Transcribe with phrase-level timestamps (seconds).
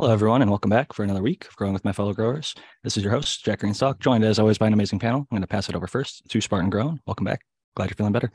[0.00, 2.54] Hello, everyone, and welcome back for another week of Growing with My Fellow Growers.
[2.84, 5.22] This is your host, Jack Greenstock, joined as always by an amazing panel.
[5.22, 7.00] I'm going to pass it over first to Spartan Grown.
[7.04, 7.40] Welcome back.
[7.74, 8.30] Glad you're feeling better.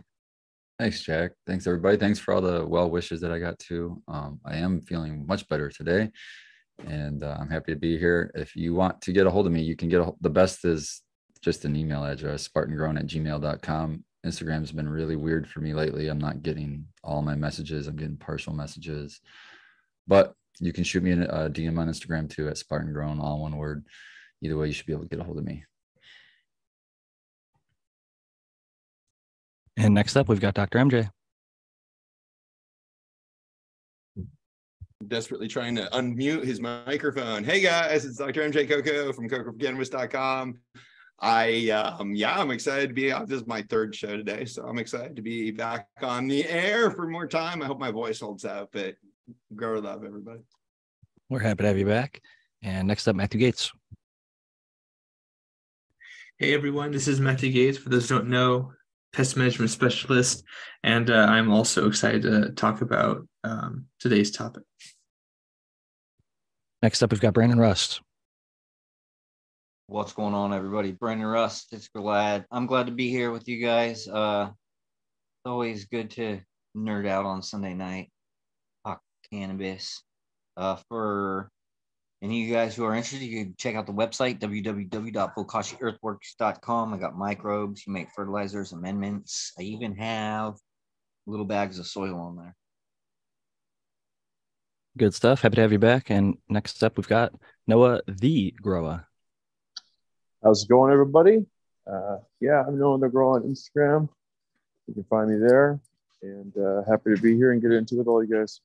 [0.77, 1.31] Thanks, Jack.
[1.47, 1.95] Thanks, everybody.
[1.95, 4.03] Thanks for all the well wishes that I got too.
[4.09, 6.11] Um, I am feeling much better today,
[6.85, 8.29] and uh, I'm happy to be here.
[8.35, 10.65] If you want to get a hold of me, you can get a, the best
[10.65, 11.01] is
[11.41, 14.03] just an email address, spartangrown at gmail.com.
[14.25, 16.09] Instagram's been really weird for me lately.
[16.09, 19.21] I'm not getting all my messages, I'm getting partial messages.
[20.05, 23.57] But you can shoot me a DM on Instagram too at Spartan Grown, all one
[23.57, 23.85] word.
[24.41, 25.63] Either way, you should be able to get a hold of me.
[29.77, 30.79] And next up, we've got Dr.
[30.79, 31.09] MJ.
[35.07, 37.43] desperately trying to unmute his microphone.
[37.43, 38.41] Hey guys, it's Dr.
[38.49, 40.59] MJ Coco from CocoCannabis.com.
[41.19, 43.25] I um yeah, I'm excited to be on.
[43.25, 46.91] This is my third show today, so I'm excited to be back on the air
[46.91, 47.61] for more time.
[47.61, 48.95] I hope my voice holds out, but
[49.55, 50.41] grow love, everybody.
[51.29, 52.21] We're happy to have you back.
[52.61, 53.71] And next up, Matthew Gates.
[56.39, 57.77] Hey everyone, this is Matthew Gates.
[57.77, 58.73] For those who don't know,
[59.13, 60.43] pest management specialist,
[60.83, 64.63] and uh, I'm also excited to talk about um, today's topic.
[66.81, 68.01] Next up, we've got Brandon Rust.
[69.87, 70.91] What's going on, everybody?
[70.91, 71.67] Brandon Rust.
[71.71, 74.07] It's glad I'm glad to be here with you guys.
[74.07, 76.41] Uh, it's always good to
[76.75, 78.11] nerd out on Sunday night, talk
[79.31, 80.03] cannabis.
[80.55, 81.49] Uh, for
[82.21, 86.93] any of you guys who are interested, you can check out the website www.bokashiearthworks.com.
[86.93, 87.85] I got microbes.
[87.85, 89.51] You make fertilizers, amendments.
[89.59, 90.55] I even have
[91.25, 92.55] little bags of soil on there.
[94.97, 95.41] Good stuff.
[95.41, 96.11] Happy to have you back.
[96.11, 97.33] And next up, we've got
[97.67, 99.07] Noah the Grower.
[100.43, 101.45] How's it going, everybody?
[101.91, 104.07] Uh, yeah, I'm Noah the Grower on Instagram.
[104.87, 105.79] You can find me there.
[106.21, 108.61] And uh, happy to be here and get into it with all you guys.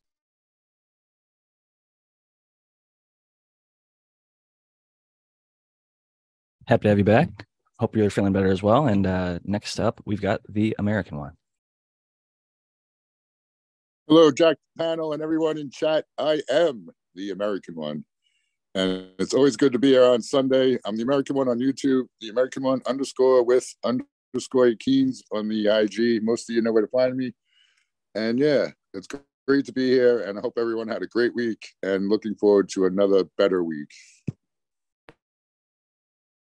[6.69, 7.47] Happy to have you back.
[7.79, 8.89] Hope you're feeling better as well.
[8.89, 11.33] And uh, next up, we've got the American one.
[14.07, 16.05] Hello, Jack panel and everyone in chat.
[16.19, 18.05] I am the American one.
[18.75, 20.79] And it's always good to be here on Sunday.
[20.85, 25.69] I'm the American one on YouTube, the American one underscore with underscore keys on the
[25.69, 26.23] IG.
[26.23, 27.33] Most of you know where to find me.
[28.15, 29.09] And yeah, it's
[29.47, 30.21] great to be here.
[30.21, 33.89] And I hope everyone had a great week and looking forward to another better week.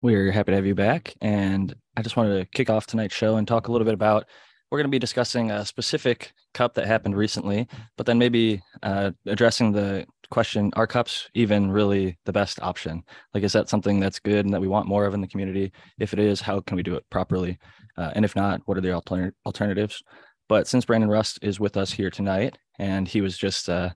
[0.01, 1.15] We're happy to have you back.
[1.21, 4.25] And I just wanted to kick off tonight's show and talk a little bit about
[4.69, 9.11] we're going to be discussing a specific cup that happened recently, but then maybe uh,
[9.25, 13.01] addressing the question are cups even really the best option?
[13.33, 15.71] Like, is that something that's good and that we want more of in the community?
[15.99, 17.57] If it is, how can we do it properly?
[17.97, 20.03] Uh, and if not, what are the alter- alternatives?
[20.49, 23.91] But since Brandon Rust is with us here tonight and he was just uh,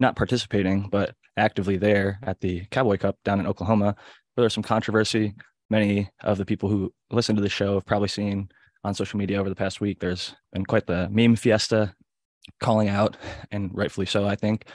[0.00, 3.96] not participating, but actively there at the Cowboy Cup down in Oklahoma,
[4.36, 5.34] there's some controversy.
[5.70, 8.48] Many of the people who listen to the show have probably seen
[8.82, 10.00] on social media over the past week.
[10.00, 11.94] There's been quite the meme fiesta
[12.60, 13.16] calling out,
[13.50, 14.66] and rightfully so, I think,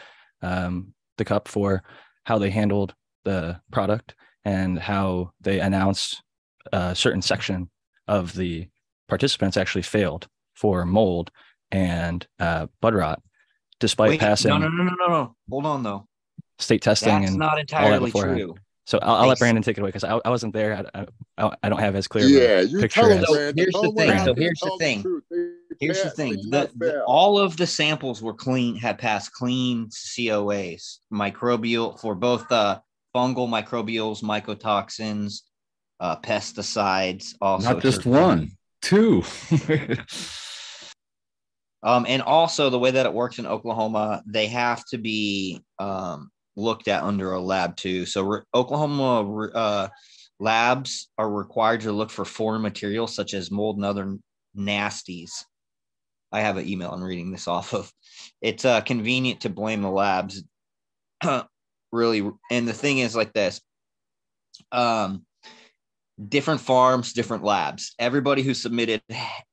[0.42, 1.84] um, the cup for
[2.24, 4.16] how they handled the product
[4.46, 6.24] and how they announced
[6.72, 7.70] a certain section
[8.08, 8.68] of the
[9.08, 11.32] participants actually failed for mold
[11.72, 13.22] and uh, bud rot,
[13.80, 14.50] despite Wait, passing.
[14.50, 15.36] No, no, no, no, no, no.
[15.50, 16.08] Hold on, though.
[16.58, 18.56] State testing That's and not entirely true.
[18.90, 20.84] So I'll, I'll let Brandon take it away because I, I wasn't there.
[20.96, 21.06] I,
[21.38, 22.26] I, I, don't have as clear.
[22.26, 23.20] Yeah, you picture tell him.
[23.20, 23.56] as- So Brandon.
[23.56, 24.10] here's the thing.
[24.10, 24.98] him So here's the thing.
[24.98, 25.24] The truth.
[25.30, 29.90] They Here's the thing: the, the- all of the samples were clean, had passed clean
[29.90, 32.80] COAs, microbial for both uh,
[33.16, 35.42] fungal microbials, mycotoxins,
[36.00, 37.36] uh, pesticides.
[37.42, 38.22] Also, Not just terpenes.
[38.24, 38.52] one,
[38.82, 39.24] two.
[41.84, 46.30] Um, and also the way that it works in Oklahoma, they have to be um,
[46.60, 48.06] looked at under a lab too.
[48.06, 49.88] So re- Oklahoma uh,
[50.40, 54.18] labs are required to look for foreign materials such as mold and other
[54.58, 55.32] nasties.
[56.32, 57.92] I have an email I'm reading this off of.
[58.42, 60.44] It's uh, convenient to blame the labs,
[61.92, 62.30] really.
[62.52, 63.62] And the thing is like this.
[64.72, 65.26] Um,
[66.28, 67.96] different farms, different labs.
[67.98, 69.02] Everybody who submitted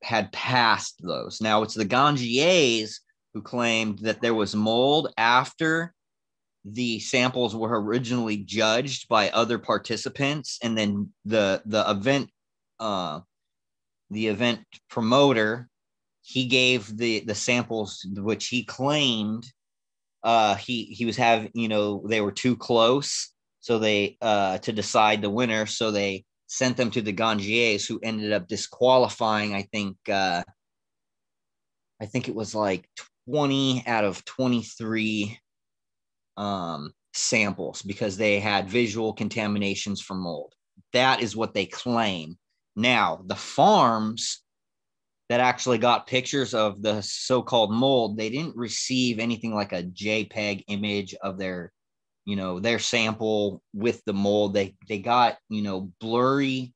[0.02, 1.40] had passed those.
[1.40, 2.96] Now it's the Ganjiers
[3.32, 5.94] who claimed that there was mold after
[6.68, 12.28] the samples were originally judged by other participants, and then the the event
[12.80, 13.20] uh,
[14.10, 14.60] the event
[14.90, 15.68] promoter
[16.22, 19.46] he gave the the samples which he claimed
[20.24, 24.72] uh, he he was having you know they were too close, so they uh, to
[24.72, 29.54] decide the winner, so they sent them to the Ganjiers, who ended up disqualifying.
[29.54, 30.42] I think uh,
[32.00, 32.88] I think it was like
[33.28, 35.38] twenty out of twenty three
[36.36, 40.54] um, samples because they had visual contaminations from mold.
[40.92, 42.36] That is what they claim.
[42.74, 44.42] Now, the farms
[45.28, 50.64] that actually got pictures of the so-called mold, they didn't receive anything like a JPEG
[50.68, 51.72] image of their,
[52.24, 54.54] you know, their sample with the mold.
[54.54, 56.74] They they got, you know, blurry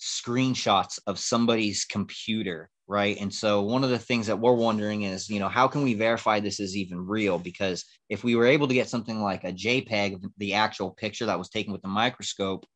[0.00, 3.16] screenshots of somebody's computer, right?
[3.18, 5.94] And so one of the things that we're wondering is, you know, how can we
[5.94, 7.38] verify this is even real?
[7.38, 11.24] Because if we were able to get something like a JPEG of the actual picture
[11.26, 12.66] that was taken with the microscope,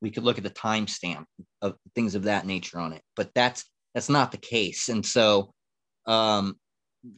[0.00, 1.24] we could look at the timestamp
[1.62, 3.02] of things of that nature on it.
[3.16, 4.88] But that's that's not the case.
[4.88, 5.52] And so
[6.06, 6.56] um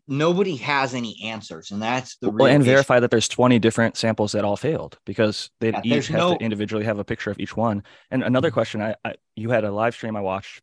[0.07, 2.71] nobody has any answers and that's the well, and issue.
[2.71, 6.37] verify that there's 20 different samples that all failed because they Yeah, each have no-
[6.37, 9.65] to individually have a picture of each one and another question I, I you had
[9.65, 10.63] a live stream i watched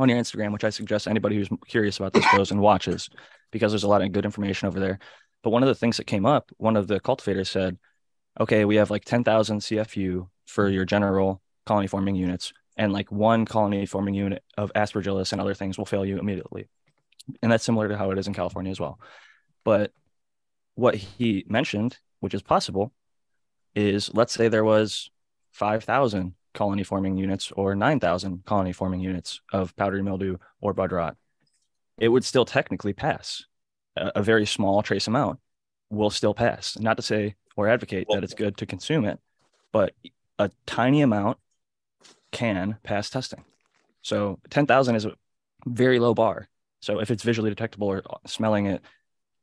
[0.00, 3.08] on your instagram which i suggest anybody who's curious about this goes and watches
[3.50, 4.98] because there's a lot of good information over there.
[5.42, 7.78] But one of the things that came up one of the cultivators said
[8.38, 13.44] okay we have like 10000 cfu for your general colony forming units and like one
[13.44, 16.68] colony forming unit of aspergillus and other things will fail you immediately.
[17.42, 18.98] And that's similar to how it is in california as well.
[19.64, 19.92] But
[20.74, 22.92] what he mentioned, which is possible,
[23.74, 25.10] is let's say there was
[25.52, 31.16] 5,000 colony forming units or 9,000 colony forming units of powdery mildew or bud rot.
[31.98, 33.44] It would still technically pass.
[33.96, 35.38] A, a very small trace amount
[35.90, 36.78] will still pass.
[36.78, 39.18] Not to say or advocate that it's good to consume it,
[39.72, 39.92] but
[40.38, 41.38] a tiny amount
[42.32, 43.44] can pass testing.
[44.02, 45.12] So 10,000 is a
[45.66, 46.48] very low bar.
[46.80, 48.82] So if it's visually detectable or smelling it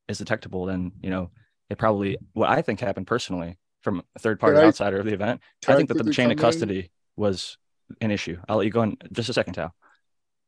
[0.08, 1.30] is detectable, then you know
[1.70, 5.42] it probably what I think happened personally from a third party outsider of the event.
[5.68, 7.58] I think that the chain of custody was
[8.02, 8.38] an issue.
[8.48, 9.74] I'll let you go in just a second, Tal.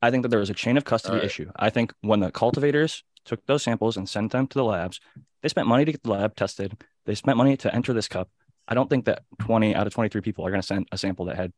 [0.01, 1.25] I think that there was a chain of custody right.
[1.25, 1.51] issue.
[1.55, 4.99] I think when the cultivators took those samples and sent them to the labs,
[5.41, 6.81] they spent money to get the lab tested.
[7.05, 8.29] They spent money to enter this cup.
[8.67, 11.25] I don't think that 20 out of 23 people are going to send a sample
[11.25, 11.51] that had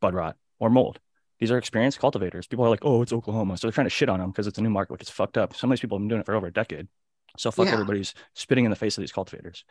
[0.00, 0.98] bud rot or mold.
[1.38, 2.46] These are experienced cultivators.
[2.46, 3.56] People are like, oh, it's Oklahoma.
[3.56, 5.38] So they're trying to shit on them because it's a new market, which is fucked
[5.38, 5.54] up.
[5.54, 6.88] Some of these people have been doing it for over a decade.
[7.36, 7.74] So fuck Yeah.
[7.74, 9.64] everybody's spitting in the face of these cultivators.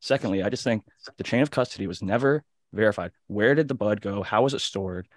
[0.00, 0.84] Secondly, I just think
[1.16, 3.12] the chain of custody was never verified.
[3.26, 4.22] Where did the bud go?
[4.22, 5.08] How was it stored?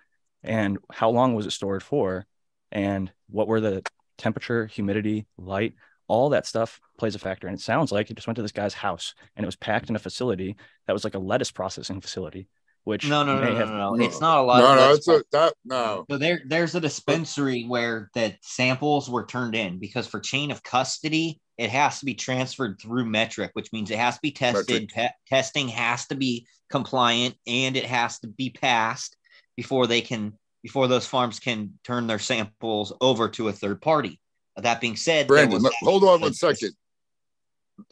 [0.44, 2.26] And how long was it stored for?
[2.72, 3.84] And what were the
[4.18, 5.74] temperature, humidity, light?
[6.08, 7.48] All that stuff plays a factor.
[7.48, 9.90] And it sounds like he just went to this guy's house and it was packed
[9.90, 10.58] in a facility
[10.88, 12.50] that was like a lettuce processing facility,
[12.84, 14.04] which no, no, no, may no, have no, no.
[14.04, 14.60] It's not a lot.
[14.60, 16.06] No, of no, it's a, that no.
[16.10, 20.64] So there, there's a dispensary where that samples were turned in because for chain of
[20.64, 24.90] custody, it has to be transferred through Metrc, which means it has to be tested.
[24.90, 29.16] Te- testing has to be compliant and it has to be passed
[29.56, 34.20] before they can, before those farms can turn their samples over to a third party.
[34.58, 36.72] That being said, Brandon, let- hold on one second.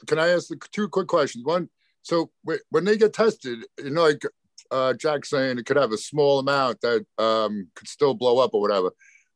[0.08, 1.46] Can I ask the two quick questions?
[1.46, 1.70] One,
[2.02, 2.32] so
[2.72, 4.24] when they get tested, you know, like
[4.72, 8.56] uh, Jack's saying, it could have a small amount that um, could still blow up
[8.56, 8.92] or whatever.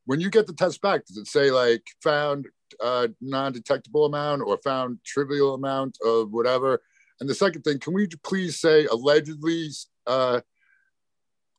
[0.06, 2.48] When you get the test back, does it say like found
[2.82, 6.82] uh, non-detectable amount or found trivial amount of whatever?
[7.20, 9.70] And the second thing, can we please say allegedly
[10.08, 10.42] uh,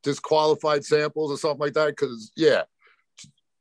[0.03, 1.89] disqualified samples or something like that?
[1.89, 2.63] Because yeah,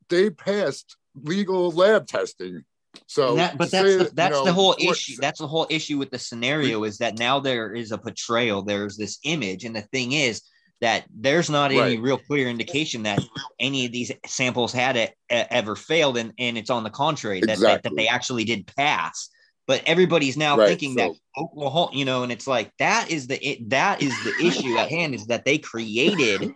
[0.09, 2.63] they passed legal lab testing.
[3.07, 5.15] So, that, but that's the, that, you that's the whole issue.
[5.19, 8.61] That's the whole issue with the scenario is that now there is a portrayal.
[8.61, 10.41] There's this image, and the thing is
[10.84, 13.20] that there's not any real clear indication that
[13.58, 17.40] any of these samples had it, e- ever failed, and and it's on the contrary
[17.40, 19.30] that, that that they actually did pass.
[19.66, 23.28] But everybody's now Right, thinking that so- Oklahoma, you know, and it's like that is
[23.28, 26.52] the it, that is the issue at hand is that they created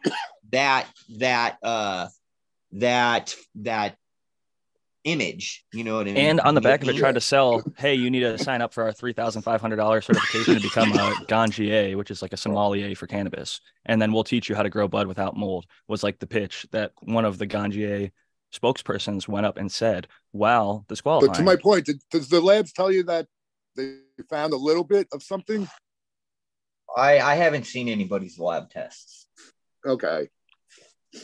[0.52, 0.88] that
[1.20, 2.08] that uh
[2.74, 3.96] that that
[5.08, 5.66] image.
[5.74, 6.18] You know what I mean?
[6.18, 8.74] and on the back of it tried to sell hey you need to sign up
[8.74, 10.96] for our $3500 certification to become a
[11.28, 14.70] ganjier which is like a sommelier for cannabis and then we'll teach you how to
[14.70, 18.12] grow bud without mold was like the pitch that one of the ganjier
[18.54, 22.72] spokespersons went up and said wow disqualifying But to my point, did, does the labs
[22.72, 23.28] tell you that
[23.76, 23.98] they
[24.30, 25.68] found a little bit of something?
[26.96, 29.28] I, I haven't seen anybody's lab tests.
[29.86, 30.30] Okay.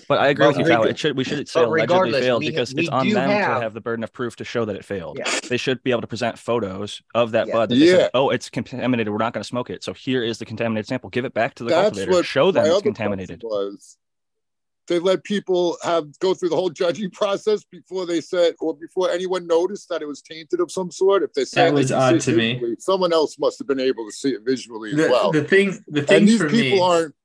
[0.07, 0.83] But i agree But with you reg- Tal.
[0.87, 3.57] it should we should say allegedly regardless, failed we- because we it's on them have-
[3.57, 5.29] to have the burden of proof to show that it failed Yeah.
[5.49, 7.53] they should be able to present photos of that Yeah.
[7.53, 7.91] bud that Yeah.
[7.97, 10.87] said, oh it's contaminated we're not going to smoke it so here is the contaminated
[10.87, 13.97] sample give it back to the That's cultivator what show them it's contaminated Was
[14.87, 19.09] they let people have go through the whole judging process before they said or before
[19.09, 21.23] anyone noticed that it was tainted of some sort?
[21.23, 22.75] If they said That was odd to it me.
[22.79, 25.31] Someone else must have been able to see it visually as well.
[25.31, 27.15] the thing, the thing and these for people me, aren't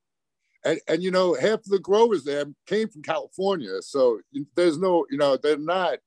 [0.65, 4.21] and, and you know half of the growers there came from california so
[4.57, 5.99] there's no you know they're not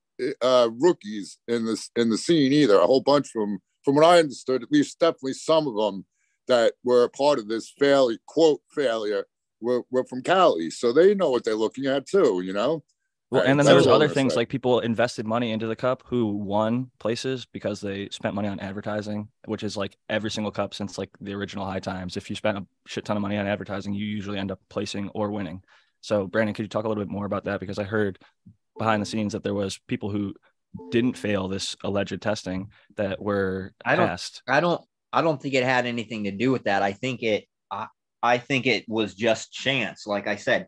[0.42, 4.06] uh rookies in this in the scene either a whole bunch of them, from what
[4.06, 6.06] i understood at least definitely some of them
[6.52, 9.26] that were a part of this failure, quote failure,
[9.62, 10.70] were, were from Cali.
[10.70, 12.84] So they know what they're looking at too, you know?
[13.32, 14.42] Well, and then there was other things saying.
[14.42, 18.60] like people invested money into the cup who won places because they spent money on
[18.60, 22.18] advertising, which is like every single cup since like the original high times.
[22.18, 25.10] If you spent a shit ton of money on advertising, you usually end up placing
[25.10, 25.64] or winning.
[26.02, 27.62] So Brandon, could you talk a little bit more about that?
[27.62, 28.20] Because I heard
[28.78, 30.34] behind the scenes that there was people who
[30.90, 34.44] didn't fail this alleged testing that were I don't- passed.
[34.48, 34.82] I don't
[35.14, 36.84] I don't think it had anything to do with that.
[36.84, 37.88] I think it I,
[38.22, 40.06] I think it was just chance.
[40.06, 40.68] Like I said,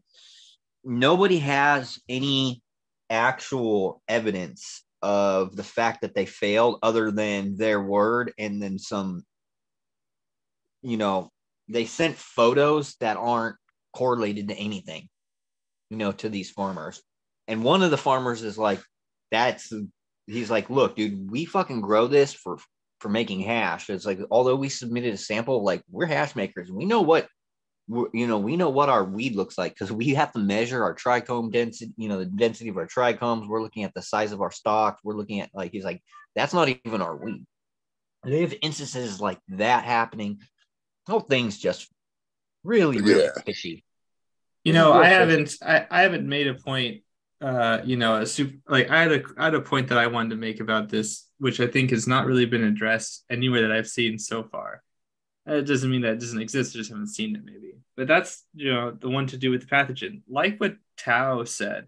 [0.83, 2.61] nobody has any
[3.09, 9.23] actual evidence of the fact that they failed other than their word and then some
[10.83, 11.31] you know,
[11.69, 13.55] they sent photos that aren't
[13.93, 15.07] correlated to anything,
[15.89, 17.01] you know, to these farmers.
[17.47, 18.81] And one of the farmers is like,
[19.31, 19.73] that's
[20.27, 22.57] he's like, look, dude, we fucking grow this for
[22.99, 23.89] for making hash.
[23.89, 27.27] It's like, although we submitted a sample, like we're hash makers, we know what
[27.89, 30.95] you know, we know what our weed looks like because we have to measure our
[30.95, 33.47] trichome density, you know, the density of our trichomes.
[33.47, 35.01] We're looking at the size of our stalks.
[35.03, 36.01] We're looking at like he's like,
[36.35, 37.45] that's not even our weed.
[38.23, 40.39] And they have instances like that happening.
[41.05, 41.89] The whole thing's just
[42.63, 43.41] really, really Yeah.
[43.45, 43.83] fishy.
[44.63, 45.11] You know, I quick.
[45.11, 47.03] haven't I, I haven't made a point
[47.41, 50.07] uh, you know, a super like I had a I had a point that I
[50.07, 53.71] wanted to make about this, which I think has not really been addressed anywhere that
[53.73, 54.81] I've seen so far.
[55.45, 57.72] It doesn't mean that it doesn't exist, I just haven't seen it maybe.
[57.95, 60.21] But that's you know the one to do with the pathogen.
[60.27, 61.87] Like what Tao said,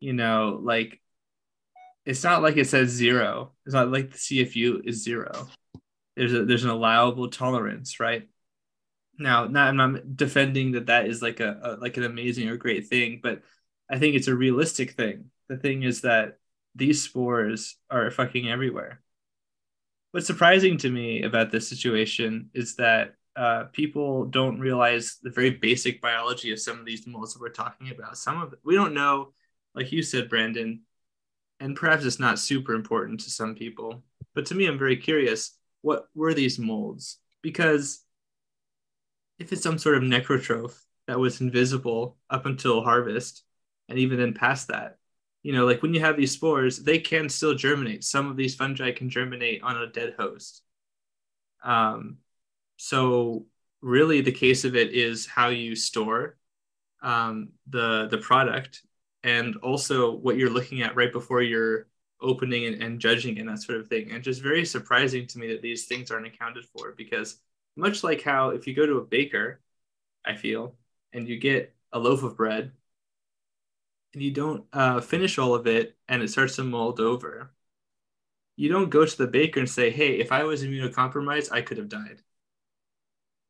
[0.00, 1.00] you know, like
[2.04, 3.52] it's not like it says zero.
[3.66, 5.48] It's not like the CFU is zero.
[6.16, 8.28] There's a there's an allowable tolerance, right?
[9.18, 12.56] Now, not I'm not defending that that is like a, a like an amazing or
[12.56, 13.42] great thing, but
[13.90, 15.30] I think it's a realistic thing.
[15.48, 16.38] The thing is that
[16.74, 19.02] these spores are fucking everywhere.
[20.12, 25.50] What's surprising to me about this situation is that uh, people don't realize the very
[25.50, 28.18] basic biology of some of these molds that we're talking about.
[28.18, 29.32] Some of it, we don't know,
[29.74, 30.82] like you said, Brandon,
[31.60, 34.02] and perhaps it's not super important to some people,
[34.34, 35.56] but to me, I'm very curious.
[35.80, 37.18] What were these molds?
[37.42, 38.04] Because
[39.38, 43.42] if it's some sort of necrotroph that was invisible up until harvest,
[43.88, 44.98] and even then past that,
[45.42, 48.04] you know, like when you have these spores, they can still germinate.
[48.04, 50.62] Some of these fungi can germinate on a dead host.
[51.64, 52.18] Um,
[52.82, 53.46] so
[53.80, 56.36] really, the case of it is how you store
[57.00, 58.82] um, the the product,
[59.22, 61.86] and also what you're looking at right before you're
[62.20, 64.10] opening and, and judging and that sort of thing.
[64.10, 67.36] And just very surprising to me that these things aren't accounted for because
[67.76, 69.60] much like how if you go to a baker,
[70.24, 70.74] I feel,
[71.12, 72.72] and you get a loaf of bread
[74.12, 77.52] and you don't uh, finish all of it and it starts to mold over,
[78.56, 81.78] you don't go to the baker and say, hey, if I was immunocompromised, I could
[81.78, 82.22] have died.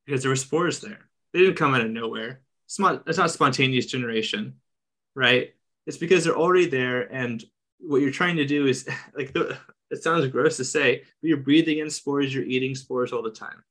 [0.07, 1.09] Because there were spores there.
[1.33, 2.41] They didn't come out of nowhere.
[2.67, 4.55] It's not, it's not spontaneous generation,
[5.15, 5.55] right?
[5.87, 7.13] It's because they're already there.
[7.13, 7.43] And
[7.79, 9.57] what you're trying to do is like, the,
[9.91, 13.31] it sounds gross to say, but you're breathing in spores, you're eating spores all the
[13.31, 13.63] time.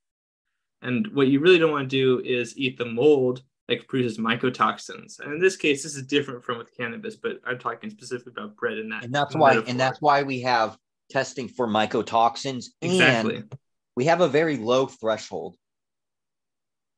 [0.81, 5.19] And what you really don't want to do is eat the mold that produces mycotoxins.
[5.19, 8.55] And in this case, this is different from with cannabis, but I'm talking specifically about
[8.55, 9.03] bread and that.
[9.03, 9.69] And that's why metaphor.
[9.69, 10.77] and that's why we have
[11.09, 13.37] testing for mycotoxins exactly.
[13.37, 13.55] and
[13.95, 15.55] we have a very low threshold.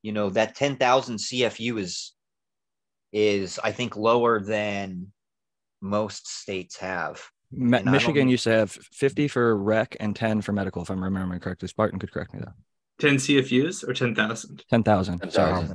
[0.04, 2.14] You know, that 10,000 CFU is
[3.12, 5.12] is I think lower than
[5.82, 7.24] most states have.
[7.52, 10.82] Mi- And I don't Michigan used to have 50 for rec and 10 for medical,
[10.82, 11.68] if I'm remembering correctly.
[11.68, 12.54] Spartan could correct me though.
[13.00, 14.64] 10 CFUs or 10,000?
[14.70, 15.32] 10,000.
[15.32, 15.68] Sorry.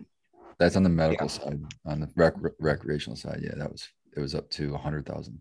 [0.59, 1.61] That's on the medical side.
[1.87, 5.39] On the rec- recreational side, yeah, that was it was up to a hundred thousand.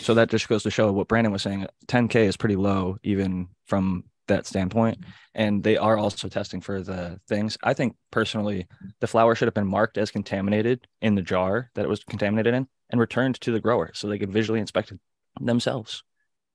[0.00, 1.66] So that just goes to show what Brandon was saying.
[1.86, 4.98] 10K is pretty low, even from that standpoint.
[5.34, 7.56] And they are also testing for the things.
[7.62, 8.66] I think personally,
[9.00, 12.54] the flower should have been marked as contaminated in the jar that it was contaminated
[12.54, 14.98] in and returned to the grower so they could visually inspect it
[15.40, 16.02] themselves.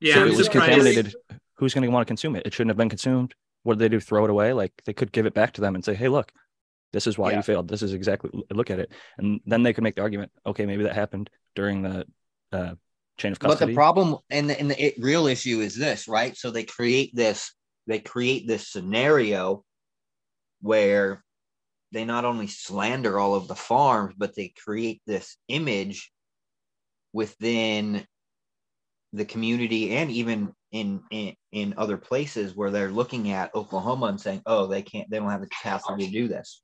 [0.01, 0.65] Yeah, so I'm it was surprised.
[0.72, 1.15] contaminated.
[1.58, 2.46] Who's going to want to consume it?
[2.46, 3.34] It shouldn't have been consumed.
[3.63, 4.01] What did they do?
[4.01, 4.51] Throw it away?
[4.51, 6.32] Like they could give it back to them and say, "Hey, look,
[6.91, 7.38] this is why Yeah.
[7.38, 7.70] you failed.
[7.70, 10.84] This is exactly look at it." And then they could make the argument, "Okay, maybe
[10.84, 12.05] that happened during the
[12.51, 12.75] uh,
[13.17, 13.60] chain of custody.
[13.60, 16.36] But the problem and the, and the it, real issue is this, right?
[16.36, 17.53] So they create this
[17.88, 19.63] they create this scenario
[20.62, 21.24] where
[21.92, 26.12] they not only slander all of the farms, but they create this image
[27.13, 28.06] within
[29.13, 34.20] the community and even in, in in other places where they're looking at Oklahoma and
[34.20, 36.62] saying, "Oh, they can't, they don't have the capacity to do this,"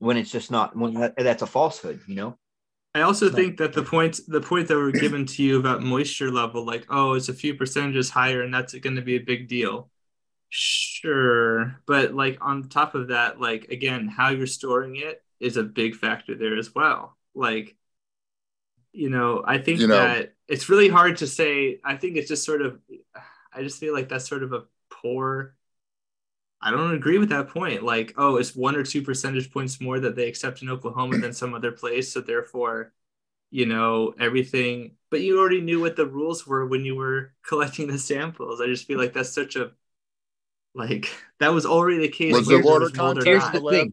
[0.00, 0.76] when it's just not.
[0.76, 2.36] When that, that's a falsehood, you know.
[2.96, 6.30] I also think that the point the point that were given to you about moisture
[6.32, 9.48] level, like oh, it's a few percentages higher, and that's going to be a big
[9.48, 9.90] deal.
[10.48, 15.62] Sure, but like on top of that, like again, how you're storing it is a
[15.62, 17.16] big factor there as well.
[17.34, 17.76] Like,
[18.92, 21.80] you know, I think You know- that it's really hard to say.
[21.84, 22.80] I think it's just sort of,
[23.52, 25.54] I just feel like that's sort of a poor.
[26.60, 27.82] I don't agree with that point.
[27.82, 31.32] Like, oh, it's one or two percentage points more that they accept in Oklahoma than
[31.32, 32.92] some other place, so therefore,
[33.50, 34.96] you know, everything.
[35.10, 38.60] But you already knew what the rules were when you were collecting the samples.
[38.60, 39.72] I just feel like that's such a
[40.76, 41.08] like
[41.40, 42.32] that was already the case.
[42.32, 43.92] Was whether there it water was content Here's the the thing.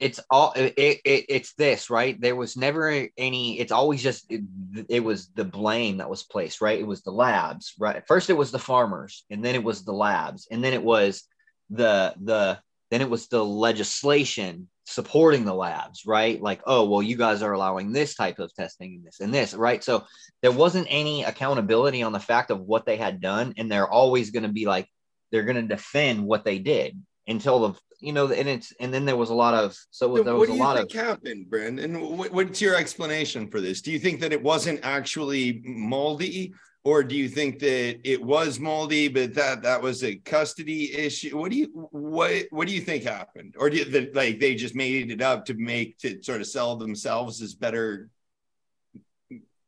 [0.00, 2.18] it's all it, it, it's this right?
[2.18, 4.42] There was never any it's always just it,
[4.88, 6.80] it was the blame that was placed right?
[6.80, 8.02] It was the labs right?
[8.06, 11.24] First it was the farmers and then it was the labs and then it was
[11.68, 12.58] the the
[12.90, 16.40] then it was the legislation supporting the labs right?
[16.40, 19.52] Like oh well you guys are allowing this type of testing and this and this
[19.52, 19.84] right?
[19.84, 20.04] So
[20.40, 24.30] there wasn't any accountability on the fact of what they had done and they're always
[24.30, 24.88] going to be like
[25.30, 29.04] they're going to defend what they did until the you know and it's and then
[29.04, 31.00] there was a lot of so there what was do a you lot think of
[31.00, 32.16] happened, Brandon?
[32.16, 33.82] What, what's your explanation for this?
[33.82, 38.58] Do you think that it wasn't actually moldy, or do you think that it was
[38.58, 41.36] moldy, but that that was a custody issue?
[41.38, 44.54] What do you what what do you think happened, or do you that like they
[44.54, 48.08] just made it up to make to sort of sell themselves as better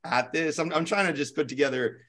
[0.05, 0.59] at this?
[0.59, 2.01] I'm I'm trying to just put together.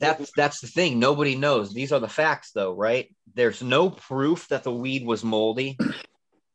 [0.00, 0.98] That's that's the thing.
[0.98, 1.72] Nobody knows.
[1.72, 3.14] These are the facts though right?
[3.34, 5.78] There's no proof that the weed was moldy.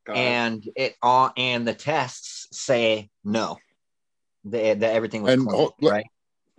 [0.08, 3.58] Uh, and it uh, and the tests say no
[4.46, 6.06] that, that everything was And, clean, oh, right?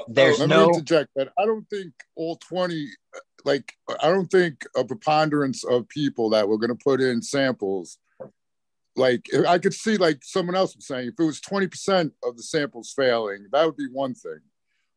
[0.08, 2.88] There's Let no me interject, but I don't think all 20,
[3.44, 7.98] like, I don't think a preponderance of people that were going to put in samples,
[8.94, 12.42] like, I could see, like, someone else was saying, if it was 20% of the
[12.42, 14.40] samples failing, that would be one thing.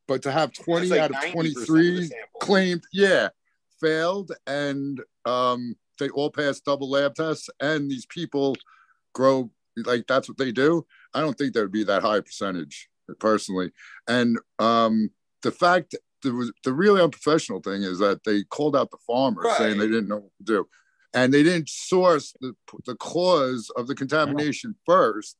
[0.10, 2.12] But to have 20 like out of 90% of 23
[2.42, 3.30] claimed, yeah,
[3.80, 8.58] failed, and um, they all passed double lab tests, and these people
[9.14, 9.52] grow
[9.86, 10.84] like that's what they do.
[11.14, 13.72] I don't think there would be that high percentage personally.
[14.08, 15.12] And um,
[15.44, 19.56] the fact the was the really unprofessional thing is that they called out the farmers
[19.58, 20.68] saying they didn't know what to do,
[21.14, 22.56] and they didn't source the
[22.88, 25.38] the cause of the contamination first.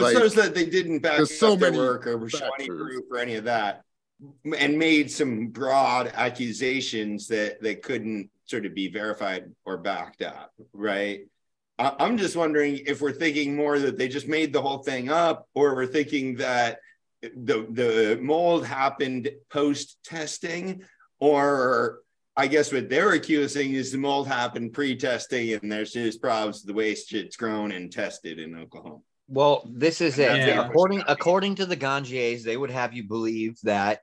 [0.00, 2.68] But Like, so that they didn't back there's up so many work or show any
[2.68, 3.82] proof or any of that,
[4.56, 10.52] and made some broad accusations that that couldn't sort of be verified or backed up,
[10.72, 11.26] right?
[11.78, 15.08] I- I'm just wondering if we're thinking more that they just made the whole thing
[15.08, 16.80] up, or we're thinking that
[17.22, 20.82] the the mold happened post testing,
[21.20, 22.00] or
[22.36, 26.68] I guess what they're accusing is the mold happened pre-testing, and there's just problems with
[26.68, 29.00] the way it's grown and tested in Oklahoma.
[29.30, 30.28] Well, this is it.
[30.28, 34.00] And that's the according according to the Ganjiers, they would have you believe that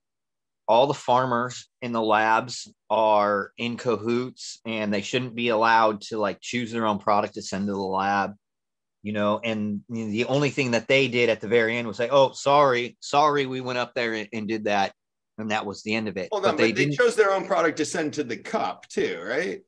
[0.69, 6.17] all the farmers in the labs are in cahoots and they shouldn't be allowed to
[6.17, 8.35] like choose their own product to send to the lab.
[9.03, 12.09] You know, and the only thing that they did at the very end was say,
[12.09, 14.93] "Oh, sorry, sorry, we went up there and, and did that,"
[15.37, 16.29] and that was the end of it.
[16.31, 19.21] Hold on, they but they chose their own product to send to the cup too,
[19.23, 19.61] right?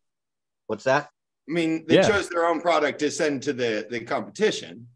[0.68, 1.10] what's that?
[1.50, 2.08] I mean, they Yeah.
[2.08, 4.88] chose their own product to send to the the competition.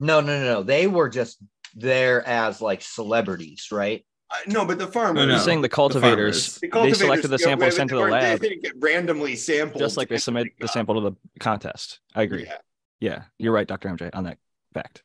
[0.00, 0.62] No, no, no, no.
[0.62, 1.38] They were just
[1.74, 4.04] there as like celebrities, right?
[4.30, 5.16] Uh, no, but the farmers.
[5.16, 5.38] No, You're no.
[5.38, 8.40] saying the cultivators, the they cultivators, selected the you sample wait, sent to the lab,
[8.40, 12.00] They didn't get randomly sampled, just like they submit the sample to the contest.
[12.14, 12.44] I agree.
[12.44, 12.56] Yeah.
[13.00, 13.88] Yeah, you're right, Dr.
[13.88, 14.36] MJ, on that
[14.74, 15.02] fact.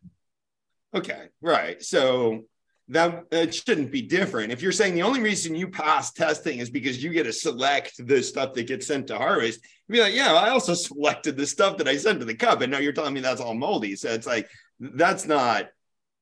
[0.94, 1.82] Okay, right.
[1.82, 2.44] So
[2.90, 4.52] that it shouldn't be different.
[4.52, 8.06] If you're saying the only reason you pass testing is because you get to select
[8.06, 11.48] the stuff that gets sent to harvest, you'd be like, yeah, I also selected the
[11.48, 13.96] stuff that I sent to the cup, and now you're telling me that's all moldy.
[13.96, 14.48] So it's like
[14.80, 15.70] that's not.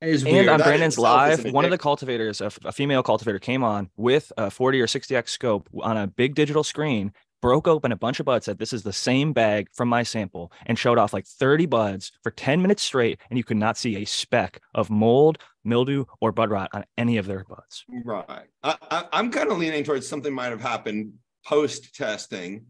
[0.02, 0.50] It's And weird.
[0.50, 1.84] on That Brandon's live, an one of the addiction.
[1.84, 5.96] cultivators, a, f- a female cultivator, came on with a 40 or 60x scope on
[5.96, 9.32] a big digital screen, broke open a bunch of buds, said, This is the same
[9.32, 13.22] bag from my sample, and showed off like 30 buds for 10 minutes straight.
[13.30, 17.16] And you could not see a speck of mold, mildew, or bud rot on any
[17.18, 17.86] of their buds.
[18.04, 18.48] Right.
[18.62, 21.14] I, I, I'm kind of leaning towards something might have happened
[21.46, 22.66] post testing.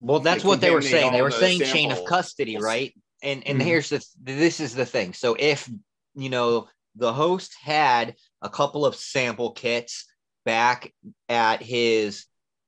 [0.00, 1.12] Well, that's They what they were saying.
[1.12, 2.92] They were the saying chain of custody, right?
[3.22, 3.64] And and Mhm.
[3.64, 5.14] here's the this is the thing.
[5.14, 5.68] So if
[6.14, 10.06] you know the host had a couple of sample kits
[10.44, 10.92] back
[11.28, 12.26] at his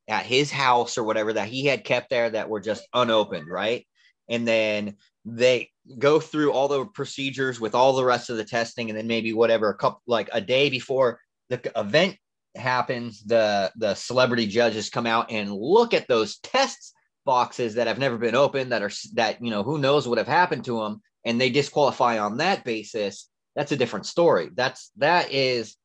[0.08, 3.86] at his house or whatever that he had kept there that were just unopened, right?
[4.28, 8.88] And then they go through all the procedures with all the rest of the testing,
[8.88, 12.16] and then maybe whatever a couple like a day before the event
[12.56, 16.93] happens, the the celebrity judges come out and look at those tests
[17.24, 20.26] boxes that have never been opened that are that you know who knows what have
[20.28, 25.32] happened to them and they disqualify on that basis that's a different story that's that
[25.32, 25.76] is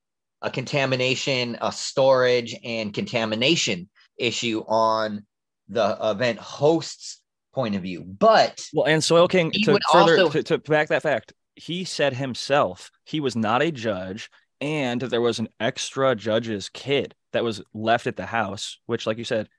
[0.41, 5.25] a contamination a storage and contamination issue on
[5.69, 7.21] the event host's
[7.53, 8.03] point of view.
[8.03, 12.13] But Well, and Soil King to further also- to, to back that fact, he said
[12.13, 14.29] himself he was not a judge,
[14.61, 18.79] and there was an extra judge's kid that was left at the house.
[18.85, 19.49] Which, like you said,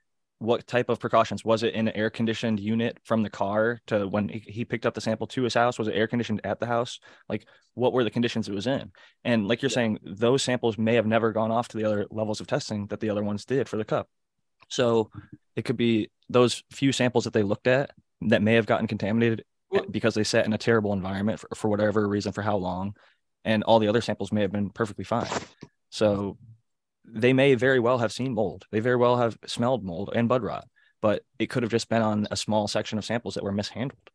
[0.40, 4.08] what type of precautions was it in an air conditioned unit from the car to
[4.08, 5.78] when he, he picked up the sample to his house?
[5.78, 6.98] Was it air conditioned at the house?
[7.28, 8.90] Like, what were the conditions it was in?
[9.22, 12.40] And like you're saying, those samples may have never gone off to the other levels
[12.40, 14.08] of testing that the other ones did for the cup.
[14.68, 15.10] So
[15.56, 17.90] it could be those few samples that they looked at
[18.22, 21.68] that may have gotten contaminated Well- because they sat in a terrible environment for, for
[21.68, 22.94] whatever reason for how long
[23.44, 25.28] and all the other samples may have been perfectly fine
[25.90, 26.36] so
[27.04, 28.66] they may very well have seen mold.
[28.70, 30.66] They very well have smelled mold and bud rot
[31.00, 34.10] but it could have just been on a small section of samples that were mishandled.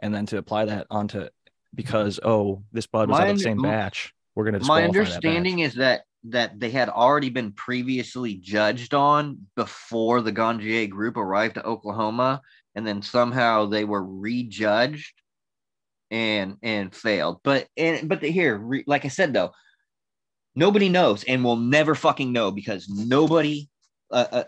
[0.00, 1.28] And then to apply that onto
[1.74, 4.84] because oh this bud was My out of the same batch we're going to my
[4.84, 11.16] understanding is that that they had already been previously judged on before the Ganjier group
[11.16, 12.42] arrived to Oklahoma,
[12.74, 15.14] and then somehow they were rejudged
[16.10, 17.40] and and failed.
[17.42, 19.52] But and but the, here, re, like I said though,
[20.58, 23.68] nobody knows, and will never fucking know because nobody,
[24.10, 24.44] uh, uh,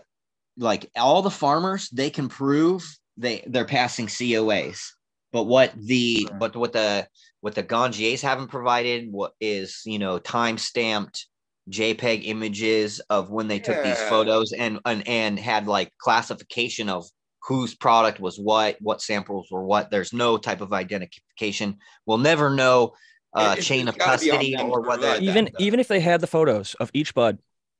[0.57, 2.83] like all the farmers, they can prove
[3.17, 4.89] they they're passing COAs.
[5.31, 7.07] But what the but what the
[7.39, 11.27] what the Ganjiers haven't provided what is you know time stamped
[11.69, 17.05] JPEG images of when they took these photos and, and and had like classification of
[17.43, 19.89] whose product was what, what samples were what.
[19.89, 21.77] There's no type of identification.
[22.05, 22.93] We'll never know
[23.33, 25.19] uh, It- it's chain of gotta be on custody or to what that.
[25.19, 25.23] that.
[25.23, 25.63] even though.
[25.63, 27.39] even if they had the photos of each bud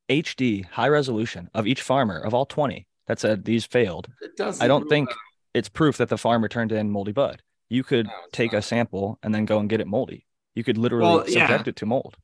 [0.09, 4.63] hd high resolution of each farmer of all 20 that said these failed It doesn't
[4.63, 5.15] I don't think out-
[5.53, 7.41] it's proof that the farmer turned in moldy bud.
[7.69, 8.59] You could No, take not.
[8.59, 10.25] a sample and then go and get it moldy.
[10.55, 11.47] You could literally Well, yeah.
[11.47, 12.17] subject it to mold.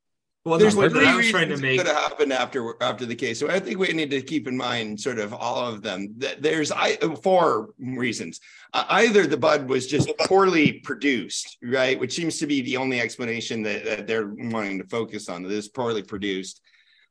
[0.46, 1.86] Well, There's that three I was trying to reasons make.
[1.86, 3.38] have happened after after the case.
[3.40, 6.16] So I think we need to keep in mind sort of all of them.
[6.20, 8.40] Th- There's I four reasons.
[8.74, 13.02] Uh, either the bud was just poorly produced, right, which seems to be the only
[13.02, 15.44] explanation that, that they're wanting to focus on.
[15.44, 16.62] That is poorly produced,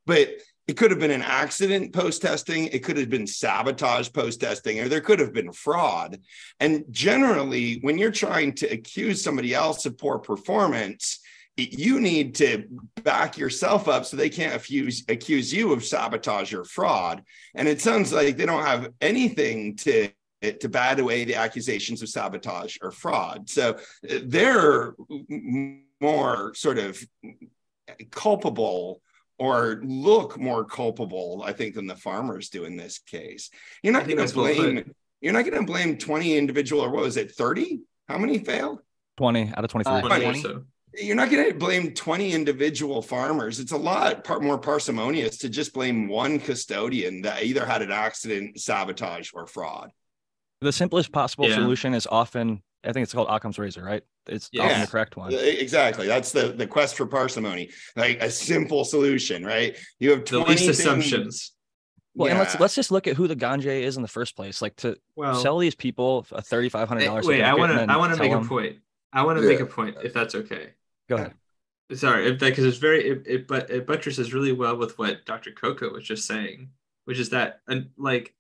[0.07, 0.31] but
[0.67, 2.67] it could have been an accident post testing.
[2.69, 6.19] It could have been sabotage post testing, or there could have been fraud.
[6.59, 11.21] And generally, when you're trying to accuse somebody else of poor performance,
[11.57, 12.65] you need to
[13.03, 17.23] back yourself up so they can't accuse accuse you of sabotage or fraud.
[17.55, 20.11] And it sounds like they don't have anything to
[20.43, 23.49] to bat away the accusations of sabotage or fraud.
[23.49, 23.71] So
[24.09, 24.95] uh, they're
[26.01, 27.03] more sort of
[28.11, 29.01] culpable
[29.39, 33.51] or look more culpable, I think, than the farmers do in this case.
[33.83, 34.57] You're not going to that's well put.
[34.57, 34.95] blame.
[35.21, 37.81] You're not going to blame 20 individual or what was it, 30?
[38.09, 38.81] How many failed?
[39.17, 39.93] 20 out of 23.
[39.93, 40.43] Uh, 20 or Funny.
[40.43, 40.65] so.
[40.99, 43.61] You're not going to blame 20 individual farmers.
[43.61, 47.91] It's a lot par- more parsimonious to just blame one custodian that either had an
[47.93, 49.91] accident, sabotage, or fraud.
[50.63, 51.57] the simplest possible Yeah.
[51.57, 54.03] solution is often, I think it's called Occam's razor, right?
[54.27, 54.63] It's Yeah.
[54.65, 55.35] often the correct one.
[55.35, 56.07] Uh, Exactly.
[56.07, 59.77] That's the, the quest for parsimony, like a simple solution, right?
[60.01, 61.53] You have The 20 least things- assumptions.
[62.15, 64.63] Well, and let's let's just look at who the ganja is in the first place.
[64.63, 67.27] Like to Well, sell these people a thirty five hundred dollars.
[67.27, 68.79] wait, I want to I want to make a point.
[69.13, 70.71] I want to make a point if that's okay.
[71.09, 71.35] Go ahead.
[71.95, 75.53] Sorry, because it's very it, it but it buttresses really well with what Dr.
[75.53, 76.71] Coco was just saying,
[77.05, 78.35] which is that and like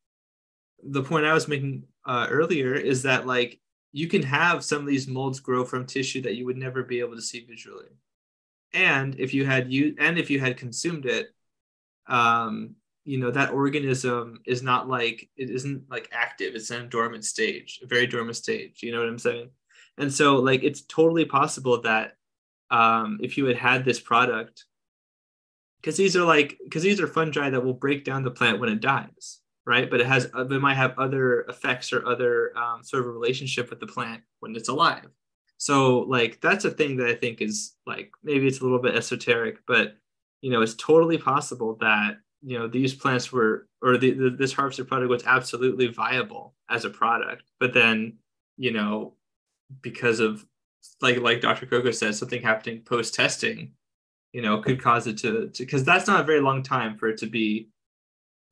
[0.82, 3.60] the point I was making uh, earlier is that like
[3.92, 6.98] you can have some of these molds grow from tissue that you would never be
[6.98, 7.86] able to see visually,
[8.72, 11.28] and if you had you and if you had consumed it,
[12.08, 12.74] um,
[13.04, 17.24] you know that organism is not like it isn't like active; it's in a dormant
[17.24, 18.82] stage, a very dormant stage.
[18.82, 19.50] You know what I'm saying?
[19.98, 22.16] And so like it's totally possible that
[22.70, 24.64] um, if you had had this product
[25.80, 28.68] because these are like because these are fungi that will break down the plant when
[28.68, 29.90] it dies right?
[29.90, 33.68] But it has uh, it might have other effects or other um, sort of relationship
[33.68, 35.08] with the plant when it's alive.
[35.58, 38.94] So like that's a thing that i think is like maybe it's a little bit
[38.94, 39.96] esoteric but
[40.42, 44.52] you know it's totally possible that you know these plants were or the, the, this
[44.52, 48.18] harvested product was absolutely viable as a product but then
[48.58, 49.14] you know
[49.80, 50.44] because of
[51.00, 51.66] like like Dr.
[51.66, 53.72] Coco says, something happening post testing,
[54.32, 57.18] you know, could cause it to because that's not a very long time for it
[57.18, 57.68] to be.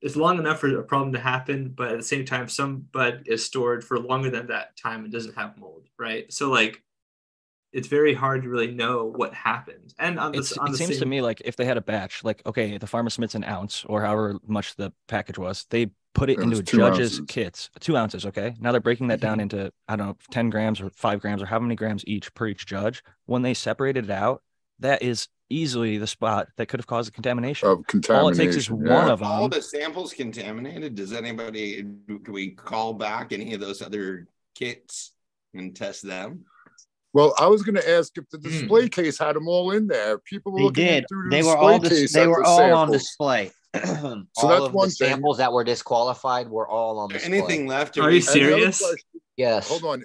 [0.00, 3.22] It's long enough for a problem to happen, but at the same time, some bud
[3.26, 6.30] is stored for longer than that time and doesn't have mold, right?
[6.30, 6.82] So like,
[7.72, 9.94] it's very hard to really know what happened.
[9.98, 12.22] And on the, on it the seems to me like if they had a batch,
[12.22, 16.30] like okay, the farmer submits an ounce or however much the package was, they put
[16.30, 17.26] it It into was judges' ounces.
[17.28, 18.24] kits, two ounces.
[18.26, 21.42] Okay, now they're breaking that down into I don't know, ten grams or five grams
[21.42, 23.02] or how many grams each per each judge.
[23.26, 24.42] When they separated it out,
[24.80, 27.68] that is easily the spot that could have caused a contamination.
[27.68, 28.22] Of contamination.
[28.24, 28.74] All it takes is yeah.
[28.74, 29.28] one of them.
[29.28, 30.94] all the samples contaminated.
[30.94, 35.12] Does anybody do we call back any of those other kits
[35.52, 36.44] and test them?
[37.12, 38.42] Well, I was going to ask if the Hmm.
[38.48, 40.18] display case had them all in there.
[40.18, 41.04] People were They looking did.
[41.08, 43.52] through the They were all dis- case they were the all on display.
[44.34, 45.08] So all that's of one the thing.
[45.10, 47.94] samples that were disqualified were all on the Anything left?
[47.94, 48.28] to Are you read?
[48.28, 48.94] And the other serious?
[49.36, 49.68] Yes.
[49.68, 50.04] hold on.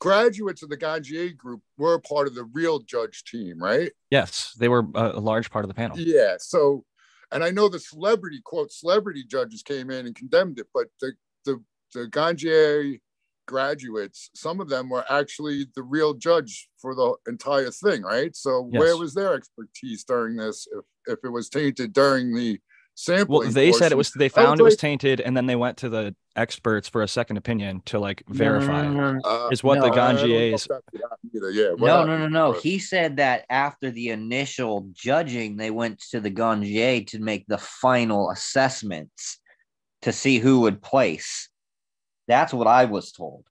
[0.00, 3.92] Graduates of the Ganjier group were part of the real judge team, right?
[4.10, 5.96] Yes, they were a, a large part of the panel.
[5.98, 6.34] Yeah.
[6.38, 6.84] So,
[7.30, 11.12] and I know the celebrity quote celebrity judges came in and condemned it, but the
[11.44, 11.62] the
[11.94, 12.98] the Ganjier
[13.46, 18.34] graduates, some of them were actually the real judge for the entire thing, right?
[18.34, 20.66] So where was their expertise during this?
[20.72, 22.58] If if it was tainted during the
[22.94, 25.46] sampling, Well, they said it was they I found it was like, tainted, and then
[25.46, 28.86] they went to the experts for a second opinion to like verify.
[28.86, 29.20] it.
[29.24, 30.50] uh, Is what the No, I don't know if Ganjiers.
[30.52, 31.50] that's what happened either.
[31.50, 31.70] Yeah.
[31.70, 32.52] what No, no, no, no.
[32.52, 37.58] He said that after the initial judging, they went to the Ganjier to make the
[37.58, 39.38] final assessments
[40.02, 41.48] to see who would place.
[42.32, 43.44] That's what I was told.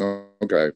[0.00, 0.70] Oh, okay.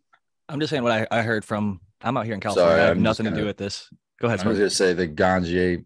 [0.49, 1.81] I'm just saying what I, I heard from.
[2.03, 2.71] I'm out here in California.
[2.71, 3.89] Sorry, I have I'm just nothing to do with this.
[4.21, 4.41] Go ahead.
[4.41, 4.61] I was Spencer.
[4.61, 5.85] gonna say the Ganjier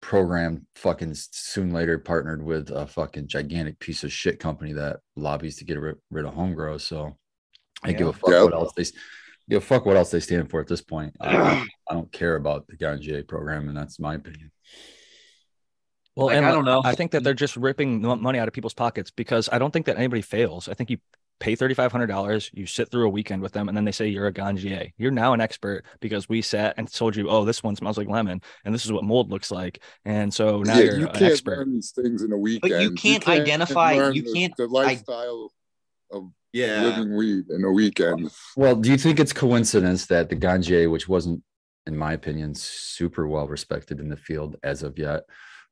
[0.00, 5.56] program fucking soon later partnered with a fucking gigantic piece of shit company that lobbies
[5.58, 6.78] to get rid, rid of home grow.
[6.78, 7.16] So
[7.84, 8.44] I give a fuck Yep.
[8.44, 8.84] what else they
[9.48, 11.14] give a fuck what else they stand for at this point.
[11.20, 14.50] I, I don't care about the Ganjier program, and that's my opinion.
[16.18, 16.82] Well, Like, and I don't know.
[16.84, 19.86] I think that they're just ripping money out of people's pockets because I don't think
[19.86, 20.68] that anybody fails.
[20.68, 20.98] I think you
[21.38, 23.92] pay thirty five hundred dollars, you sit through a weekend with them, and then they
[23.92, 24.90] say you're a ganjier.
[24.98, 28.08] You're now an expert because we sat and told you, oh, this one smells like
[28.08, 31.12] lemon, and this is what mold looks like, and so now yeah, you're you an
[31.12, 31.58] can't expert.
[31.58, 32.72] learn these things in a weekend.
[32.72, 35.52] But you can't identify- learn you can't the lifestyle
[36.10, 36.82] of Yeah.
[36.82, 38.28] living weed in a weekend.
[38.56, 41.44] Well, do you think it's coincidence that the Ganjier, which wasn't,
[41.86, 45.22] in my opinion, super well respected in the field as of yet,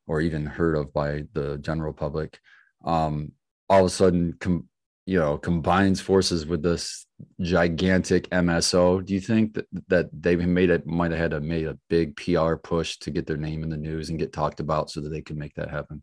[0.06, 2.38] or even heard of by the general public,
[2.84, 3.32] um,
[3.68, 4.68] all of a sudden, com-
[5.06, 7.06] you know, combines forces with this
[7.40, 9.04] gigantic MSO?
[9.04, 12.16] Do you think that that they made it might have had to made a big
[12.16, 15.10] PR push to get their name in the news and get talked about so that
[15.10, 16.02] they can make that happen?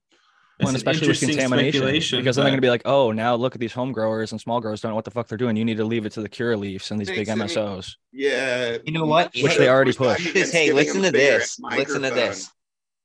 [0.60, 3.56] Well, and especially with contamination, because then they're going to be like, "Oh, now look
[3.56, 5.58] at these home growers and small growers don't know what the fuck they're doing.
[5.58, 7.68] You need to leave it to the Curaleafs and these big Thanks, Amy.
[7.68, 8.78] MSOs." Yeah.
[8.86, 9.34] You know what?
[9.42, 10.52] Which they already pushed.
[10.52, 11.60] Hey, listen to this.
[11.60, 12.52] Listen to this.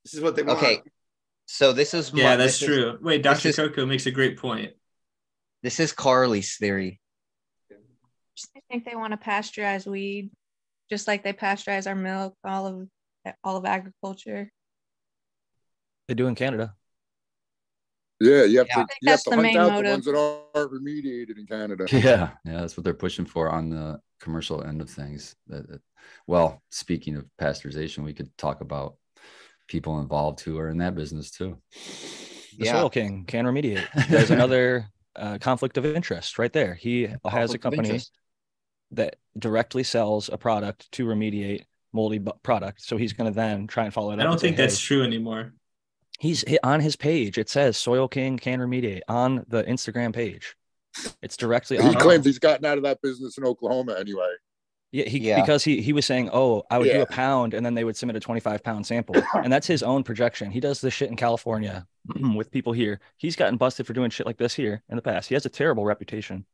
[0.08, 0.58] This is what they want.
[0.58, 0.80] Okay.
[1.44, 2.98] So this is Yeah, my- that's this is- true.
[3.02, 3.48] Wait, Dr.
[3.48, 4.74] is- Coco makes a great point.
[5.62, 6.98] this is Carly's theory.
[7.70, 10.30] I think they want to pasteurize weed,
[10.88, 12.88] just like they pasteurize our milk, all of
[13.44, 14.50] all of agriculture.
[16.06, 16.74] They do in Canada.
[18.20, 18.78] Yeah, you have Yeah.
[18.78, 19.84] I to think you have that's to the hunt main out motive.
[19.84, 21.86] the ones that aren't remediated in Canada.
[21.92, 25.34] Yeah, yeah, that's what they're pushing for on the commercial end of things.
[25.48, 25.82] That, that-
[26.26, 28.96] well, speaking of pasteurization, we could talk about
[29.68, 31.58] people involved who are in that business too.
[32.58, 32.72] The Yeah.
[32.72, 33.86] Soil King can remediate.
[34.08, 36.74] There's another uh, conflict of interest right there.
[36.74, 38.00] He has a company
[38.92, 42.82] that directly sells a product to remediate moldy bu- product.
[42.82, 44.20] So he's going to then try and follow it up.
[44.20, 45.52] I don't and say, think that's "Hey, true anymore.
[46.18, 47.38] He's hi- on his page.
[47.38, 50.56] It says Soil King can remediate on the Instagram page.
[51.22, 51.94] It's directly He on.
[51.94, 54.30] claims he's gotten out of that business in Oklahoma anyway.
[54.90, 55.40] Yeah, he Yeah.
[55.40, 57.96] because he he was saying, "Oh, I would do a pound, and then they would
[57.96, 60.50] submit a twenty-five pound sample," and that's his own projection.
[60.50, 61.86] He does this shit in California
[62.34, 63.00] with people here.
[63.18, 65.28] He's gotten busted for doing shit like this here in the past.
[65.28, 66.46] He has a terrible reputation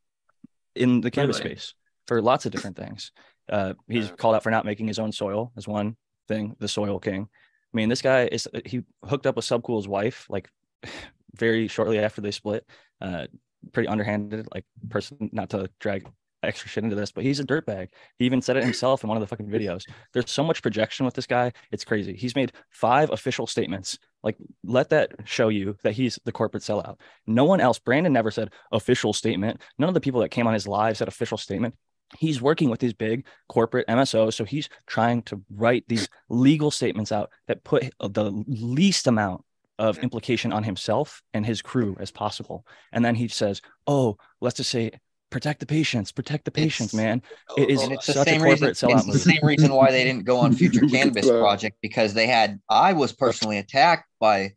[0.75, 1.51] in the cannabis Really?
[1.51, 1.73] space
[2.07, 3.11] for lots of different things.
[3.47, 4.15] Uh, he's Yeah.
[4.15, 5.95] called out for not making his own soil as one
[6.27, 6.55] thing.
[6.59, 7.29] The soil king.
[7.31, 10.49] I mean, this guy is he hooked up with Subcool's wife like
[11.35, 12.65] very shortly after they split.
[12.99, 13.27] Uh,
[13.71, 15.29] pretty underhanded, like person.
[15.31, 16.05] Not to drag
[16.47, 17.89] extra shit into this, but he's a dirtbag.
[18.17, 19.83] He even said it himself in one of the fucking videos.
[20.13, 21.51] There's so much projection with this guy.
[21.71, 22.15] It's crazy.
[22.15, 23.97] He's made five official statements.
[24.23, 26.99] Like, let that show you that he's the corporate sellout.
[27.27, 29.61] No one else, Brandon never said official statement.
[29.77, 31.75] None of the people that came on his live said official statement.
[32.17, 34.33] He's working with these big corporate MSOs.
[34.33, 39.43] So he's trying to write these legal statements out that put the least amount
[39.77, 42.65] of implication on himself and his crew as possible.
[42.91, 44.91] And then he says, Oh, let's just say
[45.29, 47.21] protect the patients, protect the patients, It's- man.
[47.57, 48.57] It is it's the such a same reason.
[48.59, 51.27] corporate It's sellout the same reason why they didn't go on Future Cannabis.
[51.27, 52.59] Project because they had.
[52.69, 54.53] I was personally attacked by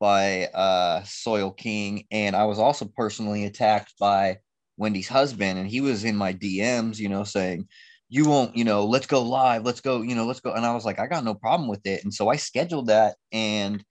[0.00, 4.38] by uh, Soil King, and I was also personally attacked by
[4.76, 7.68] Wendy's husband, and he was in my DMs, you know, saying.
[8.10, 10.52] You won't, you know, let's go live, let's go, you know, let's go.
[10.52, 12.04] And I was like, I got no problem with it.
[12.04, 13.82] And so I scheduled that and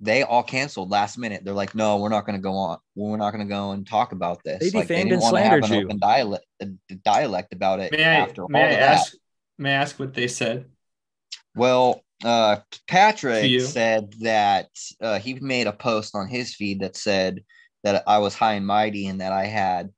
[0.00, 1.44] they all canceled last minute.
[1.44, 2.78] They're like, no, we're not going to go on.
[2.94, 4.60] We're not going to go and talk about this.
[4.60, 5.86] They like, defamed didn't and wanna have slandered an you.
[5.86, 8.92] open dialect, a dialect about it May I, after may all I of that.
[8.92, 9.14] ask?
[9.58, 10.66] may I ask what they said?
[11.54, 14.68] Well, uh, Patrick said that
[15.00, 17.42] uh, he made a post on his feed that said
[17.84, 19.90] that I was high and mighty and that I had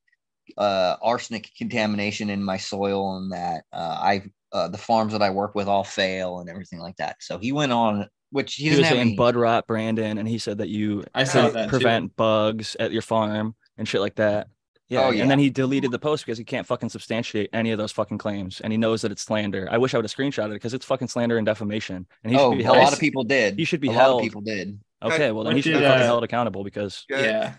[0.57, 5.31] uh, arsenic contamination in my soil and that uh, I uh, the farms that I
[5.31, 7.17] work with all fail and everything like that.
[7.21, 10.19] So he went on, which he, He doesn't was have saying any, bud rot, Brandon,
[10.19, 11.71] and he said that you I saw pre- that too.
[11.71, 14.49] prevent bugs at your farm and shit like that.
[14.89, 15.23] Yeah, Oh, yeah.
[15.23, 18.19] and then he deleted the post because he can't fucking substantiate any of those fucking
[18.19, 19.69] claims, and he knows that it's slander.
[19.71, 22.39] I wish I would have screenshotted it because it's fucking slander and defamation, and he
[22.39, 22.79] oh, should be a held.
[22.79, 23.57] lot of people did.
[23.57, 24.15] He should be a held.
[24.15, 24.81] lot of people did.
[25.03, 27.55] Okay, well then What he should be did, uh, held accountable because Yeah.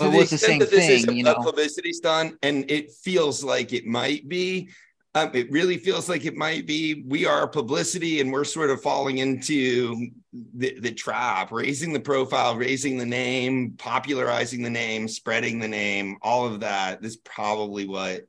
[0.00, 1.42] To But the it's the same that this is thing, you a know.
[1.42, 4.68] publicity stunt, and it feels like it might be.
[5.16, 7.04] Um, it really feels like it might be.
[7.06, 12.56] We are publicity, and we're sort of falling into the, the trap, raising the profile,
[12.56, 16.16] raising the name, popularizing the name, spreading the name.
[16.20, 18.22] All of that is probably what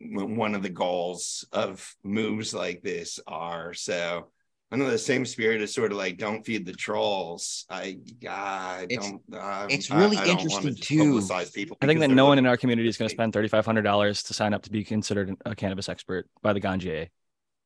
[0.00, 3.74] one of the goals of moves like this are.
[3.74, 4.28] So
[4.72, 7.64] I know the same spirit is sort of like don't feed the trolls.
[7.70, 7.98] I,
[8.28, 9.22] I It's- don't.
[9.70, 11.20] It's really I wanna interesting, too.
[11.54, 11.76] People.
[11.80, 13.82] I think that no one in our community is going to spend thirty five hundred
[13.82, 17.08] dollars to sign up to be considered a cannabis expert by the Ganjier,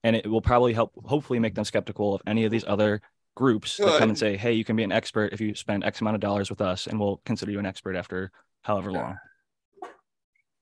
[0.04, 3.00] and it will probably help, hopefully, make them skeptical of any of these other
[3.37, 6.00] groups that come and say, "Hey, you can be an expert if you spend X
[6.00, 8.32] amount of dollars with us, and we'll consider you an expert after
[8.62, 9.18] however long."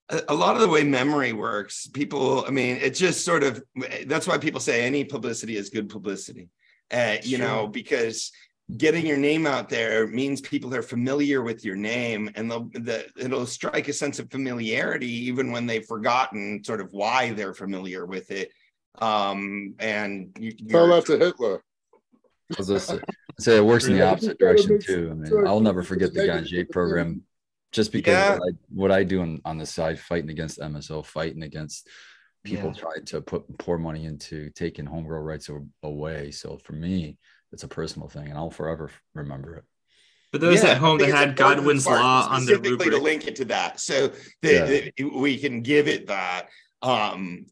[0.09, 3.63] A a lot of the way memory works, people, I mean, it just sort of
[4.07, 6.49] that's why people say any publicity is good publicity.
[6.93, 8.31] Uh, you know, because
[8.77, 13.07] getting your name out there means people are familiar with your name and they'll the,
[13.17, 18.07] it'll strike a sense of familiarity even when they've forgotten sort of why they're familiar
[18.07, 18.51] with it.
[19.01, 21.63] Um, and you, Tell you're- that to Hitler.
[22.53, 22.95] I was just
[23.41, 25.09] say it works in the opposite direction too.
[25.11, 27.23] I mean, I'll never forget the Ganjier program
[27.73, 28.33] just because Yeah.
[28.39, 31.89] what, I, what I do on, on the side, fighting against MSO, fighting against
[32.45, 32.81] people Yeah.
[32.81, 35.51] trying to put poor money into taking home grow rights
[35.83, 36.31] away.
[36.31, 37.19] So for me,
[37.53, 39.65] it's a personal thing, and I'll forever remember it.
[40.33, 42.99] For those Yeah, at home I that had Godwin's part law on their specifically to
[42.99, 44.09] link it to that, so
[44.43, 46.49] that that we can give it that.
[46.83, 47.47] Um,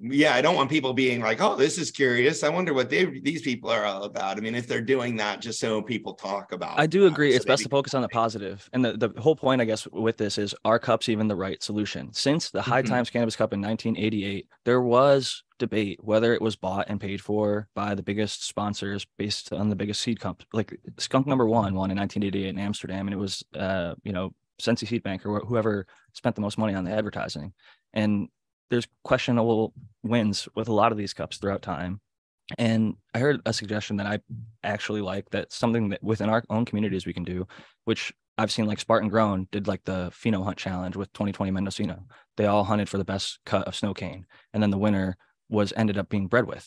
[0.00, 2.42] yeah, I don't want people being like, "Oh, this is curious.
[2.42, 5.40] I wonder what they these people are all about." I mean, if they're doing that
[5.40, 7.30] just so people talk about, I do that, agree.
[7.32, 8.68] so It's best to focus on the positive.
[8.74, 11.62] And the, the whole point, I guess, with this is are cups even the right
[11.62, 12.12] solution?
[12.12, 12.88] Since the High Mhm.
[12.88, 17.68] Times Cannabis Cup in 1988, there was debate whether it was bought and paid for
[17.74, 20.42] by the biggest sponsors based on the biggest seed comp.
[20.52, 24.34] Like Skunk Number One won in 1988 in Amsterdam, and it was, uh, you know,
[24.58, 27.52] Sensi Seed Bank or wh- whoever spent the most money on the advertising.
[27.94, 28.28] And
[28.72, 32.00] there's questionable wins with a lot of these cups throughout time.
[32.56, 34.18] And I heard a suggestion that I
[34.64, 37.46] actually like that something that within our own communities we can do,
[37.84, 42.06] which I've seen like Spartan Grown did like the Pheno Hunt Challenge with 2020 Mendocino.
[42.38, 44.24] They all hunted for the best cut of snow cane.
[44.54, 45.18] And then the winner
[45.50, 46.66] was ended up being bred with.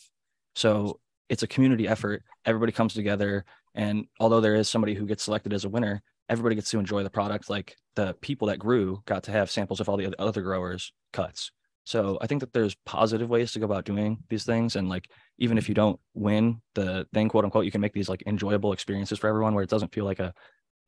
[0.54, 2.22] So it's a community effort.
[2.46, 3.46] Everybody comes together.
[3.74, 7.02] And although there is somebody who gets selected as a winner, everybody gets to enjoy
[7.02, 7.50] the product.
[7.50, 11.52] Like the people that grew got to have samples of all the other growers' cuts.
[11.86, 14.76] So I think that there's positive ways to go about doing these things.
[14.76, 18.10] And like, even if you don't win the thing, quote unquote, you can make these
[18.10, 20.34] like enjoyable experiences for everyone where it doesn't feel like a,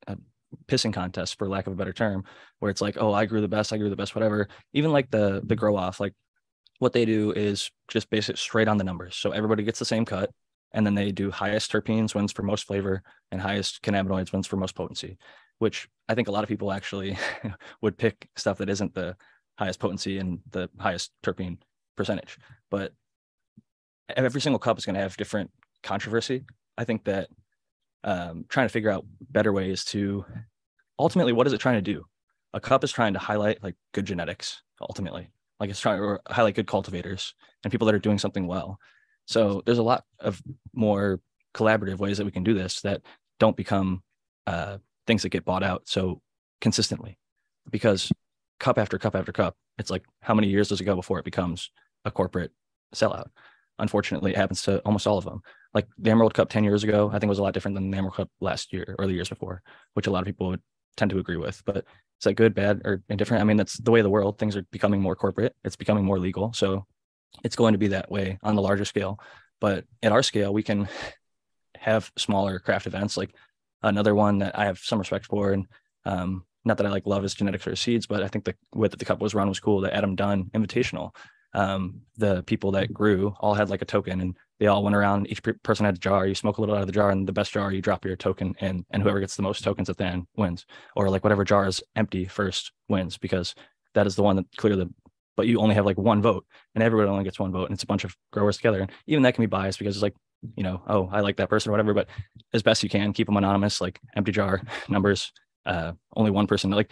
[0.08, 0.18] a
[0.68, 2.24] pissing contest for lack of a better term,
[2.60, 4.48] where it's like, oh, I grew the best, I grew the best, whatever.
[4.74, 6.14] Even like the the grow off, like
[6.80, 9.16] what they do is just base it straight on the numbers.
[9.16, 10.32] So everybody gets the same cut,
[10.74, 14.58] and then they do highest terpenes wins for most flavor, and highest cannabinoids wins for
[14.58, 15.20] most potency,
[15.60, 17.18] which I think a lot of people actually
[17.82, 19.16] would pick stuff that isn't the
[19.58, 21.58] highest potency and the highest terpene
[21.96, 22.38] percentage.
[22.70, 22.93] But
[24.15, 25.52] every single cup is going to have different
[25.84, 26.46] controversy.
[26.78, 27.30] I think that
[28.04, 30.26] um, trying to figure out better ways to
[31.00, 32.06] ultimately what is it trying to do?
[32.54, 36.56] A cup is trying to highlight like good genetics ultimately, like it's trying to highlight
[36.56, 38.80] good cultivators and people that are doing something well.
[39.26, 40.41] So there's a lot of
[40.74, 41.20] more
[41.54, 43.02] collaborative ways that we can do this that
[43.39, 44.04] don't become
[44.46, 46.22] uh, things that get bought out so
[46.62, 47.17] consistently
[47.70, 48.12] because
[48.60, 51.26] cup after cup after cup, it's like how many years does it go before it
[51.26, 51.72] becomes
[52.06, 52.52] a corporate
[52.93, 53.28] sellout?
[53.80, 55.41] Unfortunately, it happens to almost all of them.
[55.74, 57.98] Like the Emerald Cup 10 years ago, I think was a lot different than the
[57.98, 59.62] Emerald Cup last year or the years before,
[59.94, 60.62] which a lot of people would
[60.96, 61.62] tend to agree with.
[61.65, 63.42] But is that good, bad, or indifferent?
[63.42, 64.40] I mean, that's the way of the world.
[64.40, 66.54] Things are becoming more corporate, it's becoming more legal.
[66.54, 66.86] So
[67.44, 69.19] it's going to be that way on the larger scale.
[69.60, 70.88] But at our scale, we can
[71.77, 73.17] have smaller craft events.
[73.17, 73.36] Like
[73.84, 75.67] another one that I have some respect for, and
[76.06, 78.56] um, not that I like love his genetics or his seeds, but I think the
[78.74, 79.82] way that the cup was run was cool.
[79.82, 81.15] The Adam Dunn Invitational,
[81.54, 85.30] um, the people that grew all had like a token, and they all went around.
[85.30, 86.28] Each person had a jar.
[86.28, 88.15] You smoke a little out of the jar, and the best jar you drop your
[88.15, 90.65] token in, and whoever gets the most tokens at the end wins.
[90.96, 93.56] Or like whatever jar is empty first wins because
[93.94, 94.88] that is the one that clearly
[95.38, 96.46] but you only have like one vote
[96.76, 98.82] and everybody only gets one vote and it's a bunch of growers together.
[98.82, 100.15] And even that can be biased because it's like,
[100.56, 102.10] you know, oh, I like that person or whatever, but
[102.54, 105.32] as best you can, keep them anonymous, like empty jar numbers,
[105.68, 106.92] uh, only one person, like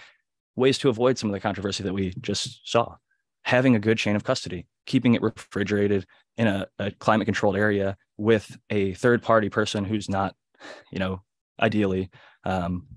[0.56, 2.96] ways to avoid some of the controversy that we just saw.
[3.44, 6.06] Having a good chain of custody, keeping it refrigerated
[6.38, 10.36] in a, a climate controlled area with a third party person who's not,
[10.92, 11.22] you know,
[11.60, 12.10] ideally
[12.44, 12.88] um,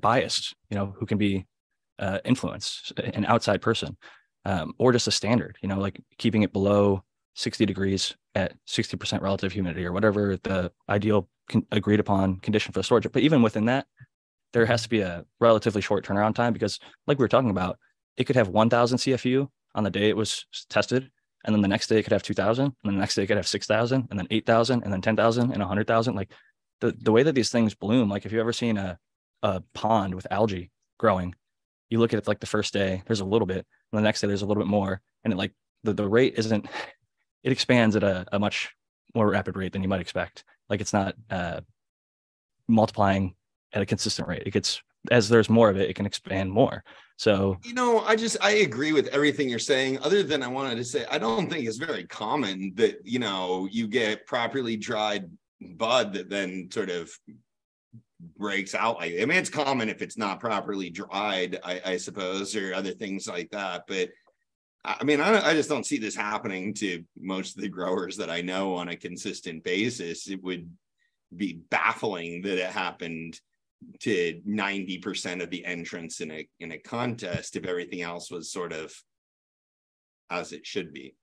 [0.00, 1.46] biased, you know, who can be
[1.98, 3.96] uh, influenced, an outside person,
[4.44, 7.02] um, or just a standard, you know, like keeping it below
[7.34, 12.80] 60 degrees at 60% relative humidity or whatever the ideal con- agreed upon condition for
[12.80, 13.10] the storage.
[13.10, 13.86] But even within that,
[14.52, 17.78] there has to be a relatively short turnaround time because, like we were talking about,
[18.16, 21.10] it could have 1,000 CFU on the day it was tested,
[21.44, 23.36] and then the next day it could have 2,000, and the next day it could
[23.36, 26.14] have 6,000, and then 8,000, and then 10,000, and 100,000.
[26.14, 26.32] Like
[26.80, 28.98] the the way that these things bloom, like if you've ever seen a
[29.42, 31.34] a pond with algae growing,
[31.90, 34.20] you look at it like the first day, there's a little bit, and the next
[34.20, 35.52] day there's a little bit more, and it like
[35.84, 36.66] the, the rate isn't
[37.42, 38.74] it expands at a, a much
[39.14, 40.44] more rapid rate than you might expect.
[40.68, 41.60] Like it's not uh,
[42.68, 43.34] multiplying
[43.72, 44.42] at a consistent rate.
[44.46, 46.82] It gets as there's more of it, it can expand more.
[47.16, 49.98] So you know, I just I agree with everything you're saying.
[50.00, 53.68] Other than I wanted to say, I don't think it's very common that you know
[53.70, 57.10] you get properly dried bud that then sort of
[58.38, 62.74] breaks out i mean it's common if it's not properly dried i, I suppose or
[62.74, 64.08] other things like that but
[64.86, 68.30] i mean I, I just don't see this happening to most of the growers that
[68.30, 70.70] i know on a consistent basis it would
[71.34, 73.40] be baffling that it happened
[74.00, 78.72] to 90% of the entrants in a in a contest if everything else was sort
[78.72, 78.94] of
[80.30, 81.14] as it should be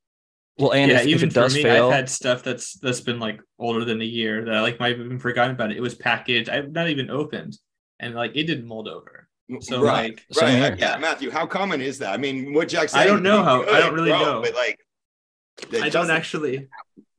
[0.57, 2.73] well, and yeah, if, even if it does for me, fail, I've had stuff that's
[2.73, 5.71] that's been like older than a year that I like might have even forgotten about
[5.71, 5.77] it.
[5.77, 7.57] It was packaged, I've not even opened,
[7.99, 9.22] and like it didn't mold over.
[9.59, 10.75] So right, like, right, here.
[10.79, 11.29] yeah, Matthew.
[11.29, 12.13] How common is that?
[12.13, 12.99] I mean, what Jack said.
[13.01, 14.41] I don't know how- I don't really know.
[14.41, 14.79] but like,
[15.81, 16.67] I don't actually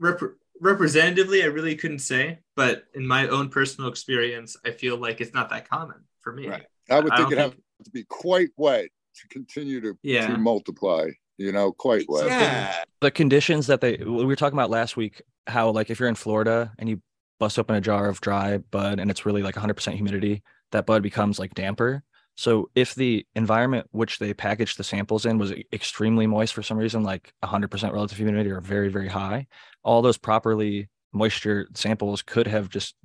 [0.00, 0.20] rep-
[0.60, 1.42] representatively.
[1.42, 5.50] I really couldn't say, but in my own personal experience, I feel like it's not
[5.50, 6.48] that common for me.
[6.48, 6.64] Right.
[6.90, 10.26] I would I think don't it'd have to be quite wet to continue to, Yeah.
[10.28, 12.26] to multiply, you know, quite wet.
[12.26, 16.08] Yeah, the conditions that they we were talking about last week, how like if you're
[16.08, 17.00] in Florida and you
[17.38, 21.02] bust open a jar of dry bud and it's really like 100% humidity, that bud
[21.02, 22.02] becomes like damper.
[22.36, 26.78] So if the environment which they packaged the samples in was extremely moist for some
[26.78, 29.46] reason, like 100% relative humidity or very very high,
[29.82, 32.96] all those properly moisture samples could have just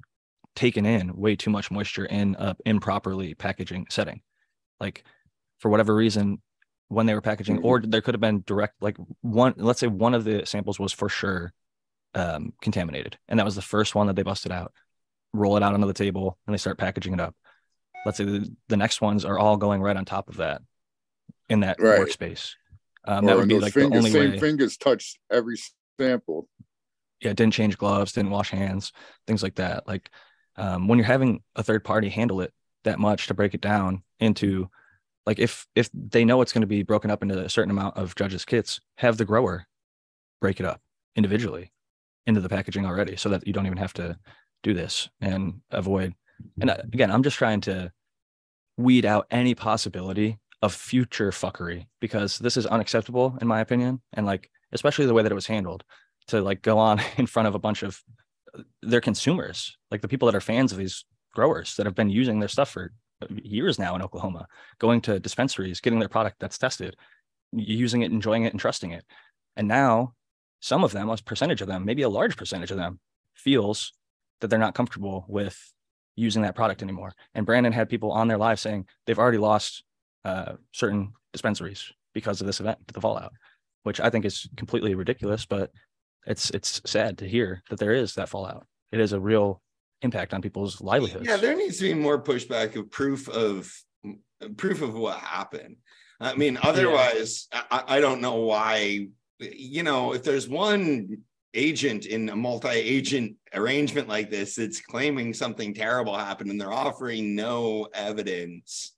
[0.55, 4.21] taken in way too much moisture in a improperly packaging setting.
[4.79, 5.03] Like
[5.59, 6.41] for whatever reason,
[6.87, 10.15] when they were packaging, or there could have been direct, like one, let's say one
[10.15, 11.53] of the samples was for sure
[12.15, 14.73] um, contaminated, and that was the first one that they busted out.
[15.31, 17.35] Roll it out onto the table, and they start packaging it up.
[18.05, 20.61] Let's say the, the next ones are all going right on top of that
[21.49, 22.07] in that Right.
[22.07, 22.53] workspace.
[23.05, 24.39] Um, that would be like fingers, the only same way.
[24.39, 25.57] fingers touch every
[25.99, 26.47] sample.
[27.21, 28.93] yeah, didn't change gloves, didn't wash hands,
[29.27, 29.87] things like that.
[29.87, 30.09] Like
[30.55, 34.03] um, when you're having a third party handle it that much to break it down
[34.19, 34.69] into
[35.25, 37.97] like if if they know it's going to be broken up into a certain amount
[37.97, 39.67] of judges kits, have the grower
[40.41, 40.81] break it up
[41.15, 41.71] individually
[42.25, 44.17] into the packaging already so that you don't even have to
[44.63, 46.13] do this and avoid
[46.61, 47.91] and uh, again i'm just trying to
[48.77, 54.01] weed out any possibility of future fuckery because this is unacceptable in my opinion.
[54.13, 55.83] And like especially the way that it was handled
[56.27, 58.01] to like go on in front of a bunch of
[58.57, 62.09] uh, their consumers like the people that are fans of these growers that have been
[62.09, 62.91] using their stuff for
[63.43, 64.47] years now in oklahoma
[64.79, 66.95] going to dispensaries getting their product that's tested
[67.51, 69.03] using it enjoying it and trusting it.
[69.55, 70.13] And now
[70.61, 72.99] some of them a percentage of them maybe a large percentage of them
[73.35, 73.93] feels
[74.41, 75.73] that they're not comfortable with
[76.19, 79.83] using that product anymore and brandon had people on their live saying they've already lost
[80.25, 83.31] uh, certain dispensaries because of this event the fallout
[83.83, 85.71] which i think is completely ridiculous but
[86.25, 89.61] it's it's sad to hear that there is that fallout it is a real
[90.01, 91.37] impact on people's livelihoods yeah.
[91.37, 93.71] There needs to be more pushback of proof of
[94.57, 95.77] proof of what happened.
[96.19, 99.07] I mean, otherwise, I, I don't know why.
[99.39, 101.19] You know, if there's one
[101.53, 107.35] agent in a multi-agent arrangement like this that's claiming something terrible happened and they're offering
[107.35, 108.95] no evidence.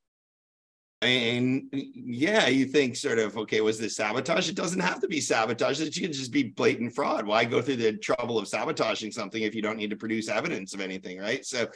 [1.04, 4.50] And yeah you think sort of okay was this sabotage?
[4.50, 5.82] It doesn't have to be sabotage.
[5.82, 7.26] It should just be blatant fraud.
[7.26, 10.74] Why go through the trouble of sabotaging something if you don't need to produce evidence
[10.74, 11.44] of anything right?
[11.46, 11.68] So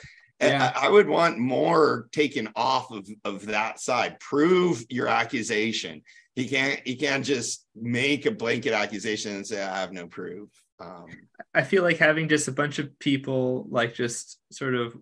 [0.42, 0.74] I- Yeah.
[0.76, 4.20] I, I would want more taken off of, of that side.
[4.20, 6.02] Prove your accusation.
[6.36, 10.50] He can't he can't just make a blanket accusation and say i have no proof
[10.80, 11.06] um
[11.54, 14.96] I feel like having just a bunch of people like just sort of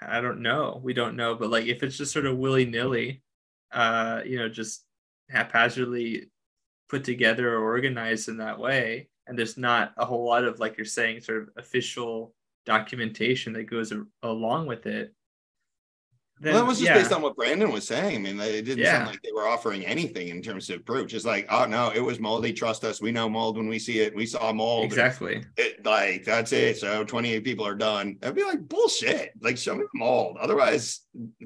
[0.00, 3.22] I don't know, we don't know, but like if it's just sort of willy nilly,
[3.72, 4.84] uh, you know, just
[5.30, 6.30] haphazardly
[6.88, 10.76] put together or organized in that way and there's not a whole lot of like
[10.76, 12.34] you're saying sort of official
[12.66, 15.14] documentation that goes a- along with it
[16.42, 16.98] well, that was just yeah.
[16.98, 18.16] based on what Brandon was saying.
[18.16, 18.98] I mean, it didn't Yeah.
[18.98, 21.08] sound like they were offering anything in terms of proof.
[21.08, 22.52] Just like, oh no, it was moldy.
[22.52, 23.00] Trust us.
[23.00, 24.14] We know mold when we see it.
[24.14, 24.84] We saw mold.
[24.84, 26.78] exactly It, like that's it.
[26.78, 28.16] So 28 people are done.
[28.22, 29.32] I'd be like, bullshit.
[29.40, 30.36] Like, show me the mold.
[30.40, 31.00] Otherwise,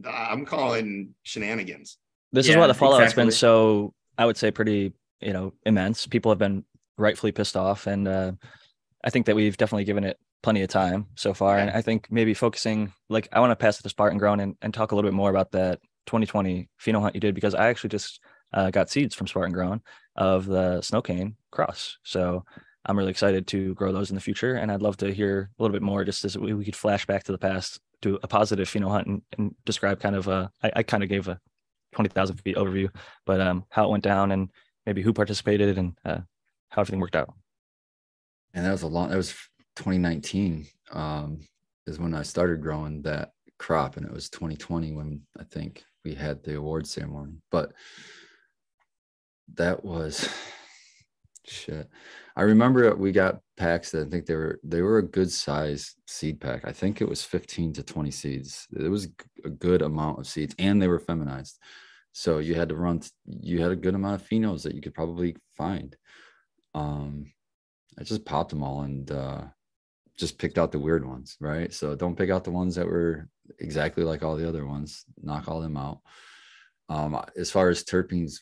[0.04, 1.98] I'm calling shenanigans.
[2.32, 6.06] This is why the fallout's been so, I would say, pretty, you know, immense.
[6.06, 6.64] People have been
[6.98, 8.32] rightfully pissed off, and uh,
[9.04, 11.58] I think that we've definitely given it plenty of time so far.
[11.58, 14.56] And I think maybe focusing, like, I want to pass it to Spartan Grown and,
[14.62, 17.68] and talk a little bit more about that 2020 pheno hunt you did because I
[17.68, 18.20] actually just
[18.52, 19.80] uh, got seeds from Spartan Grown
[20.14, 21.98] of the snow cane cross.
[22.04, 22.44] So
[22.84, 25.62] I'm really excited to grow those in the future, and I'd love to hear a
[25.62, 28.28] little bit more, just as we, we could flash back to the past, do a
[28.28, 30.50] positive pheno hunt, and, and describe kind of a.
[30.62, 31.40] I, I kind of gave a
[31.92, 32.88] twenty thousand feet overview,
[33.24, 34.50] but um, how it went down and
[34.86, 36.20] maybe who participated and uh,
[36.68, 37.34] how everything worked out.
[38.54, 39.34] And that was a long, that was
[39.76, 41.40] 2019 um,
[41.86, 43.96] is when I started growing that crop.
[43.96, 47.34] And it was 2020 when I think we had the award ceremony.
[47.50, 47.72] But
[49.54, 50.28] that was
[51.44, 51.88] shit.
[52.34, 55.94] I remember we got packs that I think they were they were a good size
[56.06, 56.66] seed pack.
[56.66, 58.66] I think it was 15 to 20 seeds.
[58.78, 59.08] It was
[59.44, 61.58] a good amount of seeds and they were feminized.
[62.12, 64.94] So you had to run you had a good amount of phenos that you could
[64.94, 65.96] probably find.
[66.74, 67.32] Um
[67.98, 69.44] I just popped them all and uh
[70.16, 71.72] just picked out the weird ones, right?
[71.72, 75.04] So don't pick out the ones that were exactly like all the other ones.
[75.22, 76.00] Knock all them out.
[76.88, 78.40] Um, as far as terpenes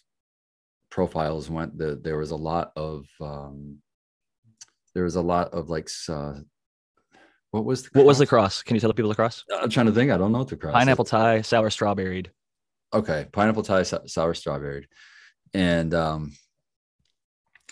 [0.91, 3.79] profiles went, the, there was a lot of um,
[4.95, 6.35] there was a lot of like uh,
[7.51, 8.57] what was the What was the cross?
[8.57, 8.62] cross?
[8.62, 9.45] Can you tell the people the cross?
[9.61, 10.11] I'm trying to think.
[10.12, 10.75] I don't know what the cross.
[10.75, 10.79] is.
[10.79, 12.31] Pineapple Thai, sour strawberried.
[12.93, 14.87] Okay, pineapple Thai, sour strawberry,
[15.53, 16.33] and um,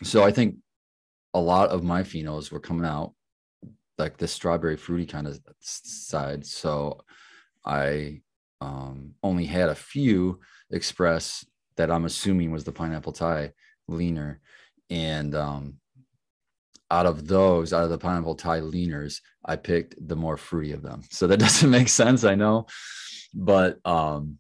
[0.03, 0.57] so I think
[1.35, 3.15] a lot of my phenos were coming out
[3.99, 6.47] like the strawberry fruity kind of side.
[6.47, 7.05] So
[7.65, 8.23] I
[8.61, 10.41] um, only had a few
[10.71, 11.45] express
[11.77, 13.53] that I'm assuming was the pineapple Thai
[13.89, 14.41] leaner,
[14.91, 15.79] and um,
[16.91, 20.83] out of those, out of the pineapple Thai leaners, I picked the more fruity of
[20.83, 21.03] them.
[21.11, 22.67] So that doesn't make sense, I know,
[23.35, 24.39] but um,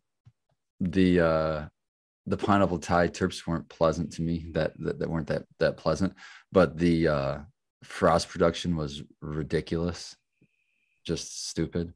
[0.80, 1.64] the uh,
[2.26, 4.46] the pineapple Thai terps weren't pleasant to me.
[4.53, 6.14] That that, that weren't that that pleasant,
[6.53, 7.38] but the uh,
[7.83, 10.16] frost production was ridiculous,
[11.05, 11.93] just stupid.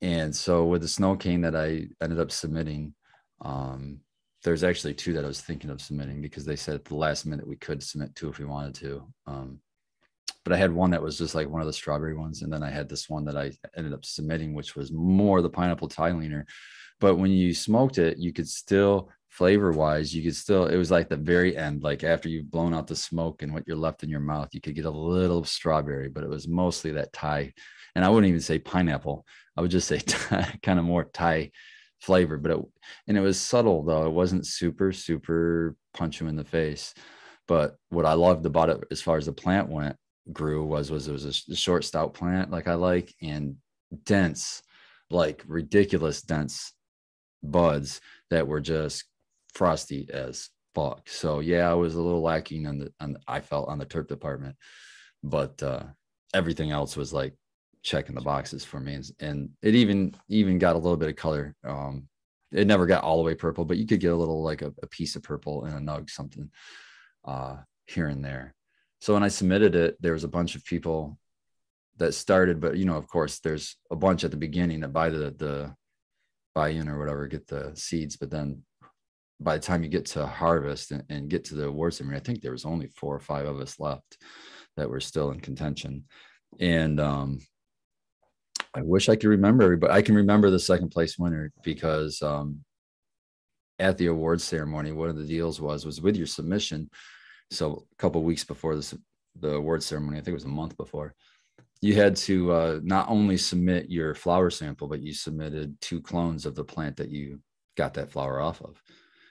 [0.00, 2.94] And so with the snow cane that I ended up submitting,
[3.40, 4.00] um,
[4.44, 7.26] there's actually two that I was thinking of submitting because they said at the last
[7.26, 9.02] minute we could submit two if we wanted to.
[9.26, 9.60] Um,
[10.44, 12.62] but I had one that was just like one of the strawberry ones, and then
[12.62, 16.12] I had this one that I ended up submitting, which was more the pineapple Thai
[16.12, 16.46] leaner.
[17.00, 20.90] But when you smoked it, you could still flavor wise, you could still it was
[20.90, 24.02] like the very end, like after you've blown out the smoke and what you're left
[24.02, 27.52] in your mouth, you could get a little strawberry, but it was mostly that Thai.
[27.94, 29.24] And I wouldn't even say pineapple.
[29.56, 31.52] I would just say Thai, kind of more Thai
[32.00, 32.58] flavor, but it
[33.06, 34.06] and it was subtle though.
[34.06, 36.92] It wasn't super, super punch you in the face.
[37.46, 39.96] But what I loved about it as far as the plant went
[40.32, 43.56] grew was was it was a short stout plant like I like and
[44.04, 44.64] dense,
[45.10, 46.72] like ridiculous dense
[47.40, 49.04] buds that were just
[49.54, 51.08] frosty as fuck.
[51.08, 54.08] So yeah, I was a little lacking on the on I felt on the terp
[54.08, 54.56] department,
[55.22, 55.84] but uh
[56.34, 57.34] everything else was like
[57.82, 61.54] checking the boxes for me and, it even even got a little bit of color.
[61.64, 62.08] Um
[62.50, 64.72] it never got all the way purple, but you could get a little like a,
[64.82, 66.50] a piece of purple and a nug something
[67.24, 68.54] uh here and there.
[69.00, 71.18] So when I submitted it, there was a bunch of people
[71.98, 75.08] that started, but you know, of course, there's a bunch at the beginning that buy
[75.10, 75.74] the the
[76.54, 78.62] buy in or whatever, get the seeds, but then
[79.40, 82.22] by the time you get to harvest and, and get to the award ceremony, I
[82.22, 84.18] think there was only four or five of us left
[84.76, 86.04] that were still in contention.
[86.58, 87.38] And um
[88.74, 89.92] I wish I could remember everybody.
[89.92, 92.64] I can remember the second place winner because um
[93.78, 96.90] at the awards ceremony, one of the deals was was with your submission.
[97.50, 98.78] So a couple weeks before
[99.40, 101.14] the award ceremony, I think it was a month before,
[101.80, 106.44] you had to uh, not only submit your flower sample, but you submitted two clones
[106.44, 107.40] of the plant that you
[107.76, 108.82] got that flower off of.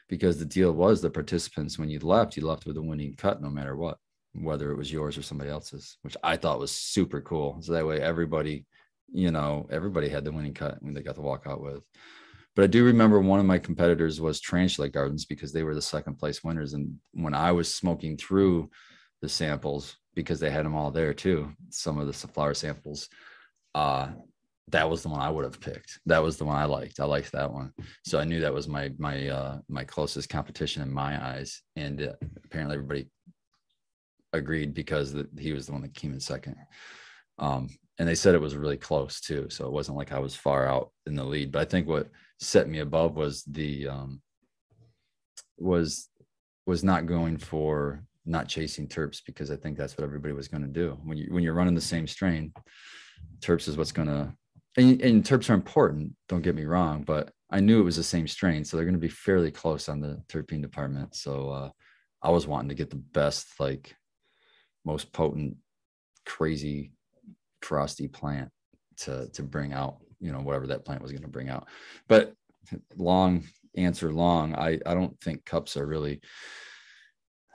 [0.09, 3.41] Because the deal was the participants, when you left, you left with a winning cut
[3.41, 3.97] no matter what,
[4.33, 7.57] whether it was yours or somebody else's, which I thought was super cool.
[7.61, 8.65] So that way everybody,
[9.11, 11.83] you know, everybody had the winning cut when they got the walk out with.
[12.55, 15.81] But I do remember one of my competitors was Tarantula Gardens because they were the
[15.81, 16.73] second place winners.
[16.73, 18.71] And when I was smoking through
[19.21, 23.09] the samples, because they had them all there too, some of the flower samples,
[23.75, 24.07] uh,
[24.69, 25.99] that was the one I would have picked.
[26.05, 26.99] That was the one I liked.
[26.99, 27.71] I liked that one.
[28.03, 31.61] So I knew that was my my uh my closest competition in my eyes.
[31.75, 32.13] And uh,
[32.43, 33.07] apparently everybody
[34.33, 36.55] agreed because the, he was the one that came in second.
[37.39, 39.47] Um, and they said it was really close too.
[39.49, 41.51] So it wasn't like I was far out in the lead.
[41.51, 42.09] But I think what
[42.39, 44.21] set me above was the um
[45.57, 46.09] was
[46.65, 50.63] was not going for not chasing terps because I think that's what everybody was going
[50.63, 50.97] to do.
[51.05, 52.51] When you when you're running the same strain,
[53.39, 54.33] terps is what's going to
[54.77, 56.13] and, and terps are important.
[56.29, 58.93] Don't get me wrong, but I knew it was the same strain, so they're going
[58.93, 61.15] to be fairly close on the terpene department.
[61.15, 61.69] So uh,
[62.21, 63.95] I was wanting to get the best, like
[64.85, 65.57] most potent,
[66.25, 66.91] crazy,
[67.61, 68.49] frosty plant
[68.97, 69.97] to to bring out.
[70.19, 71.67] You know, whatever that plant was going to bring out.
[72.07, 72.33] But
[72.95, 73.43] long
[73.75, 74.55] answer, long.
[74.55, 76.21] I I don't think cups are really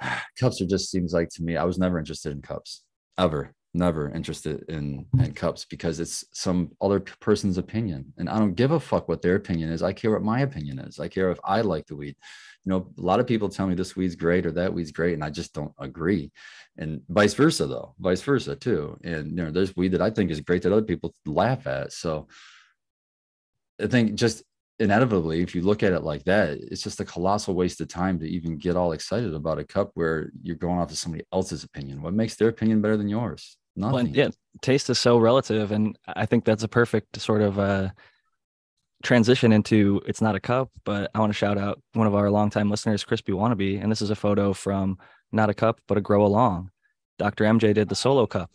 [0.40, 2.82] cups are just seems like to me i was never interested in cups
[3.18, 8.12] ever never interested in in cups because it's some other person's opinion.
[8.18, 9.82] And i don't give a fuck what their opinion is.
[9.82, 10.98] I care what my opinion is.
[10.98, 12.16] I care if i like the weed.
[12.64, 15.14] You know a lot of people tell me this weed's great or that weed's great
[15.14, 16.30] and i just don't agree.
[16.76, 17.94] And vice versa though.
[17.98, 18.98] Vice versa too.
[19.04, 21.92] And you know there's weed that i think is great that other people laugh at.
[21.92, 22.28] So
[23.80, 24.44] i think just
[24.78, 28.18] inevitably, if you look at it like that, it's just a colossal waste of time
[28.18, 31.62] to even get all excited about a cup where you're going off of somebody else's
[31.62, 32.02] opinion.
[32.02, 33.56] What makes their opinion better than yours?
[33.74, 33.94] Nothing.
[33.94, 34.28] Well, yeah,
[34.60, 37.90] taste is so relative, and I think that's a perfect sort of uh,
[39.02, 40.70] transition into it's not a cup.
[40.84, 44.02] But I want to shout out one of our longtime listeners, Crispy Wannabe, and this
[44.02, 44.98] is a photo from
[45.32, 46.70] not a cup, but a grow along.
[47.18, 47.44] Dr.
[47.44, 48.50] MJ did the solo cup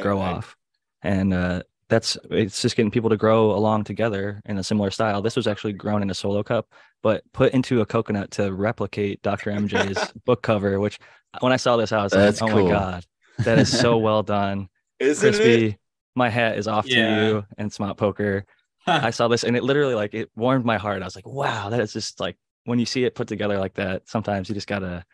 [0.00, 0.56] grow off,
[1.02, 5.20] and uh, that's it's just getting people to grow along together in a similar style.
[5.20, 6.66] This was actually grown in a solo cup,
[7.02, 9.50] but put into a coconut to replicate Dr.
[9.50, 10.80] MJ's book cover.
[10.80, 10.98] Which
[11.40, 12.64] when I saw this, I was that's like, "Oh cool.
[12.64, 13.04] my god,
[13.38, 14.68] that is so well done!"
[15.00, 15.76] Isn't Crispy, it?
[16.14, 17.16] my hat is off yeah.
[17.16, 18.44] to you and Smart Poker.
[18.86, 21.02] I saw this and it literally like it warmed my heart.
[21.02, 23.74] I was like, "Wow, that is just like when you see it put together like
[23.74, 25.04] that." Sometimes you just gotta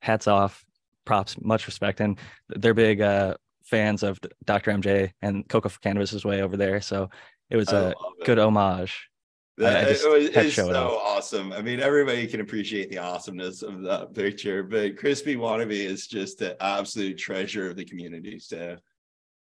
[0.00, 0.64] hats off,
[1.04, 2.18] props, much respect, and
[2.48, 4.72] they're big uh, fans of Dr.
[4.72, 6.80] MJ and Coco for Cannabis is way over there.
[6.80, 7.10] So
[7.50, 7.94] it was a
[8.24, 9.09] good homage.
[9.60, 11.52] That, it was it's so it awesome.
[11.52, 16.40] I mean, everybody can appreciate the awesomeness of that picture, but Crispy Wannabe is just
[16.40, 18.38] an absolute treasure of the community.
[18.38, 18.78] So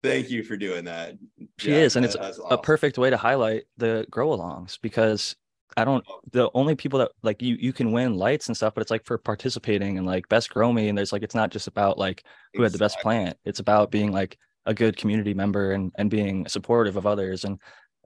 [0.03, 1.15] thank you for doing that.
[1.57, 2.45] She is, and it's awesome.
[2.51, 5.35] a perfect way to highlight the grow alongs because
[5.77, 8.81] I don't the only people that like you you can win lights and stuff, but
[8.81, 10.89] it's like for participating and like best grow me.
[10.89, 12.63] And there's like it's not just about like who exactly.
[12.63, 13.37] had the best plant.
[13.45, 14.37] It's about being like
[14.67, 17.57] a good community member and and being supportive of others and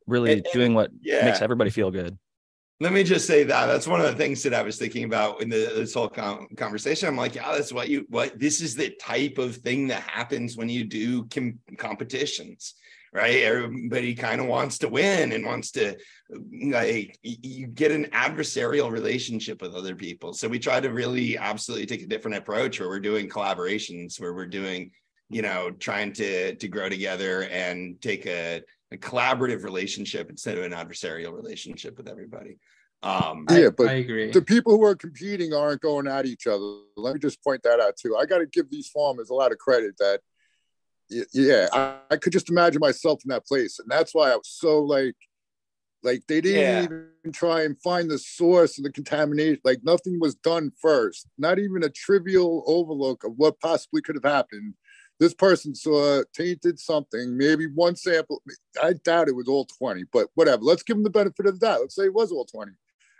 [0.08, 1.26] really and, doing what yeah.
[1.26, 2.18] makes everybody feel good.
[2.80, 5.42] Let me just say that that's one of the things that I was thinking about
[5.42, 7.08] in the, this whole conversation.
[7.10, 10.56] I'm like, yeah, that's what you what this is the type of thing that happens
[10.56, 12.76] when you do com- competitions
[13.14, 13.44] right?
[13.44, 15.98] Everybody kind of wants to win and wants to
[16.70, 20.34] like you get an adversarial relationship with other people.
[20.34, 24.34] So we try to really absolutely take a different approach where we're doing collaborations, where
[24.34, 24.92] we're doing,
[25.30, 30.64] you know, trying to to grow together and take a, a collaborative relationship instead of
[30.64, 32.58] an adversarial relationship with everybody.
[33.04, 34.32] Um, yeah, but I agree.
[34.32, 36.80] The people who are competing aren't going at each other.
[36.96, 38.18] Let me just point that out too.
[38.18, 40.22] I got to give these farmers a lot of credit that
[41.10, 44.50] yeah, I, I, could just imagine myself in that place, and that's why I was
[44.50, 45.16] so like,
[46.04, 46.84] like they didn't yeah.
[46.84, 49.62] even try and find the source of the contamination.
[49.64, 51.28] Like nothing was done first.
[51.38, 54.74] Not even a trivial overlook of what possibly could have happened.
[55.20, 58.42] This person saw tainted something, maybe one sample.
[58.82, 60.62] I doubt it was all 20, but whatever.
[60.62, 61.82] Let's give them the benefit of the doubt.
[61.82, 62.72] Let's say it was all 20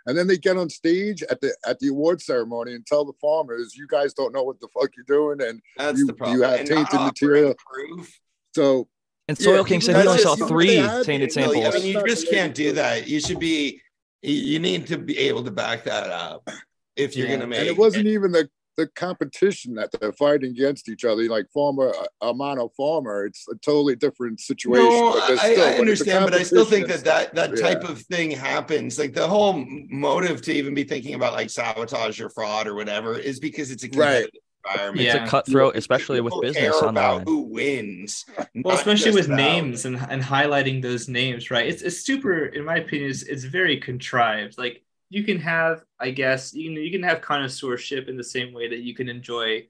[0.08, 3.12] and then they get on stage at the at the award ceremony and tell the
[3.20, 6.60] farmers, "You guys don't know what the fuck you're doing, and That's you, you have
[6.60, 8.18] and tainted material." Proof.
[8.54, 8.88] So,
[9.28, 11.66] and Soil yeah, King said he only saw three tainted samples.
[11.66, 13.06] I mean, you just can't do that.
[13.06, 13.82] You should be.
[14.22, 16.48] You need to be able to back that up
[16.96, 17.36] if you're yeah.
[17.36, 17.60] going to make.
[17.60, 18.12] And it wasn't it.
[18.12, 23.26] even the the competition that they're fighting against each other, like former uh, Amano farmer,
[23.26, 24.88] it's a totally different situation.
[24.88, 27.90] No, still, I, I understand, but I still think that that, that type yeah.
[27.90, 28.96] of thing happens.
[28.96, 33.18] Like the whole motive to even be thinking about like sabotage or fraud or whatever
[33.18, 34.30] is because it's a right.
[34.70, 35.04] Environment.
[35.04, 35.16] Yeah.
[35.16, 38.26] It's a cutthroat, especially People with business about who wins.
[38.54, 39.36] Well, especially with about...
[39.36, 41.66] names and, and highlighting those names, right?
[41.66, 44.58] It's, it's super, in my opinion, it's, it's very contrived.
[44.58, 48.52] Like you can have, I guess, you know, you can have connoisseurship in the same
[48.52, 49.66] way that you can enjoy,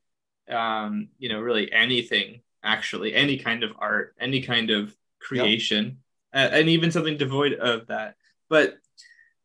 [0.48, 2.40] um, you know, really anything.
[2.64, 5.98] Actually, any kind of art, any kind of creation,
[6.34, 6.52] yep.
[6.52, 8.16] uh, and even something devoid of that.
[8.48, 8.78] But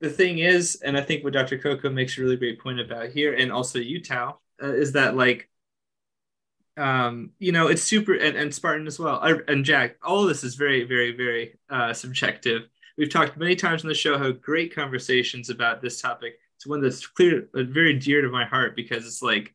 [0.01, 1.59] the thing is, and I think what Dr.
[1.59, 5.15] Coco makes a really great point about here, and also you, Tao, uh, is that
[5.15, 5.47] like
[6.75, 9.19] um, you know, it's super and, and Spartan as well.
[9.21, 12.63] I, and Jack, all this is very, very, very uh, subjective.
[12.97, 16.39] We've talked many times on the show how great conversations about this topic.
[16.57, 19.53] It's one that's clear, uh, very dear to my heart because it's like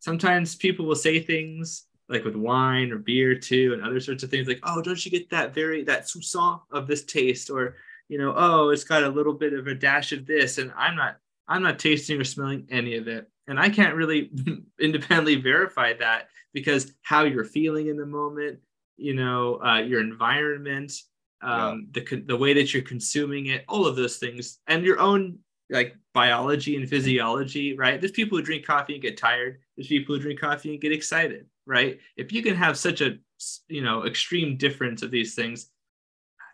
[0.00, 4.30] sometimes people will say things like with wine or beer too, and other sorts of
[4.30, 7.76] things like, oh, don't you get that very that soupçon of this taste, or
[8.08, 10.96] you know, oh, it's got a little bit of a dash of this, and I'm
[10.96, 11.16] not,
[11.48, 14.30] I'm not tasting or smelling any of it, and I can't really
[14.80, 18.60] independently verify that because how you're feeling in the moment,
[18.96, 20.92] you know, uh, your environment,
[21.42, 22.02] um, yeah.
[22.08, 25.38] the the way that you're consuming it, all of those things, and your own
[25.70, 28.00] like biology and physiology, right?
[28.00, 29.58] There's people who drink coffee and get tired.
[29.76, 31.98] There's people who drink coffee and get excited, right?
[32.16, 33.18] If you can have such a
[33.68, 35.70] you know extreme difference of these things,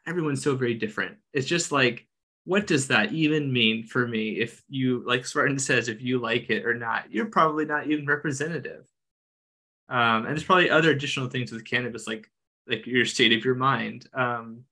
[0.07, 1.17] everyone's so very different.
[1.33, 2.07] It's just like,
[2.45, 4.41] what does that even mean for me?
[4.41, 8.07] If you like Spartan says, if you like it or not, you're probably not even
[8.07, 8.85] representative.
[9.89, 12.31] Um, and there's probably other additional things with cannabis, like
[12.67, 14.09] like your state of your mind.
[14.15, 14.65] Um,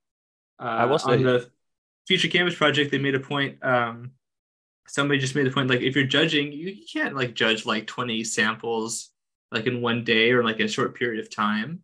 [0.61, 1.51] uh, I will say on the
[2.07, 3.65] Future Cannabis Project, they made a point.
[3.65, 4.13] Um,
[4.87, 8.25] somebody just made the point like if you're judging, you can't like judge like 20
[8.25, 9.11] samples
[9.53, 11.83] like in one day or like a short period of time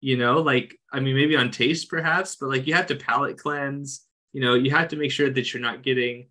[0.00, 0.40] you know?
[0.40, 4.40] Like i mean maybe on taste perhaps but like you have to palate cleanse you
[4.40, 4.54] know?
[4.54, 6.28] You have to make sure that you're not getting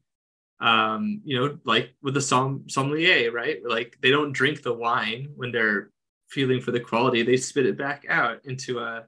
[0.59, 3.59] um you know like with the som- sommelier right?
[3.65, 5.91] Like they don't drink the wine when they're
[6.29, 7.23] feeling for the quality.
[7.23, 9.05] They spit it back out into a,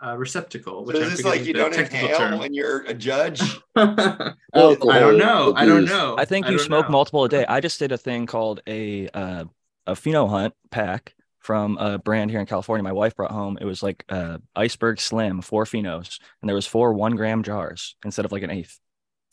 [0.00, 2.38] a receptacle which so is this like you don't inhale term.
[2.38, 3.40] when you're a judge
[3.74, 6.92] well, i don't know i don't know i think you smoke know.
[6.92, 9.44] multiple a day i just did a thing called a uh,
[9.86, 11.14] a pheno hunt pack
[11.46, 12.82] from a brand here in California.
[12.82, 13.56] My wife brought home.
[13.60, 17.94] It was like uh, Iceberg Slim, four phenos, and there was four one gram jars
[18.04, 18.80] instead of like an eighth.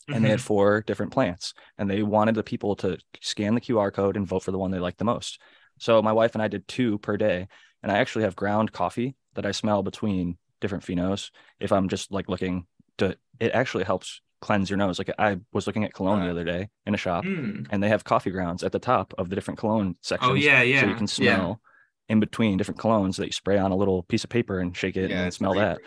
[0.06, 0.22] And mm-hmm.
[0.22, 0.46] they had mm-hmm.
[0.46, 4.44] four different plants, and they wanted the people to scan the QR code and vote
[4.44, 5.40] for the one they liked the most.
[5.80, 7.48] So my wife and I did two per day,
[7.82, 11.30] and I actually have ground coffee that I smell between different phenos.
[11.60, 12.66] If I'm just like looking
[12.98, 14.98] to, it actually helps cleanse your nose.
[14.98, 17.66] Like I was looking at cologne the other day in a shop, mm.
[17.70, 20.30] and they have coffee grounds at the top of the different cologne sections.
[20.30, 20.80] Oh yeah, yeah.
[20.80, 21.60] So you can smell.
[21.62, 21.70] Yeah
[22.08, 24.96] in between different colognes that you spray on a little piece of paper and shake
[24.96, 25.78] it yeah, and smell that.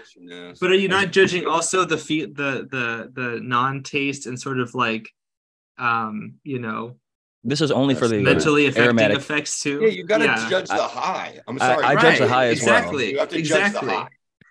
[0.60, 4.74] But are you not judging also the fee- the the the non-taste and sort of
[4.74, 5.12] like
[5.78, 6.96] um you know
[7.44, 9.18] this is only for the mentally affecting aromatic.
[9.18, 9.80] effects too.
[9.82, 10.50] Yeah, you got to yeah.
[10.50, 11.40] judge the high.
[11.48, 11.84] I'm sorry.
[11.84, 12.02] I, I right.
[12.02, 12.96] judge the high as exactly.
[12.96, 13.12] well.
[13.12, 13.80] You have to exactly.
[13.80, 14.08] judge the high.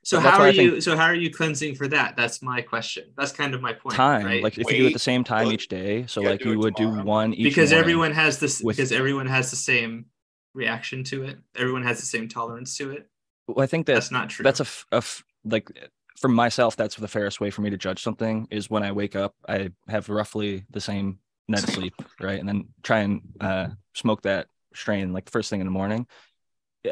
[0.06, 0.80] So how are you?
[0.80, 2.16] So how are you cleansing for that?
[2.16, 3.12] That's my question.
[3.16, 3.96] That's kind of my point.
[3.96, 4.40] Time, right?
[4.40, 6.76] like if Wait, you do it the same time each day, so like you would
[6.76, 6.98] tomorrow.
[6.98, 7.42] do one each.
[7.42, 8.62] Because everyone has this.
[8.62, 10.06] With, because everyone has the same
[10.54, 11.38] reaction to it.
[11.56, 13.10] Everyone has the same tolerance to it.
[13.48, 14.44] Well, I think that, that's not true.
[14.44, 15.02] That's a, a
[15.44, 15.72] like
[16.20, 16.76] for myself.
[16.76, 19.34] That's the fairest way for me to judge something is when I wake up.
[19.48, 24.22] I have roughly the same night of sleep, right, and then try and uh, smoke
[24.22, 26.06] that strain like the first thing in the morning.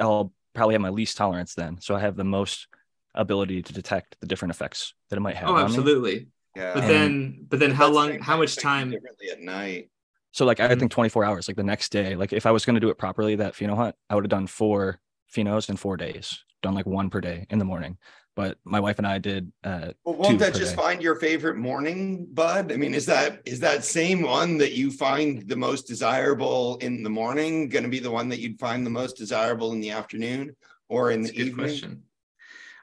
[0.01, 2.67] I'll probably have my least tolerance then, so I have the most
[3.15, 5.51] ability to detect the different effects that it might have.
[5.51, 6.29] Oh, absolutely.
[6.57, 6.75] Yeah.
[6.75, 8.21] But and then, but then, how long?
[8.21, 8.91] How much time?
[8.91, 9.91] Differently at night.
[10.35, 10.81] So like I mm-hmm.
[10.81, 12.99] think 24 hours, like the next day, like if I was going to do it
[12.99, 14.99] properly, that pheno hunt, I would have done four
[15.33, 17.99] phenos in four days, done like one per day in the morning.
[18.35, 19.53] But my wife and I did.
[19.62, 20.83] Uh, well, won't that just day.
[20.83, 22.73] find your favorite morning bud?
[22.73, 27.05] I mean, is that is that same one that you find the most desirable in
[27.05, 29.93] the morning going to be the one that you'd find the most desirable in the
[29.93, 30.57] afternoon
[30.89, 31.55] or in That's the evening?
[31.55, 32.03] Question.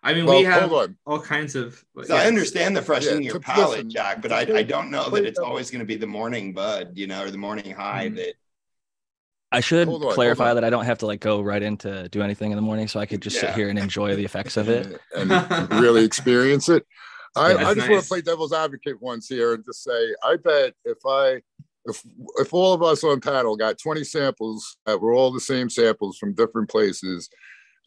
[0.03, 0.71] I mean, well, we have
[1.05, 1.83] all kinds of.
[1.95, 2.15] Yeah.
[2.15, 5.25] I understand the freshening yeah, your palate, listen, Jack, but I, I don't know that
[5.25, 8.15] it's always going to be the morning bud, you know, or the morning high mm-hmm.
[8.15, 8.33] that.
[9.53, 12.51] I should on, clarify that I don't have to like go right into do anything
[12.51, 13.41] in the morning, so I could just yeah.
[13.41, 15.29] sit here and enjoy the effects of it and
[15.73, 16.85] really experience it.
[17.35, 17.89] I, I just nice.
[17.89, 21.41] want to play devil's advocate once here and just say, I bet if I
[21.85, 22.01] if
[22.37, 26.17] if all of us on panel got 20 samples that were all the same samples
[26.17, 27.29] from different places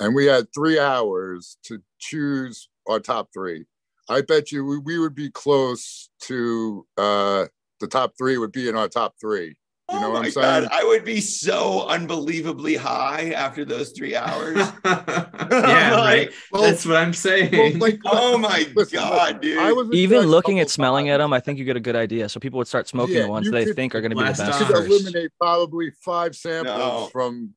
[0.01, 3.65] and we had three hours to choose our top three.
[4.09, 7.47] I bet you we, we would be close to uh,
[7.81, 9.57] the top three would be in our top three.
[9.93, 10.63] You know oh what I'm saying?
[10.63, 14.57] God, I would be so unbelievably high after those three hours.
[14.85, 16.31] yeah, right.
[16.51, 17.53] Well, That's what I'm saying.
[17.53, 19.59] Well, like, oh my listen, god, dude!
[19.59, 21.35] I was even looking at smelling at them.
[21.35, 22.31] I think you get a good idea.
[22.31, 24.29] So people would start smoking yeah, the ones they think are going to be the
[24.29, 24.61] best.
[24.61, 27.09] You could eliminate probably five samples no.
[27.13, 27.51] from,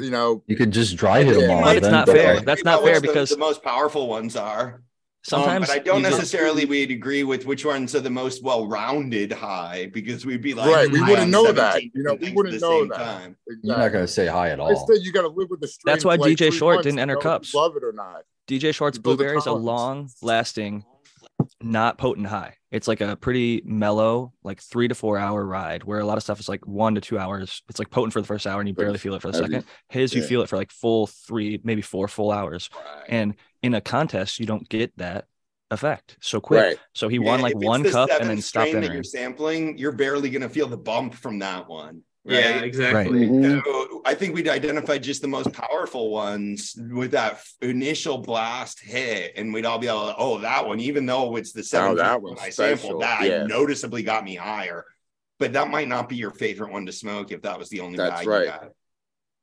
[0.00, 0.42] you know.
[0.46, 1.64] You could just dry hit them all.
[1.64, 2.40] But it's not fair.
[2.40, 4.80] That's not fair because the most powerful ones are.
[5.28, 9.32] Sometimes, um, but I don't necessarily we'd agree with which ones are the most well-rounded
[9.32, 11.82] high because we'd be like, right, we wouldn't know that.
[11.82, 13.22] You know, we wouldn't know that.
[13.22, 13.56] Exactly.
[13.64, 14.70] You're not going to say high at all.
[14.70, 15.72] Instead, you got to live with the.
[15.84, 17.52] That's why DJ Short didn't enter cups.
[17.54, 18.22] Love it or not.
[18.46, 20.84] DJ Short's blueberry is a long-lasting
[21.60, 22.54] not potent high.
[22.70, 26.22] It's like a pretty mellow, like three to four hour ride where a lot of
[26.22, 27.62] stuff is like one to two hours.
[27.68, 29.64] It's like potent for the first hour and you barely feel it for the second.
[29.88, 32.70] His, you feel it for like full three, maybe four full hours.
[32.74, 33.04] Right.
[33.08, 33.34] And
[33.66, 35.26] in a contest, you don't get that
[35.70, 36.62] effect so quick.
[36.62, 36.78] Right.
[36.94, 38.94] So he Yeah, won like one the cup and then stopped strain that entering.
[38.94, 42.02] you're sampling, you're barely going to feel the bump from that one.
[42.24, 42.40] Right?
[42.40, 43.20] Yeah, exactly.
[43.28, 43.62] Mhm.
[43.64, 48.80] So I think we'd identify just the most powerful ones with that f- initial blast
[48.80, 51.96] hit, and we'd all be able to, oh, that one, even though it's the seven
[51.96, 53.42] that one's I special, sampled, that yeah.
[53.44, 54.84] noticeably got me higher.
[55.38, 57.96] But that might not be your favorite one to smoke if that was the only
[57.96, 58.46] That's bag you right.
[58.46, 58.68] got.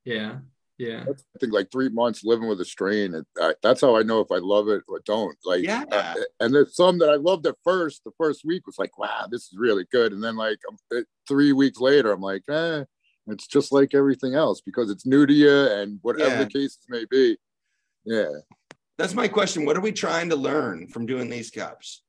[0.04, 0.36] Yeah.
[0.78, 1.04] Yeah.
[1.06, 3.14] That's, I think like three months living with a strain.
[3.14, 5.36] It, I, that's how I know if I love it or don't.
[5.44, 5.84] Like, Yeah.
[5.90, 8.02] uh, and there's some that I loved at first.
[8.04, 10.12] The first week was like, wow, this is really good.
[10.12, 12.84] And then like um, three weeks later, I'm like, eh,
[13.28, 16.44] it's just like everything else because it's new to you and whatever Yeah.
[16.44, 17.36] the cases may be.
[18.04, 18.28] Yeah.
[18.98, 19.64] That's my question.
[19.64, 22.02] What are we trying to learn from doing these cups?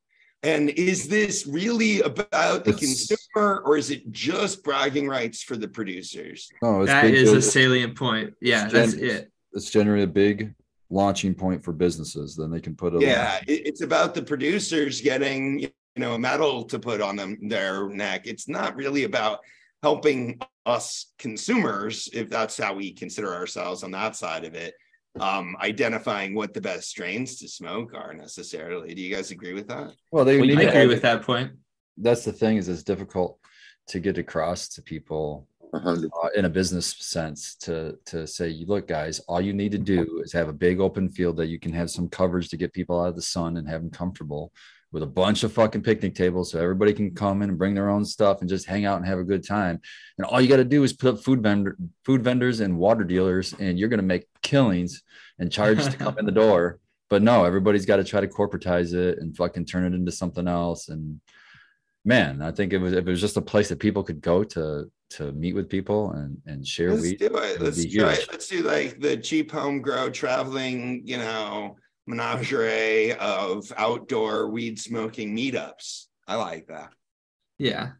[0.43, 5.57] And is this really about the It's- consumer or is it just bragging rights for
[5.57, 6.49] the producers?
[6.61, 8.33] No, it's That big is a salient point.
[8.41, 9.31] Yeah, It's that's gen- it.
[9.53, 10.53] It's generally a big
[10.91, 12.35] launching point for businesses.
[12.35, 16.19] Then they can put a Yeah, it- it's about the producers getting you know a
[16.19, 18.27] medal to put on them their neck.
[18.27, 19.39] It's not really about
[19.81, 24.73] helping us consumers, if that's how we consider ourselves on that side of it,
[25.19, 28.93] um, identifying what the best strains to smoke are necessarily.
[28.93, 29.93] Do you guys agree with that?
[30.11, 31.51] Well, they Well, you need I to agree with that point.
[31.97, 33.39] That's the thing is it's difficult
[33.87, 35.97] to get across to people uh,
[36.35, 40.33] in a business sense to to say, look, guys, all you need to do is
[40.33, 43.09] have a big open field that you can have some coverage to get people out
[43.09, 44.51] of the sun and have them comfortable
[44.95, 47.89] with a bunch of fucking picnic tables so everybody can come in and bring their
[47.89, 49.77] own stuff and just hang out and have a good time.
[50.17, 51.75] And all you got to do is put up food vendor
[52.05, 55.03] food vendors and water dealers, and you're gonna make killings
[55.37, 56.79] and charge to come in the door.
[57.07, 60.47] But no, everybody's got to try to corporatize it and fucking turn it into something
[60.47, 60.89] else.
[60.89, 61.21] And
[62.03, 64.43] man, I think it was if it was just a place that people could go
[64.43, 67.19] to to meet with people and and share Let's weed.
[67.19, 67.61] do it.
[67.61, 68.15] Let's try.
[68.15, 68.27] huge.
[68.31, 71.75] Let's do like the cheap home grow traveling, you know,
[72.07, 76.05] menagerie of outdoor weed smoking meetups.
[76.27, 76.91] I like that.
[77.57, 77.91] Yeah.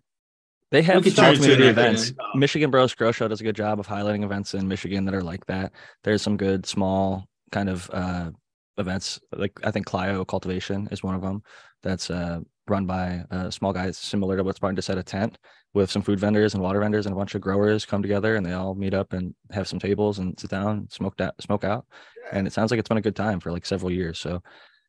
[0.72, 2.12] They have could turn it to the events.
[2.12, 2.36] acronym.
[2.40, 5.22] Michigan Bros Grow Show does a good job of highlighting events in Michigan that are
[5.22, 5.72] like that.
[6.04, 8.32] There's some good small kind of uh,
[8.78, 9.20] events.
[9.32, 11.44] Like I think Clio Cultivation is one of them.
[11.84, 15.38] That's uh, run by a small guy similar to what's starting to set a tent
[15.76, 18.46] with some food vendors and water vendors and a bunch of growers come together and
[18.46, 21.86] they all meet up and have some tables and sit down, smoke that smoke out.
[22.32, 24.18] And it sounds like it's been a good time for like several years.
[24.18, 24.42] So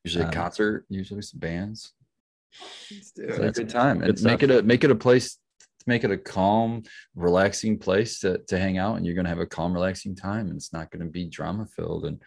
[0.04, 1.92] Usually a Um, concert, usually some bands.
[2.88, 5.38] It's a good time good and make it a make it a place
[5.88, 6.82] make it a calm,
[7.14, 10.56] relaxing place to, to hang out and you're gonna have a calm, relaxing time and
[10.56, 12.06] it's not gonna be drama filled.
[12.06, 12.22] And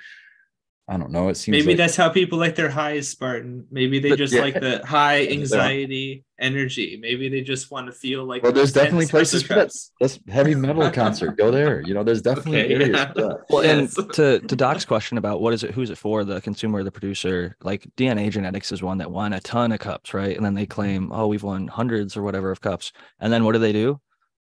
[0.92, 3.68] I don't know, it seems Maybe like that's how people like their highs, Spartan.
[3.70, 4.42] Maybe they But- just yeah.
[4.42, 5.34] like the high Yeah.
[5.34, 6.98] anxiety energy.
[7.00, 9.72] Maybe they just want to feel like Well, there's definitely places for that.
[10.00, 11.38] that's heavy metal concert.
[11.38, 11.82] Go there.
[11.82, 13.34] You know, there's definitely Okay, areas yeah.
[13.52, 13.98] Well, Yes.
[13.98, 16.84] and to to Doc's question about what is it, who's it for, the consumer or
[16.84, 17.56] the producer?
[17.62, 20.36] Like DNA Genetics is one that won a ton of cups, right?
[20.36, 22.92] And then they claim, oh, we've won hundreds or whatever of cups.
[23.20, 24.00] And then what do they do?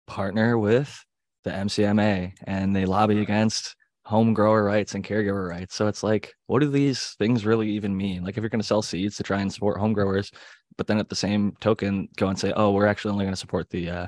[0.07, 1.05] Partner with
[1.45, 5.75] the MCMA, and they lobby against home grower rights and caregiver rights.
[5.75, 8.23] So it's like, what do these things really even mean?
[8.23, 10.31] Like, if you're going to sell seeds to try and support home growers,
[10.77, 13.41] but then at the same token, go and say, oh, we're actually only going to
[13.41, 14.07] support the uh,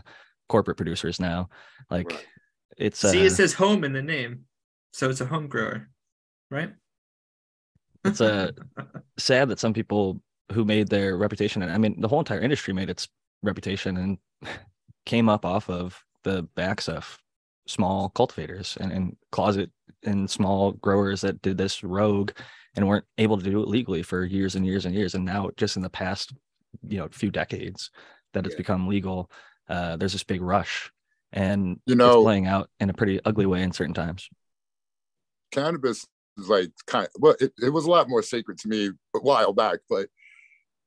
[0.49, 1.49] corporate producers now.
[1.91, 2.27] Like, Right.
[2.77, 4.45] it's See, uh, it says home in the name,
[4.93, 5.89] so it's a home grower,
[6.51, 6.73] right?
[8.05, 8.53] it's a
[9.19, 10.23] sad that some people
[10.53, 13.09] who made their reputation and i mean the whole entire industry made its
[13.43, 14.19] reputation and
[15.07, 17.19] came up off of the backs of
[17.67, 19.71] small cultivators and, and closet
[20.05, 22.31] and small growers that did this rogue
[22.75, 25.51] and weren't able to do it legally for years and years and years and now
[25.57, 26.33] just in the past
[26.87, 27.91] you know few decades
[28.33, 28.59] that it's Yeah.
[28.59, 29.31] become legal
[29.69, 30.93] uh, there's this big rush
[31.33, 34.29] and You it's know- playing out in a pretty ugly way in certain times
[35.51, 36.07] cannabis
[36.39, 39.53] is like kind well it, it was a lot more sacred to me a while
[39.53, 40.09] back but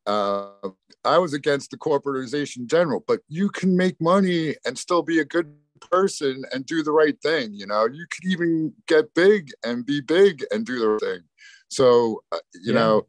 [0.05, 0.69] uh
[1.03, 5.25] i was against the corporatization general but you can make money and still be a
[5.25, 5.51] good
[5.81, 10.01] person and do the right thing you know you could even get big and be
[10.01, 11.19] big and do the right thing
[11.69, 12.79] so uh, you Yeah.
[12.79, 13.07] know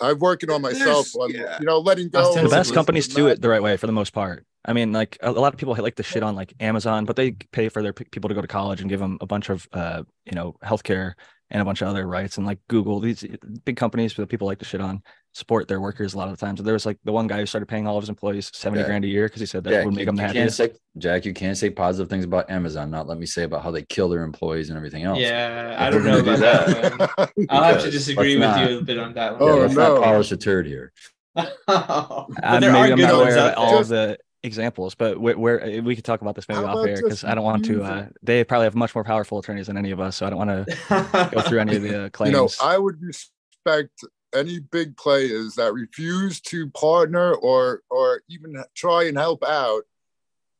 [0.00, 1.58] i'm working on myself on yeah.
[1.60, 4.12] you know letting go the best companies do it the right way for the most
[4.12, 4.44] part.
[4.68, 7.14] I mean, like a, a lot of people like to shit on like Amazon, but
[7.14, 9.48] they pay for their p- people to go to college and give them a bunch
[9.48, 11.12] of, uh, you know, healthcare
[11.50, 12.36] and a bunch of other rights.
[12.38, 13.24] And like Google, these
[13.64, 16.44] big companies that people like to shit on support their workers a lot of the
[16.44, 16.62] times.
[16.62, 18.86] There was like the one guy who started paying all of his employees seventy Yeah.
[18.86, 20.36] grand a year because he said that Jack, would make you, them the you can't
[20.38, 20.56] happiest.
[20.56, 23.70] say Jack, you can't say positive things about Amazon, not let me say about how
[23.70, 25.18] they kill their employees and everything else.
[25.20, 27.32] Yeah, I don't know about do that.
[27.50, 29.54] I'll have to disagree with let's you a bit on that Oh, one.
[29.56, 29.94] Yeah, let's no.
[29.96, 30.92] not polish a turd here.
[31.68, 33.80] Uh, there maybe are I'm good not ones aware of out all there.
[33.80, 36.88] of the examples, but where, where we could talk about this maybe How off about
[36.88, 37.82] air because I don't want to.
[37.82, 40.38] Uh, they probably have much more powerful attorneys than any of us, so I don't
[40.38, 42.30] want to go through any of the uh, claims.
[42.34, 44.00] You know, I would respect
[44.34, 49.82] any big players that refuse to partner or or even try and help out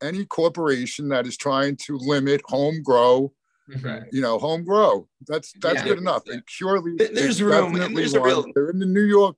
[0.03, 3.32] any corporation that is trying to limit home grow.
[3.82, 4.05] Right.
[4.12, 5.09] You know, home grow.
[5.26, 5.84] That's that's Yeah.
[5.84, 6.22] good enough.
[6.28, 8.28] And purely, there's room, there's a one.
[8.28, 9.37] real- They're in the New York.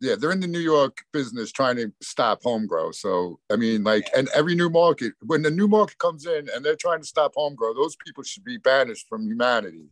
[0.00, 2.90] Yeah, they're in the New York business trying to stop home grow.
[2.90, 6.64] So I mean, like, and every new market, when the new market comes in and
[6.64, 9.86] they're trying to stop home grow, those people should be banished from humanity.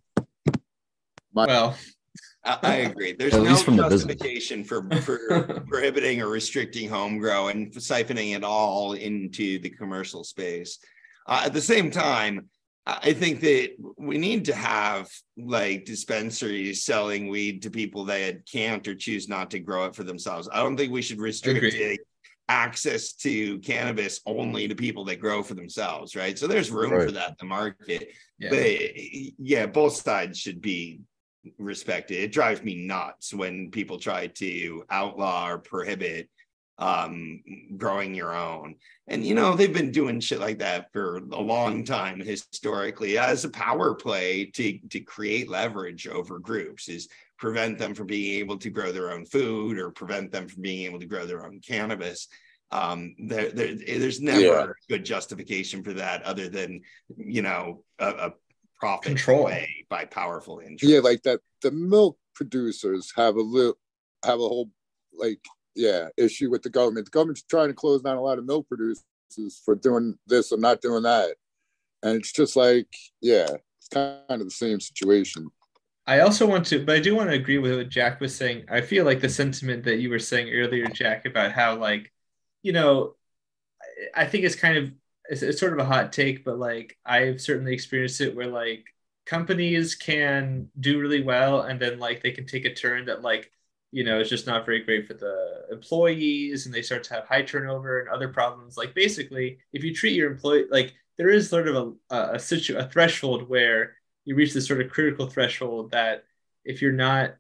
[1.33, 1.77] Well,
[2.45, 3.13] I, I agree.
[3.13, 8.37] There's At no least the justification for for prohibiting or restricting home grow and siphoning
[8.37, 10.79] it all into the commercial space.
[11.27, 12.49] Uh, at the same time,
[12.85, 18.87] I think that we need to have like dispensaries selling weed to people that can't
[18.89, 20.49] or choose not to grow it for themselves.
[20.53, 21.77] I don't think we should restrict
[22.49, 26.37] access to cannabis only to people that grow for themselves, right?
[26.37, 27.07] So there's room Right.
[27.07, 28.09] for that in the market.
[28.39, 28.51] yeah.
[28.51, 28.65] But
[29.39, 31.01] yeah, both sides should be
[31.59, 32.19] respected.
[32.19, 36.29] It drives me nuts when people try to outlaw or prohibit
[36.83, 37.41] um
[37.77, 38.75] growing your own.
[39.07, 43.45] And you know, they've been doing shit like that for a long time historically as
[43.45, 47.09] a power play to to create leverage over groups is
[47.39, 50.85] prevent them from being able to grow their own food or prevent them from being
[50.87, 52.29] able to grow their own cannabis.
[52.81, 54.65] Um, there, there there's never Yeah.
[54.65, 56.71] a good justification for that other than
[57.17, 58.31] you know a, a
[58.81, 59.45] profit Control.
[59.45, 60.89] play by powerful interests.
[60.93, 61.41] Yeah, like that.
[61.63, 63.79] The milk producers have a little,
[64.25, 64.71] have a whole,
[65.25, 65.45] like,
[65.75, 67.07] yeah, issue with the government.
[67.07, 69.05] The government's trying to close down a lot of milk producers
[69.65, 71.35] for doing this or not doing that,
[72.03, 72.89] and it's just like,
[73.21, 73.49] yeah,
[73.79, 75.49] it's kind of the same situation.
[76.07, 78.65] I also want to, but I do want to agree with what Jack was saying.
[78.69, 82.13] I feel like the sentiment that you were saying earlier, Jack, about how like,
[82.63, 83.15] you know,
[84.15, 84.93] I think it's kind of
[85.29, 88.87] it's, it's sort of a hot take, but like I've certainly experienced it where like
[89.27, 93.53] companies can do really well and then like they can take a turn that like
[93.93, 97.27] you know it's just not very great for the employees and they start to have
[97.27, 98.77] high turnover and other problems.
[98.77, 101.77] Like basically if you treat your employee like there is sort of
[102.11, 106.25] a a, a, situ- a threshold where you reach this sort of critical threshold that
[106.65, 107.37] if you're not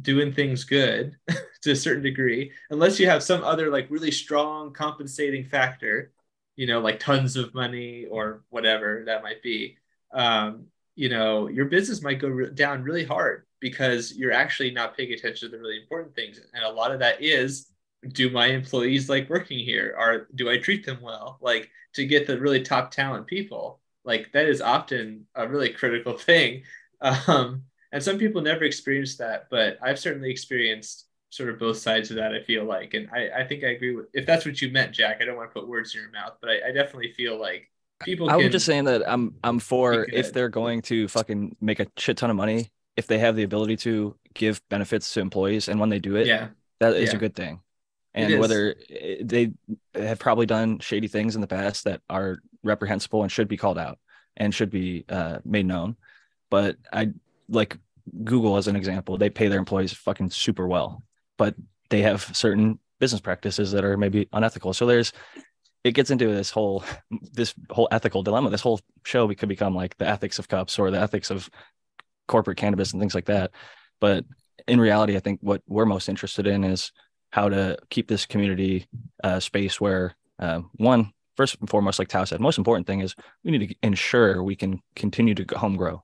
[0.00, 1.16] doing things good
[1.62, 6.12] to a certain degree unless you have some other like really strong compensating factor
[6.54, 9.76] you know like tons of money or whatever that might be
[10.12, 14.96] um, you know your business might go re- down really hard because you're actually not
[14.96, 16.40] paying attention to the really important things.
[16.54, 17.70] And a lot of that is
[18.12, 19.94] do my employees like working here?
[19.98, 21.38] Or do i treat them well?
[21.40, 26.16] Like to get the really top talent people like that is often a really critical
[26.18, 26.62] thing.
[27.00, 32.10] Um, and some people never experience that but i've certainly experienced sort of both sides
[32.10, 32.92] of that i feel like.
[32.94, 35.36] And i, I think i agree with if that's what you meant jack i don't
[35.36, 38.36] want to put words in your mouth but i, I definitely feel like people I
[38.36, 42.16] was just saying that I'm I'm for if they're going to fucking make a shit
[42.16, 45.88] ton of money, if they have the ability to give benefits to employees, and when
[45.88, 46.48] they do it, yeah
[46.80, 47.16] that is yeah.
[47.16, 47.60] a good thing.
[48.14, 48.74] And whether
[49.20, 49.52] they
[49.94, 53.78] have probably done shady things in the past that are reprehensible and should be called
[53.78, 53.98] out
[54.36, 55.96] and should be uh, made known,
[56.50, 57.10] but I
[57.48, 57.76] like
[58.24, 59.18] Google as an example.
[59.18, 61.02] They pay their employees fucking super well,
[61.36, 61.54] but
[61.90, 64.72] they have certain business practices that are maybe unethical.
[64.72, 65.12] So there's
[65.84, 68.50] it gets into this whole this whole ethical dilemma.
[68.50, 71.48] This whole show could become like the ethics of cups or the ethics of
[72.28, 73.50] corporate cannabis and things like that.
[74.00, 74.24] But
[74.68, 76.92] in reality, I think what we're most interested in is
[77.30, 78.86] how to keep this community
[79.24, 83.14] uh, space where um, one first and foremost, like Tao said, most important thing is
[83.44, 86.02] we need to ensure we can continue to home grow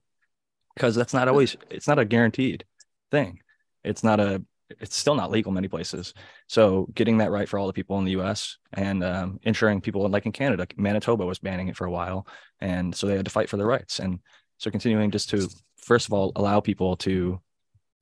[0.74, 2.64] because that's not always it's not a guaranteed
[3.10, 3.40] thing.
[3.84, 4.42] It's not a
[4.80, 6.14] it's still not legal many places.
[6.48, 8.58] So getting that right for all the people in the U.S.
[8.72, 12.26] and um, ensuring people like in Canada, Manitoba was banning it for a while,
[12.60, 13.98] and so they had to fight for their rights.
[13.98, 14.20] And
[14.58, 15.48] so continuing just to
[15.84, 17.40] first of all allow people to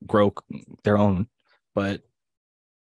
[0.07, 0.33] grow
[0.83, 1.27] their own,
[1.75, 2.01] but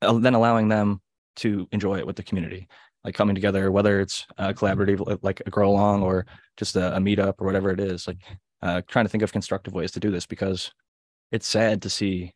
[0.02, 1.02] uh, then allowing them
[1.38, 2.68] to enjoy it with the community,
[3.04, 6.26] like coming together, whether it's uh, collaborative like a grow along or
[6.58, 8.18] just a, a meetup or whatever it is, like
[8.62, 10.72] uh, trying to think of constructive ways to do this because
[11.32, 12.34] it's sad to see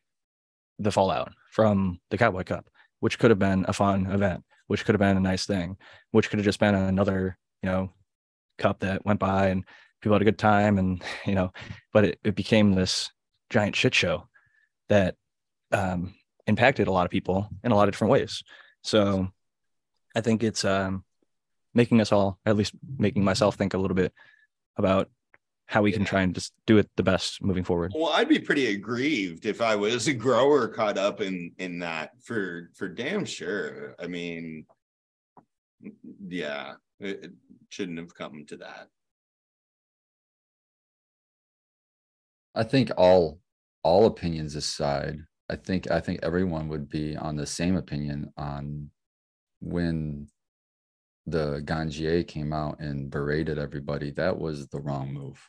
[0.79, 2.67] the fallout from the Cowboy Cup,
[2.99, 5.77] which could have been a fun event, which could have been a nice thing,
[6.11, 7.91] which could have just been another, you know,
[8.57, 9.65] cup that went by and
[10.01, 11.51] people had a good time and, you know,
[11.93, 13.09] but it, it became this
[13.49, 14.27] giant shit show
[14.89, 15.15] that
[15.71, 16.13] um,
[16.47, 18.43] impacted a lot of people in a lot of different ways.
[18.83, 19.29] So
[20.15, 21.03] I think it's um,
[21.73, 24.13] making us all, at least making myself think a little bit
[24.77, 25.09] about
[25.71, 27.93] how we can try and just do it the best moving forward.
[27.95, 32.11] Well, I'd be pretty aggrieved if I was a grower caught up in in that
[32.21, 33.95] for for damn sure.
[33.97, 34.65] I mean,
[36.27, 37.31] yeah, it, it
[37.69, 38.89] shouldn't have come to that.
[42.55, 43.39] I think all
[43.83, 48.89] all opinions aside, I think I think everyone would be on the same opinion on
[49.61, 50.27] when
[51.27, 54.11] the Ganjier came out and berated everybody.
[54.11, 55.39] That was the wrong move.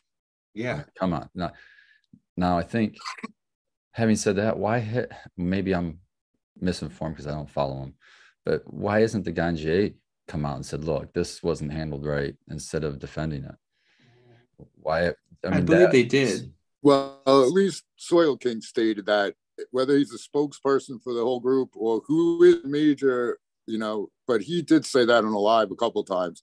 [0.54, 1.28] Yeah, Come on.
[1.34, 1.52] Now,
[2.36, 2.96] now I think
[3.92, 6.00] having said that, why hit maybe I'm
[6.60, 7.94] misinformed because I don't follow him,
[8.44, 9.94] but why isn't the Ganjier
[10.28, 13.54] come out and said, look, this wasn't handled right instead of defending it?
[14.74, 15.12] Why I,
[15.44, 16.52] I believe they did.
[16.82, 19.34] Well, at least Soil King stated that
[19.70, 24.42] whether he's a spokesperson for the whole group or who is major, you know, but
[24.42, 26.42] he did say that on a live a couple times.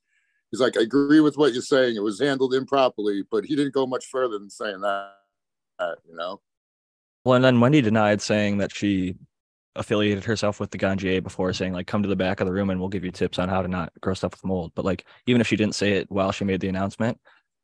[0.52, 1.96] He's like, I agree with what you're saying.
[1.96, 5.12] It was handled improperly, but he didn't go much further than saying that,
[6.08, 6.40] you know.
[7.26, 9.16] Well, and then Wendy denied saying that she
[9.76, 12.70] affiliated herself with the Ganjier before saying like come to the back of the room
[12.70, 14.72] and we'll give you tips on how to not grow stuff with mold.
[14.74, 17.20] But like even if she didn't say it while she made the announcement,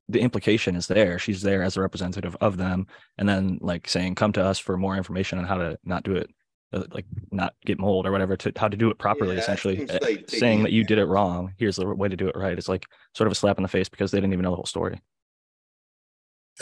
[0.08, 1.18] the implication is there.
[1.18, 2.88] She's there as a representative of them
[3.18, 6.16] and then like saying come to us for more information on how to not do
[6.16, 6.30] it
[6.74, 9.90] uh, like not get mold or whatever to how to do it properly Yeah, essentially
[9.90, 12.58] uh, like saying that you did it wrong here's the way to do it right
[12.58, 14.58] it's like sort of a slap in the face because they didn't even know the
[14.58, 15.00] whole story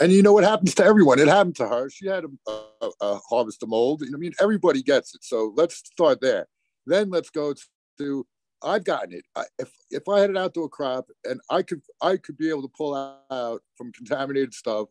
[0.00, 1.20] And you know what happens to everyone?
[1.20, 1.88] It happened to her.
[1.88, 4.02] She had a, a, a harvest of mold.
[4.02, 5.22] You know, I mean, everybody gets it.
[5.22, 6.46] So let's start there.
[6.84, 7.54] Then let's go
[7.98, 8.26] to
[8.64, 9.24] I've gotten it.
[9.36, 12.62] I, if if I had an outdoor crop and I could I could be able
[12.62, 14.88] to pull out from contaminated stuff,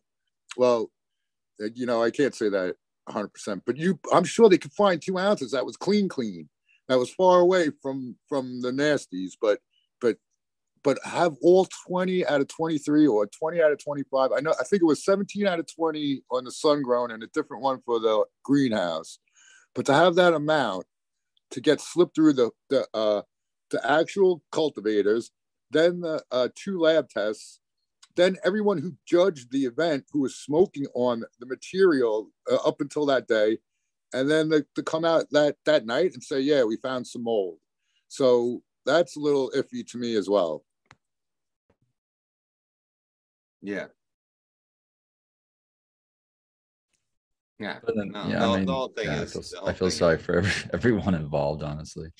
[0.56, 0.90] well,
[1.62, 4.72] uh, you know, I can't say that 100, percent but you, I'm sure they could
[4.72, 6.48] find two ounces that was clean, clean,
[6.88, 9.60] that was far away from from the nasties, but
[10.00, 10.16] but
[10.82, 14.30] but have all 20 out of 23 or 20 out of 25.
[14.36, 17.22] I know I think it was 17 out of 20 on the sun grown and
[17.22, 19.18] a different one for the greenhouse.
[19.74, 20.84] But to have that amount
[21.50, 23.22] to get slipped through the the uh
[23.70, 25.30] the actual cultivators,
[25.70, 27.60] then the uh, two lab tests,
[28.16, 33.06] then everyone who judged the event who was smoking on the material uh, up until
[33.06, 33.58] that day,
[34.12, 37.24] and then the, to come out that that night and say, yeah, we found some
[37.24, 37.58] mold.
[38.08, 40.64] So that's a little iffy to me as well.
[43.62, 43.86] yeah,
[47.58, 47.78] yeah.
[47.84, 50.16] But then, No, yeah, the- I the whole thing yeah, I feel, I feel sorry
[50.16, 52.10] is- for every, everyone involved, honestly.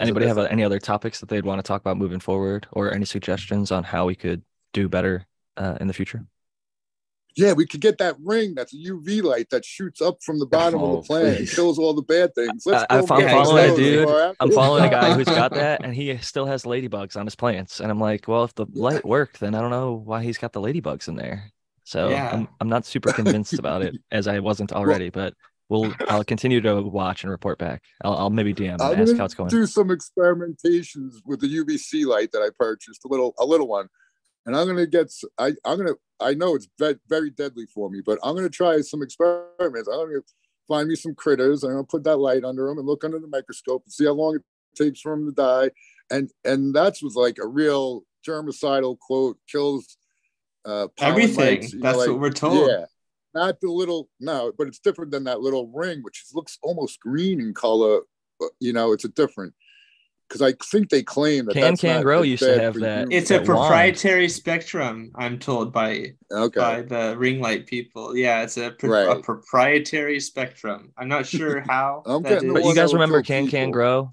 [0.00, 2.92] Anybody have uh, any other topics that they'd want to talk about moving forward or
[2.92, 5.26] any suggestions on how we could do better
[5.56, 6.24] uh, in the future
[7.36, 10.46] Yeah, we could get that ring that's a UV light that shoots up from the
[10.46, 12.64] bottom of Oh, the plant and kills all the bad things.
[12.66, 14.08] Let's I- I go found- get I'm following those a dude.
[14.08, 17.34] I- I'm following a guy who's got that, and he still has ladybugs on his
[17.34, 17.80] plants.
[17.80, 20.52] And I'm like, well, if the light worked, then I don't know why he's got
[20.52, 21.50] the ladybugs in there.
[21.84, 22.30] So Yeah.
[22.32, 25.34] I'm I'm not super convinced about it as I wasn't already, but
[25.72, 27.82] we'll I'll continue to watch and report back.
[28.04, 29.48] I'll, I'll maybe DM and I'm ask gonna how it's going.
[29.50, 33.88] do some experimentations with the UVC light that I purchased, a little a little one,
[34.46, 35.10] and I'm gonna get.
[35.38, 35.94] I I'm gonna.
[36.20, 39.88] I know it's ve- very deadly for me, but I'm gonna try some experiments.
[39.88, 40.20] I'm gonna
[40.68, 41.62] find me some critters.
[41.64, 44.04] and I'm gonna put that light under them and look under the microscope and see
[44.04, 44.42] how long it
[44.76, 45.70] takes for them to die.
[46.10, 49.96] And and that's was like a real germicidal quote kills
[50.64, 51.60] uh Everything.
[51.60, 52.68] mites, you know, That's like- what we're told.
[52.70, 52.84] Yeah.
[53.34, 57.00] Not the little no, but it's different than that little ring, which is, looks almost
[57.00, 58.00] green in color.
[58.38, 59.54] but, You know, it's a different
[60.28, 63.08] because I think they claim that Can Can Grow as used to have that- humans.
[63.12, 63.46] It's a That wand.
[63.46, 66.60] proprietary spectrum, I'm told by okay.
[66.60, 68.16] by the ring light people.
[68.16, 70.92] Yeah, it's a, pro- a proprietary spectrum.
[70.96, 72.02] I'm not sure how.
[72.06, 73.70] I'm that But you guys remember kill Can Can.
[73.72, 74.12] Grow?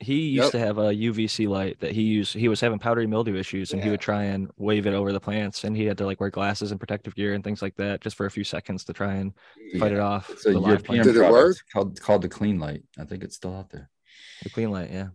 [0.00, 0.52] He used Yep.
[0.52, 2.34] to have a UVC light that he used.
[2.34, 5.20] He was having powdery mildew issues, and he would try and wave it over the
[5.20, 8.00] plants, and he had to like wear glasses and protective gear and things like that
[8.00, 9.32] just for a few seconds to try and
[9.78, 10.30] fight it off.
[10.38, 11.04] So a the live European.
[11.04, 11.56] Did it work?
[11.72, 12.82] called called the Clean Light.
[12.98, 13.88] I think it's still out there.
[14.42, 15.08] The clean light, yeah.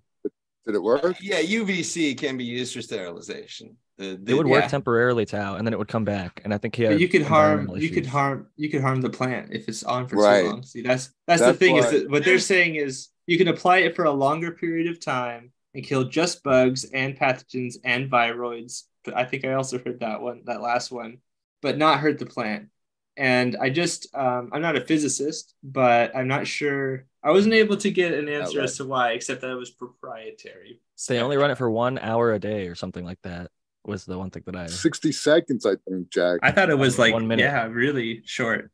[0.65, 1.17] Did it work?
[1.21, 3.75] Yeah, UVC can be used for sterilization.
[3.97, 4.67] The, the- It would work Yeah.
[4.69, 6.41] temporarily to out, and then it would come back.
[6.45, 9.01] And I think he had you could harm environmental you could harm you could harm
[9.01, 10.43] the plant if it's on for Right.
[10.43, 10.63] too long.
[10.63, 13.77] See, that's that's, That's the thing is that what they're saying is you can apply
[13.79, 18.85] it for a longer period of time and kill just bugs and pathogens and viroids.
[19.05, 21.19] But I think I also heard that one, that last one,
[21.61, 22.69] but not hurt the plant.
[23.15, 27.05] And I just um, I'm not a physicist, but I'm not sure.
[27.21, 30.79] I wasn't able to get an answer as to why, except that it was proprietary.
[30.95, 33.51] So They only run it for one hour a day or something like that.
[33.85, 36.39] Was the one thing that I 60 seconds, I think, Jack.
[36.41, 37.43] I thought it was like One minute.
[37.43, 38.71] yeah, really short.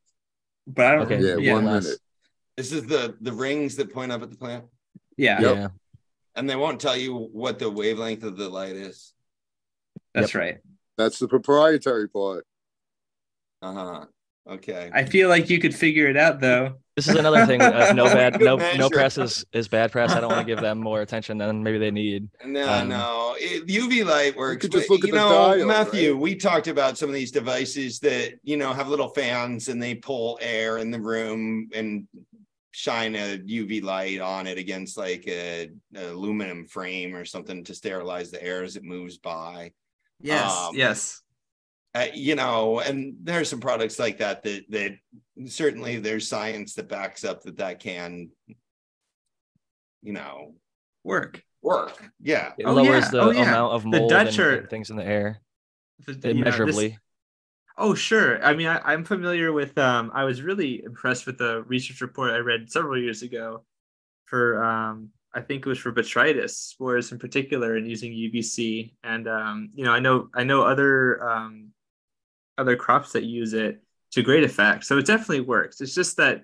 [0.65, 1.01] But I don't.
[1.11, 1.83] Okay, Yeah, yeah, one less.
[1.83, 1.99] minute.
[2.57, 4.65] This is the the rings that point up at the plant,
[5.17, 5.41] yeah.
[5.41, 5.55] Yep.
[5.57, 5.67] Yeah,
[6.35, 9.13] and they won't tell you what the wavelength of the light is.
[10.13, 10.59] That's right.
[10.97, 12.45] That's the proprietary part.
[13.61, 14.05] Uh huh.
[14.47, 14.91] Okay.
[14.93, 16.75] I feel like you could figure it out though.
[16.95, 17.61] This is another thing.
[17.61, 20.11] Uh, no bad, no no press is, is bad press.
[20.11, 22.29] I don't want to give them more attention than maybe they need.
[22.45, 23.35] No, Um, no.
[23.37, 24.61] It, UV light works.
[24.61, 26.21] could just but, look at you the know, dial, Matthew, right?
[26.21, 29.95] we talked about some of these devices that you know have little fans and they
[29.95, 32.07] pull air in the room and
[32.75, 37.73] shine a UV light on it against like a, a aluminum frame or something to
[37.73, 39.71] sterilize the air as it moves by.
[40.19, 40.51] Yes.
[40.51, 41.21] Um, yes.
[41.93, 44.97] Uh, you know, and there are some products like that that that
[45.47, 48.29] certainly there's science that backs up that that can,
[50.03, 50.53] you know,
[51.05, 51.41] Work.
[51.61, 52.03] work.
[52.21, 52.51] Yeah.
[52.57, 53.09] It Oh, lowers yeah.
[53.11, 53.43] the Oh, yeah.
[53.43, 55.39] amount of The mold Dutch and, are- and things in the air
[56.05, 56.99] The- you know, this- immeasurably.
[57.77, 58.43] Oh, sure.
[58.43, 59.77] I mean, I, I'm familiar with.
[59.77, 63.63] Um, I was really impressed with the research report I read several years ago
[64.25, 64.63] for.
[64.63, 68.93] Um, I think it was for botrytis spores in particular, and using UVC.
[69.03, 71.71] And um, you know, I know I know other um,
[72.57, 73.81] other crops that use it
[74.11, 74.85] to great effect.
[74.85, 75.81] So it definitely works.
[75.81, 76.43] It's just that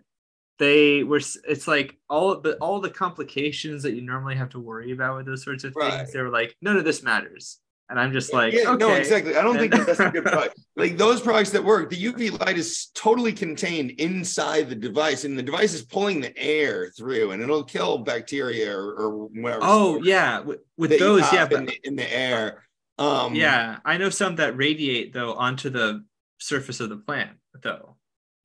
[0.60, 1.22] they were.
[1.48, 5.26] It's like all the all the complications that you normally have to worry about with
[5.26, 6.00] those sorts of Right.
[6.00, 6.12] things.
[6.12, 7.60] They were like, none of this matters.
[7.92, 8.78] And I'm just like, yeah, okay.
[8.78, 9.36] no, exactly.
[9.36, 10.58] I don't think that's a good product.
[10.78, 15.38] Like those products that work, the UV light is totally contained inside the device, and
[15.38, 19.60] the device is pulling the air through, and it'll kill bacteria or, or whatever.
[19.64, 22.64] Oh yeah, with, with those, yeah, but in the, in the air.
[22.98, 26.06] Um, yeah, I know some that radiate though onto the
[26.40, 27.32] surface of the plant
[27.62, 27.98] though.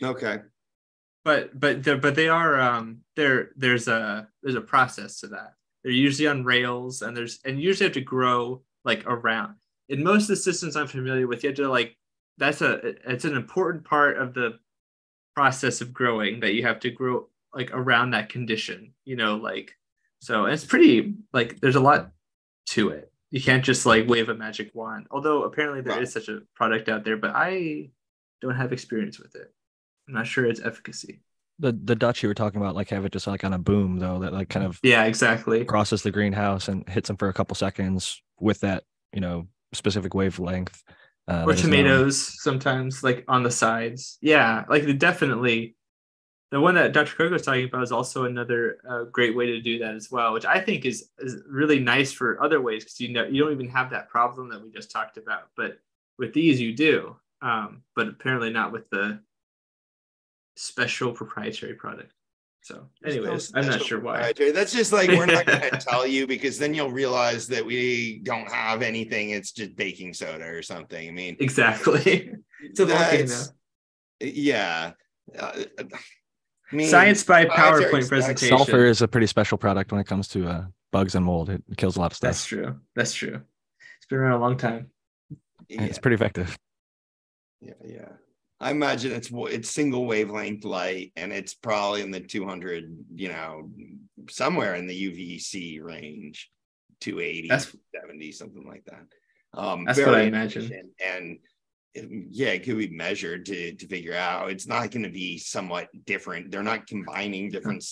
[0.02, 0.40] Okay.
[1.24, 5.52] But but they're but they are um there there's a there's a process to that.
[5.84, 9.56] They're usually on rails and there's and you usually have to grow like around.
[9.90, 11.96] In most of the systems I'm familiar with, you have to like
[12.38, 14.58] that's a it's an important part of the
[15.34, 19.72] process of growing that you have to grow like around that condition, you know, like
[20.20, 22.12] so it's pretty like there's a lot
[22.70, 23.12] to it.
[23.30, 25.08] You can't just like wave a magic wand.
[25.10, 27.90] Although apparently there is such a product out there, but I
[28.40, 29.52] don't have experience with it.
[30.08, 31.20] I'm not sure its efficacy.
[31.58, 33.98] The the Dutch you were talking about like have it just like on a boom
[33.98, 35.64] though that like kind of Yeah, exactly.
[35.64, 40.14] crosses the greenhouse and hits them for a couple seconds with that you know specific
[40.14, 40.82] wavelength.
[41.28, 41.70] Uh, or that is known.
[41.70, 44.18] tomatoes sometimes like on the sides.
[44.20, 45.74] Yeah, like definitely.
[46.52, 47.16] The one that Dr.
[47.16, 50.32] Coco was talking about is also another uh, great way to do that as well,
[50.32, 53.52] which I think is is really nice for other ways because you know you don't
[53.52, 55.78] even have that problem that we just talked about, but
[56.18, 59.18] with these you do, um, but apparently not with the
[60.56, 62.12] special proprietary product.
[62.62, 64.32] So, There's no anyways, I'm not sure why.
[64.32, 68.18] That's just like we're not going to tell you because then you'll realize that we
[68.24, 69.30] don't have anything.
[69.30, 71.08] It's just baking soda or something.
[71.08, 72.32] I mean, Exactly.
[72.64, 73.34] it's a volcano.
[74.20, 74.92] yeah.
[75.38, 75.62] Uh,
[76.72, 78.56] I mean, Science by PowerPoint presentation.
[78.58, 81.50] Sulfur is a pretty special product when it comes to uh, bugs and mold.
[81.50, 82.30] It kills a lot of stuff.
[82.30, 82.80] That's true.
[82.96, 83.42] That's true.
[83.98, 84.90] It's been around a long time.
[85.68, 86.58] Yeah, It's pretty effective.
[87.60, 88.08] yeah, yeah.
[88.58, 93.70] I imagine it's it's single wavelength light, and it's probably in the 200, you know,
[94.30, 96.50] somewhere in the UVC range,
[97.00, 99.04] 280, That's- 70, something like that.
[99.58, 100.64] Um, That's what I imagine.
[100.64, 101.38] efficient, And
[101.98, 104.50] um, yeah, it could be measured to to figure out.
[104.50, 106.50] It's not going to be somewhat different.
[106.50, 107.84] They're not combining different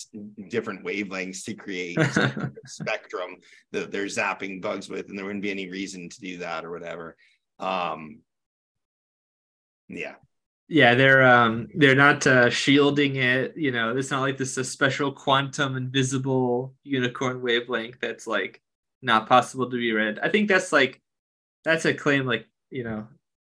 [0.49, 1.97] different wavelengths to create
[2.67, 3.37] spectrum
[3.71, 6.71] that they're zapping bugs with, and there wouldn't be any reason to do that or
[6.71, 7.15] whatever.
[7.59, 8.19] Um,
[9.89, 10.15] yeah.
[10.67, 13.55] Yeah, they're um they're not uh, shielding it.
[13.55, 18.61] You know, it's not like this a special quantum invisible unicorn wavelength that's like
[19.01, 20.19] not possible to be read.
[20.19, 21.01] I think that's like
[21.63, 23.07] that's a claim like you know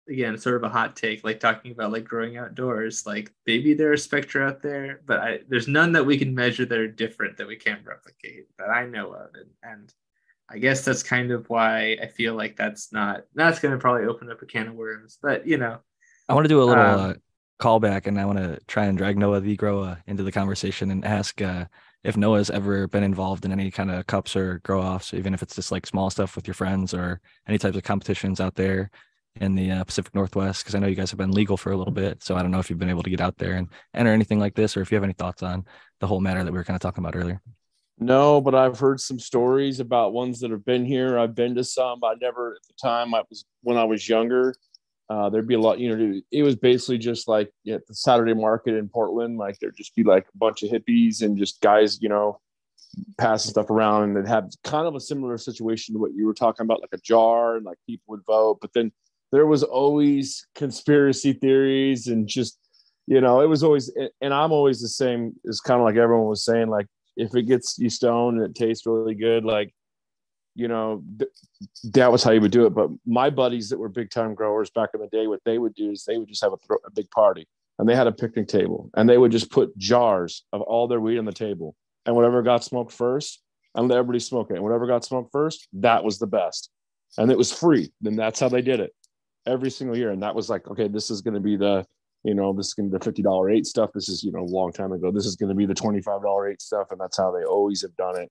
[0.08, 3.92] again sort of a hot take like talking about like growing outdoors like maybe there
[3.92, 7.36] are spectra out there but I, there's none that we can measure that are different
[7.36, 9.94] that we can't replicate that i know of and, and
[10.50, 14.06] i guess that's kind of why i feel like that's not that's going to probably
[14.06, 15.78] open up a can of worms but you know
[16.30, 17.14] I want to do a little Um, uh,
[17.60, 21.04] callback, and I want to try and drag Noah the Grower into the conversation and
[21.04, 21.64] ask uh,
[22.04, 25.42] if Noah's ever been involved in any kind of cups or grow offs, even if
[25.42, 28.92] it's just like small stuff with your friends or any types of competitions out there
[29.40, 30.62] in the uh, Pacific Northwest.
[30.62, 32.52] Because I know you guys have been legal for a little bit, so I don't
[32.52, 34.82] know if you've been able to get out there and enter anything like this, or
[34.82, 35.66] if you have any thoughts on
[35.98, 37.42] the whole matter that we were kind of talking about earlier.
[37.98, 41.18] No, but I've heard some stories about ones that have been here.
[41.18, 42.02] I've been to some.
[42.04, 43.14] I never at the time.
[43.14, 44.54] I was when I was younger.
[45.10, 45.80] Uh, there'd be a lot.
[45.80, 49.38] You know, it was basically just like the Saturday market in Portland.
[49.38, 52.38] Like there'd just be like a bunch of hippies and just guys, you know,
[53.18, 56.34] passing stuff around, and they'd have kind of a similar situation to what you were
[56.34, 58.58] talking about, like a jar, and like people would vote.
[58.60, 58.92] But then
[59.32, 62.60] there was always conspiracy theories and just
[63.10, 65.34] you know, it was always, and I'm always the same.
[65.42, 68.54] It's kind of like everyone was saying, like if it gets you stoned and it
[68.54, 69.74] tastes really good, like
[70.60, 71.30] you know, th-
[71.94, 72.74] that was how you would do it.
[72.74, 75.74] But my buddies that were big time growers back in the day, what they would
[75.74, 77.46] do is they would just have a, thro- a big party
[77.78, 81.00] and they had a picnic table and they would just put jars of all their
[81.00, 81.74] weed on the table
[82.04, 83.42] and whatever got smoked first
[83.74, 84.54] and let everybody smoke it.
[84.54, 86.70] And whatever got smoked first, that was the best.
[87.16, 87.90] And it was free.
[88.00, 88.92] Then that's how they did it
[89.46, 90.10] every single year.
[90.10, 91.86] And that was like, okay, this is going to be the,
[92.22, 93.90] you know, this is going to be the $50 eight stuff.
[93.94, 95.10] This is, you know, a long time ago.
[95.10, 96.88] This is going to be the $25 eight stuff.
[96.90, 98.30] And that's how they always have done it,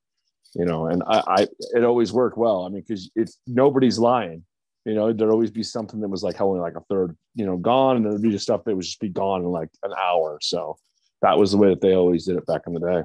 [0.56, 2.66] you know, and I, I it always worked well.
[2.66, 4.44] I mean, cause it's nobody's lying,
[4.86, 7.58] you know, there'd always be something that was like only like a third, you know,
[7.58, 7.98] gone.
[7.98, 10.40] And there'd be just stuff that would just be gone in like an hour.
[10.42, 10.78] So
[11.22, 13.04] that was the way that they always did it back in the day.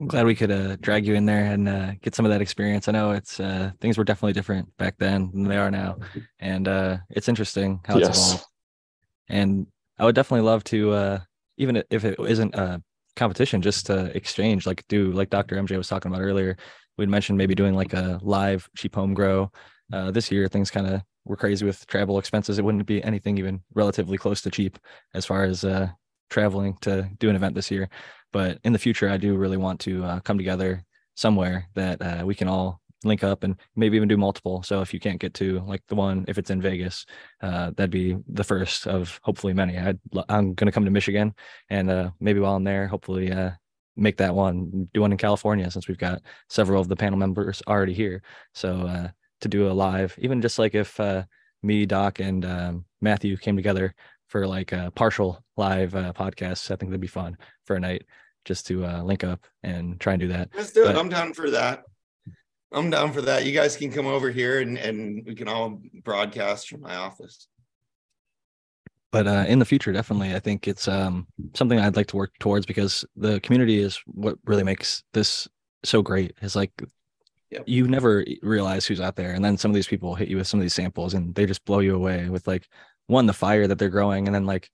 [0.00, 2.40] I'm glad we could uh, drag you in there and uh, get some of that
[2.40, 2.88] experience.
[2.88, 5.98] I know it's uh, things were definitely different back then than they are now,
[6.40, 8.16] and uh, it's interesting how it's Yes.
[8.16, 8.44] evolved.
[9.28, 9.66] And
[9.98, 11.20] I would definitely love to, uh,
[11.56, 12.82] even if it isn't a
[13.16, 15.56] competition, just to exchange, like do like Dr.
[15.56, 16.56] MJ was talking about earlier.
[16.98, 19.50] We'd mentioned maybe doing like a live cheap home grow.
[19.92, 22.58] Uh, this year, things kind of were crazy with travel expenses.
[22.58, 24.78] It wouldn't be anything even relatively close to cheap
[25.14, 25.88] as far as uh,
[26.32, 27.90] traveling to do an event this year
[28.32, 30.82] but in the future i do really want to uh, come together
[31.14, 34.92] somewhere that uh, we can all link up and maybe even do multiple so if
[34.92, 37.06] you can't get to like the one if it's in vegas
[37.42, 39.98] uh, that'd be the first of hopefully many I'd,
[40.28, 41.34] I'm going to come to michigan
[41.70, 43.50] and uh, maybe while i'm there hopefully uh,
[43.96, 47.62] make that one do one in california since we've got several of the panel members
[47.66, 48.22] already here
[48.54, 49.08] so uh,
[49.40, 51.22] to do a live even just like if uh,
[51.62, 53.94] me doc and um, matthew came together
[54.28, 58.04] for like a partial live uh, podcast i think that'd be fun for a night
[58.44, 60.50] just to uh, link up and try and do that.
[60.54, 60.96] Let's do it.
[60.96, 61.84] I'm down for that.
[62.72, 63.44] I'm down for that.
[63.44, 67.48] You guys can come over here and, and we can all broadcast from my office.
[69.10, 72.32] But uh, in the future, definitely, I think it's um, something I'd like to work
[72.40, 75.46] towards because the community is what really makes this
[75.84, 76.34] so great.
[76.40, 76.72] Is like
[77.50, 77.64] Yep.
[77.66, 80.46] you never realize who's out there, and then some of these people hit you with
[80.46, 82.66] some of these samples, and they just blow you away with like
[83.08, 84.70] one the fire that they're growing, and then like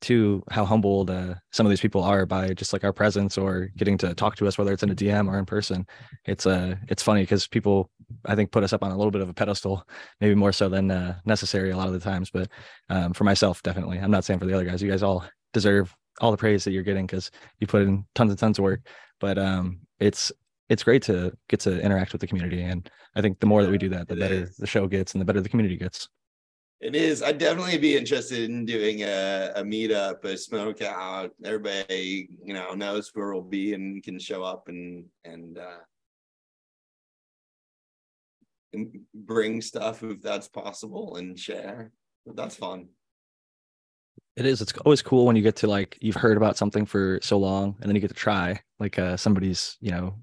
[0.00, 3.68] two how humbled uh, some of these people are by just like our presence or
[3.76, 5.86] getting to talk to us, whether it's in a DM or in person.
[6.24, 7.90] It's uh it's funny because people
[8.24, 9.86] I think put us up on a little bit of a pedestal,
[10.20, 12.30] maybe more so than uh, necessary a lot of the times.
[12.30, 12.48] But
[12.88, 14.82] um, for myself, definitely, I'm not saying for the other guys.
[14.82, 18.30] You guys all deserve all the praise that you're getting because you put in tons
[18.30, 18.80] and tons of work.
[19.20, 20.32] But um, it's
[20.68, 23.70] it's great to get to interact with the community, and I think the more that
[23.70, 26.08] we do that, the better the show gets and the better the community gets.
[26.80, 27.22] It is.
[27.22, 31.30] I'd definitely be interested in doing a, a meetup, a smoke out.
[31.42, 35.78] Everybody, you know, knows where we'll be and can show up and and uh
[38.74, 41.92] and bring stuff if that's possible and share.
[42.26, 42.88] But that's fun.
[44.36, 44.60] It is.
[44.60, 47.74] It's always cool when you get to like you've heard about something for so long,
[47.80, 50.14] and then you get to try like uh, somebody's you know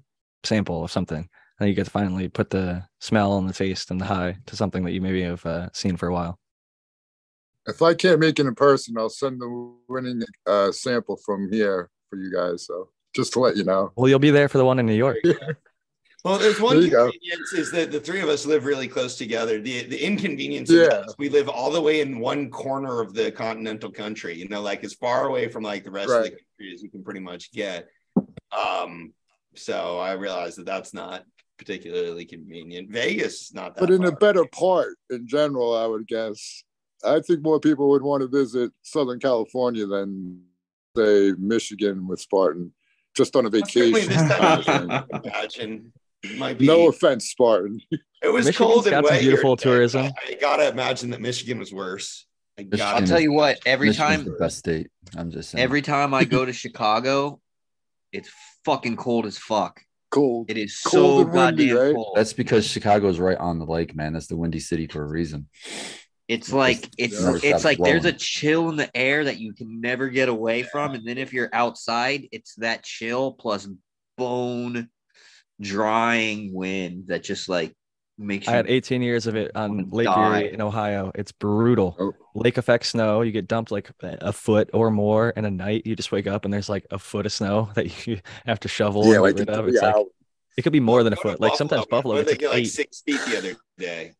[0.44, 1.28] sample of something,
[1.58, 4.54] and you get to finally put the smell and the taste and the high to
[4.54, 6.38] something that you maybe have uh, seen for a while.
[7.66, 11.90] If I can't make it in person, I'll send the winning uh, sample from here
[12.10, 12.66] for you guys.
[12.66, 13.92] So just to let you know.
[13.96, 15.18] Well, you'll be there for the one in New York.
[16.24, 17.10] Well, there's one There you go.
[17.10, 19.60] convenience is that the three of us live really close together.
[19.60, 23.90] The the inconvenience is we live all the way in one corner of the continental
[23.90, 26.82] country, you know, like as far away from like the rest of the country as
[26.82, 27.88] you can pretty much get.
[28.56, 29.12] Um,
[29.54, 31.24] so I realize that that's not
[31.58, 32.90] particularly convenient.
[32.90, 34.16] Vegas is not that But in a far.
[34.18, 36.64] better part in general, I would guess.
[37.06, 40.42] I think more people would want to visit Southern California than
[40.96, 42.72] say Michigan with Spartan,
[43.14, 44.08] just on a vacation.
[44.08, 45.32] this time of kind year, of thing.
[45.32, 45.92] imagine
[46.36, 47.80] might be no offense, Spartan.
[47.90, 50.04] it was Michigan's cold and got wet here beautiful today, tourism.
[50.06, 52.26] I, I gotta imagine that Michigan was worse.
[52.58, 54.88] I gotta I'll tell you what, every Michigan's time the best state.
[55.16, 55.62] I'm just saying.
[55.62, 57.40] every time I go to Chicago,
[58.12, 58.30] it's
[58.64, 59.80] fucking cold as fuck.
[60.10, 60.48] Cold.
[60.48, 61.94] It is Cold so windy, goddamn right?
[61.94, 62.12] cold.
[62.14, 64.12] That's because Chicago's right on the lake, man.
[64.12, 65.48] That's the windy city for a reason.
[66.26, 69.80] It's like it's it's stops like there's a chill in the air that you can
[69.80, 73.68] never get away from, and then if you're outside, it's that chill plus
[74.16, 74.88] bone
[75.60, 77.74] drying wind that just like
[78.16, 80.40] makes I had 18 years of it on Lake die.
[80.42, 81.10] Erie in Ohio.
[81.14, 81.96] It's brutal.
[81.98, 82.12] Oh.
[82.34, 83.22] Lake effect snow.
[83.22, 85.82] You get dumped like a foot or more in a night.
[85.84, 88.68] You just wake up and there's like a foot of snow that you have to
[88.68, 89.66] shovel Yeah, like get rid of.
[89.66, 90.06] like
[90.56, 91.40] it could be more than a foot.
[91.40, 91.86] Like sometimes man.
[91.90, 92.62] Buffalo What gets did like they get eight.
[92.64, 94.12] like six feet the other day.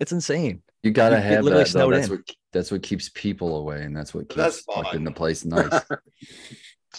[0.00, 0.62] It's insane.
[0.82, 1.72] You gotta You have literally that.
[1.72, 1.90] Though.
[1.90, 2.12] That's in.
[2.16, 5.82] what that's what keeps people away, and that's what keeps That's fucking the place nice.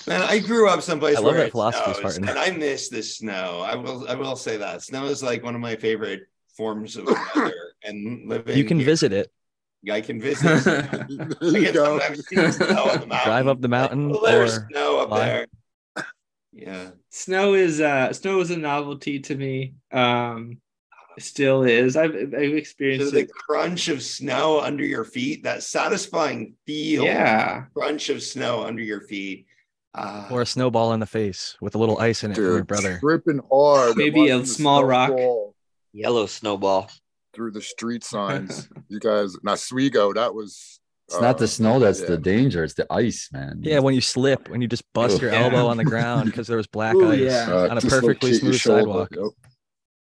[0.07, 2.29] Man, I grew up someplace I love where that it philosophy, snows, Spartan.
[2.29, 3.61] and I miss the snow.
[3.65, 6.21] I will, I will say that snow is like one of my favorite
[6.55, 7.53] forms of weather.
[7.83, 9.31] And living, You can here, visit it.
[9.89, 10.45] I can visit.
[10.67, 11.97] I There you can go.
[11.97, 13.25] sometimes see snow on the mountain.
[13.25, 15.19] Drive up the mountain Like, oh, there's or snow up fly.
[15.25, 15.47] there.
[16.51, 16.89] Yeah.
[17.09, 19.75] Snow is uh snow is a novelty to me.
[19.93, 20.57] Um
[21.21, 21.95] still is.
[21.95, 23.31] I've I've So experienced the it.
[23.31, 27.63] crunch of snow under your feet, that satisfying feel, Yeah.
[27.73, 29.45] crunch of snow under your feet.
[29.95, 32.63] Uh, Or a snowball in the face with a little ice in it from your
[32.63, 32.99] brother.
[32.99, 33.97] tripping hard.
[33.97, 35.11] Maybe a small rock.
[35.93, 36.89] Yellow snowball.
[37.33, 38.67] through the street signs.
[38.87, 40.13] you guys, not Swigo.
[40.13, 40.79] That was.
[41.07, 42.07] It's not the uh, snow that's yeah.
[42.07, 42.63] the danger.
[42.63, 43.61] It's the ice, man.
[43.63, 45.43] Yeah, when you slip, when you just bust your Yeah.
[45.45, 47.47] elbow on the ground because there was black Ooh, ice yeah.
[47.51, 49.09] Uh, on a perfectly smooth sidewalk.
[49.15, 49.31] Yep.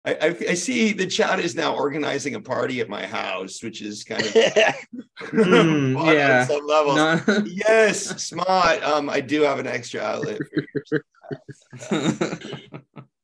[0.05, 3.83] I, I, I see the chat is now organizing a party at my house, which
[3.83, 4.33] is kind of
[5.31, 6.45] fun on yeah.
[6.47, 6.97] some levels.
[6.97, 8.83] No- Yes, smart.
[8.83, 10.39] Um, I do have an extra outlet.
[10.89, 12.03] For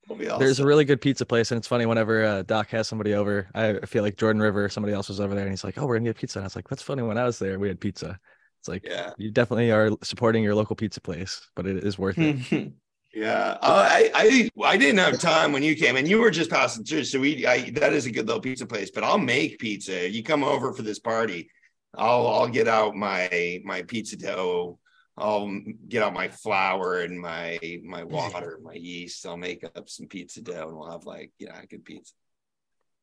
[0.09, 3.13] We'll There's a really good pizza place, and it's funny whenever uh, Doc has somebody
[3.15, 3.49] over.
[3.55, 5.87] I feel like Jordan River, or somebody else was over there, and he's like, "Oh,
[5.87, 7.69] we're gonna get pizza." And I was like, "That's funny." When I was there, we
[7.69, 8.19] had pizza.
[8.61, 9.13] It's like yeah.
[9.19, 12.73] you definitely are supporting your local pizza place, but it is worth it.
[13.19, 16.51] Yeah, uh, I, I I didn't have time when you came, and you were just
[16.51, 17.03] passing through.
[17.03, 18.93] So we, I, that is a good little pizza place.
[18.93, 20.09] But I'll make pizza.
[20.09, 21.51] You come over for this party,
[21.97, 24.79] I'll I'll get out my my pizza dough.
[25.17, 25.53] I'll
[25.89, 29.27] get out my flour and my my water, my yeast.
[29.27, 32.15] I'll make up some pizza dough, and we'll have like yeah, a good pizza.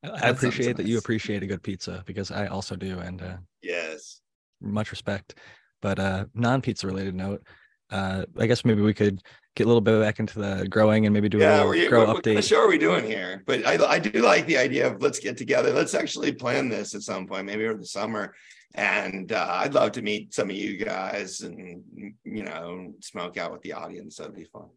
[0.01, 3.21] I That sounds appreciate that you appreciate a good pizza because I also do, and
[3.21, 4.21] uh, Yes.
[4.61, 5.35] much respect.
[5.81, 7.45] But uh, non-pizza related note,
[7.89, 9.21] uh, I guess maybe we could
[9.55, 11.89] get a little bit back into the growing and maybe do a Yeah, little we're,
[11.89, 13.43] grow what, what kind of show are we doing here?
[13.45, 15.71] But I, I do like the idea of let's get together.
[15.71, 18.35] Let's actually plan this at some point, maybe over the summer.
[18.75, 21.81] And uh, I'd love to meet some of you guys and
[22.25, 24.17] you know smoke out with the audience.
[24.17, 24.67] That'd be fun.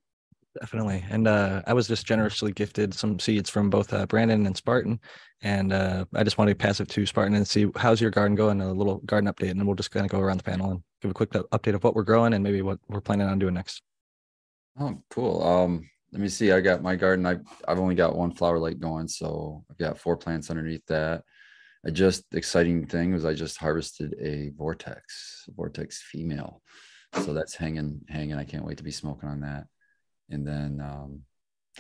[0.61, 1.05] Definitely.
[1.11, 4.99] And uh, I was just generously gifted some seeds from both uh, Brandon and Spartan.
[5.43, 8.35] And uh, I just wanted to pass it to Spartan and see how's your garden
[8.35, 9.51] going, a little garden update.
[9.51, 11.75] And then we'll just kind of go around the panel and give a quick update
[11.75, 13.83] of what we're growing and maybe what we're planning on doing next.
[14.81, 15.43] Oh, cool.
[15.43, 16.53] Um, let me see.
[16.53, 17.27] I got my garden.
[17.27, 17.37] I
[17.67, 21.23] I've only got one flower light going, so I've got four plants underneath that.
[21.87, 26.63] I just exciting thing was I just harvested a vortex, vortex female.
[27.23, 28.35] So that's hanging, hanging.
[28.35, 29.67] I can't wait to be smoking on that.
[30.31, 31.23] And then um,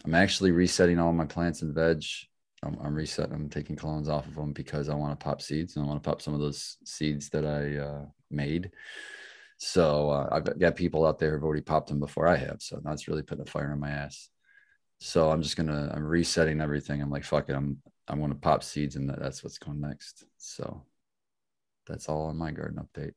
[0.04, 2.02] I'm actually resetting all my plants and veg.
[2.62, 3.34] I'm, I'm resetting.
[3.34, 6.02] I'm taking clones off of them because I want to pop seeds and I want
[6.02, 8.70] to pop some of those seeds that I uh, made.
[9.58, 12.62] So uh, I've got people out there who've already popped them before I have.
[12.62, 14.30] So that's really putting a fire in my ass.
[15.00, 17.02] So I'm just gonna I'm resetting everything.
[17.02, 17.54] I'm like, fuck it.
[17.54, 20.24] I'm I'm gonna pop seeds and that's what's going next.
[20.38, 20.82] So
[21.88, 23.12] that's all on my garden update.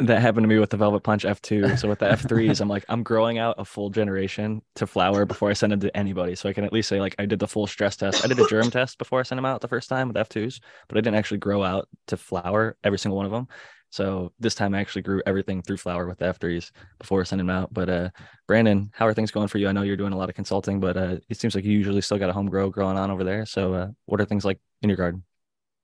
[0.00, 1.78] That happened to me with the Velvet Punch F2.
[1.78, 5.48] So with the F3s, I'm like, I'm growing out a full generation to flower before
[5.48, 6.34] I send them to anybody.
[6.34, 8.24] So I can at least say, like, I did the full stress test.
[8.24, 10.60] I did a germ test before I sent them out the first time with F2s,
[10.88, 13.48] but I didn't actually grow out to flower every single one of them.
[13.96, 17.56] So this time I actually grew everything through flower with the F3s before sending them
[17.56, 17.72] out.
[17.72, 18.10] But uh,
[18.46, 19.68] Brandon, how are things going for you?
[19.68, 22.02] I know you're doing a lot of consulting, but uh, it seems like you usually
[22.02, 23.46] still got a home grow growing on over there.
[23.46, 25.24] So uh, what are things like in your garden?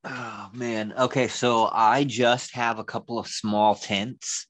[0.04, 0.92] Oh man.
[0.98, 4.46] Okay, so I just have a couple of small tents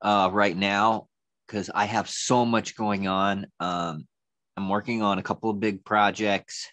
[0.00, 1.08] uh right now
[1.48, 3.46] because I have so much going on.
[3.58, 4.06] Um
[4.56, 6.68] I'm working on a couple of big projects.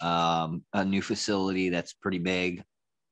[0.00, 2.64] Um a new facility that's pretty big.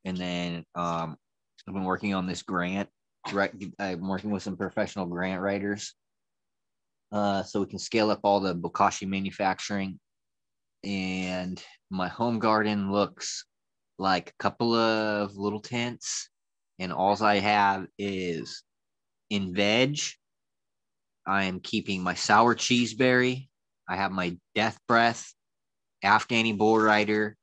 [0.05, 1.18] And then um
[1.66, 2.89] I've been working on this grant.
[3.32, 5.94] Right I'm working with some professional grant writers.
[7.12, 9.98] Uh so we can scale up all the bokashi manufacturing
[10.84, 13.44] and my home garden looks
[13.98, 16.28] like a couple of little tents
[16.78, 18.62] and all i have is
[19.30, 19.98] in veg
[21.26, 23.48] i am keeping my sour cheeseberry
[23.89, 25.32] i have my death breath
[26.05, 27.36] afghani bull rider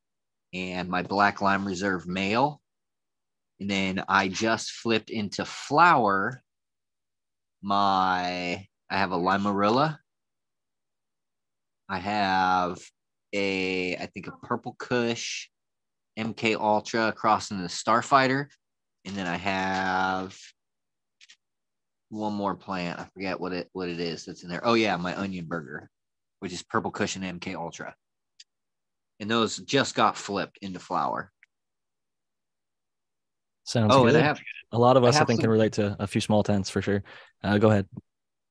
[0.54, 2.60] and my black lime reserve male
[3.60, 6.42] and then i just flipped into flower
[7.62, 9.98] my i have a limarilla
[11.90, 12.80] i have
[13.34, 15.50] a I think a purple Kush,
[16.18, 18.48] MK Ultra crossing the Starfighter,
[19.06, 20.38] and then I have
[22.10, 23.00] one more plant.
[23.00, 24.66] I forget what it what it is that's in there.
[24.66, 25.90] Oh yeah, my onion burger,
[26.40, 27.96] which is purple and MK Ultra,
[29.20, 31.32] and those just got flipped into flower.
[33.70, 34.16] Sounds Oh, good.
[34.16, 34.40] and I have
[34.72, 36.82] a lot of us, I, have think, can relate to a few small tents for
[36.82, 37.04] sure.
[37.44, 37.88] Uh, go ahead.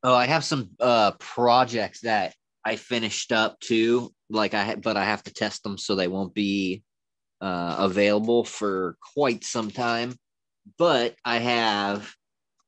[0.04, 2.34] Oh, I have some uh projects that
[2.64, 4.14] I finished up too.
[4.30, 6.84] Like I but I have to test them so they won't be
[7.40, 10.14] uh available for quite some time.
[10.78, 12.14] But I have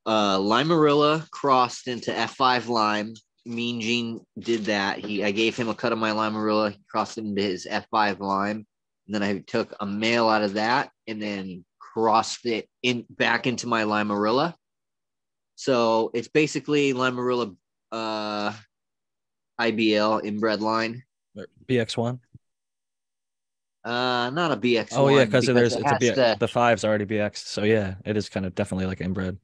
[0.04, 3.14] uh Limarilla crossed into F5 lime.
[3.46, 4.98] Mean Gene did that.
[4.98, 8.18] He I gave him a cut of my Limarilla, he crossed it into his F5
[8.18, 8.66] lime.
[9.06, 13.46] And then I took a male out of that and then crossed it in back
[13.46, 14.54] into my Limarilla.
[15.56, 17.56] So it's basically Limarilla
[17.92, 18.52] uh
[19.60, 21.02] IBL inbred line.
[21.66, 22.20] BX1.
[23.84, 24.88] Uh, not a BX.
[24.92, 27.46] Oh yeah, because there's it it's a has B- to- the five's already BX.
[27.46, 29.38] So yeah, it is kind of definitely like inbred.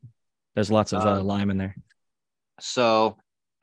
[0.54, 1.76] There's lots of uh, Um, lime in there.
[2.60, 3.16] so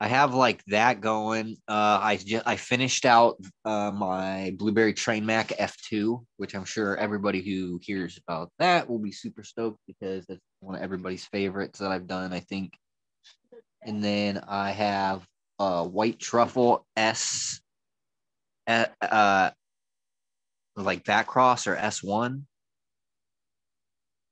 [0.04, 1.56] I have like that going.
[1.66, 6.94] Uh, I just I finished out uh, my Blueberry Train Mac F2, which I'm sure
[6.94, 11.78] everybody who hears about that will be super stoked because that's one of everybody's favorites
[11.78, 12.34] that I've done.
[12.34, 12.74] I think.
[13.82, 15.26] And then I have
[15.58, 17.62] uh, White Truffle S,
[18.66, 19.52] uh, uh,
[20.76, 22.42] like back cross or S1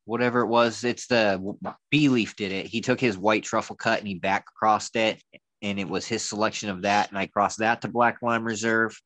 [0.05, 0.85] whatever it was.
[0.85, 1.55] It's the
[1.91, 2.67] B Leaf did it.
[2.67, 5.23] He took his white truffle cut and he back crossed it,
[5.63, 7.09] and it was his selection of that.
[7.09, 9.01] And I crossed that to Black Lime Reserve.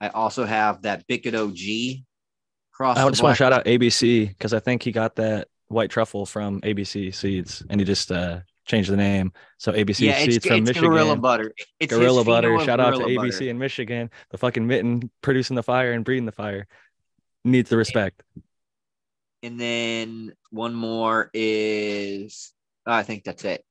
[0.00, 2.04] I also have that Bickett OG
[2.72, 2.96] cross.
[2.96, 6.26] I just want to shout out ABC because I think he got that white truffle
[6.26, 9.32] from ABC Seeds, and he just uh, changed the name.
[9.58, 10.62] So ABC Yeah, it's, Seeds from Michigan.
[10.62, 10.90] it's Michigan.
[10.90, 11.54] Gorilla Butter.
[11.80, 12.58] It's Gorilla Butter.
[12.60, 13.48] Shout out to ABC Butter.
[13.48, 14.10] in Michigan.
[14.30, 16.66] The fucking mitten producing the fire and breeding the fire
[17.44, 18.22] needs the respect.
[19.42, 22.52] And then one more is
[22.86, 23.64] I think that's it.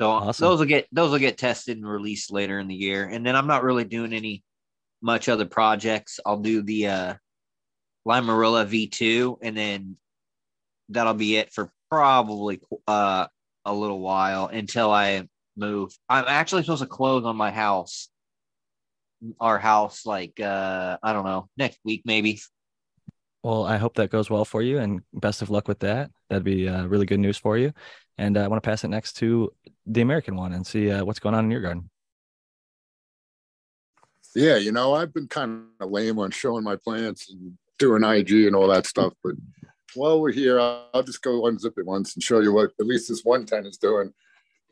[0.00, 0.46] So Awesome.
[0.46, 3.04] those will get those will get tested and released later in the year.
[3.04, 4.42] And then I'm not really doing any
[5.02, 6.20] much other projects.
[6.24, 7.14] I'll do the uh
[8.08, 9.96] Limarilla V2 and then
[10.88, 13.26] that'll be it for probably uh
[13.66, 15.92] a little while until I move.
[16.08, 18.08] I'm actually supposed to close on my house.
[19.38, 22.40] Our house like uh I don't know, next week maybe.
[23.42, 26.10] Well, I hope that goes well for you, and best of luck with that.
[26.28, 27.72] That'd be uh, really good news for you.
[28.18, 29.50] And uh, I want to pass it next to
[29.86, 31.88] the American one and see uh, what's going on in your garden.
[34.34, 38.46] Yeah, you know, I've been kind of lame on showing my plants and doing IG
[38.46, 39.34] and all that stuff, but
[39.94, 43.08] while we're here, I'll, just go unzip it once and show you what at least
[43.08, 44.12] this one tent is doing.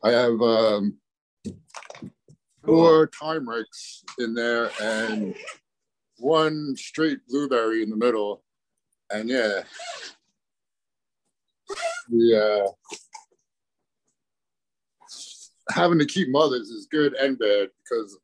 [0.03, 0.97] I have um,
[2.63, 3.47] four time
[4.17, 5.35] in there and
[6.19, 8.43] one straight blueberry in the middle.
[9.11, 9.63] And yeah,
[12.09, 12.71] the uh,
[15.71, 18.17] having to keep mothers is good and bad because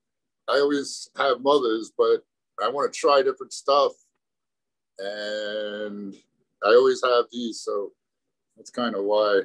[0.48, 2.24] I always have mothers, but
[2.64, 3.94] I want to try different stuff.
[5.00, 6.16] And
[6.64, 7.92] I always have these, so
[8.56, 9.42] that's kind of why.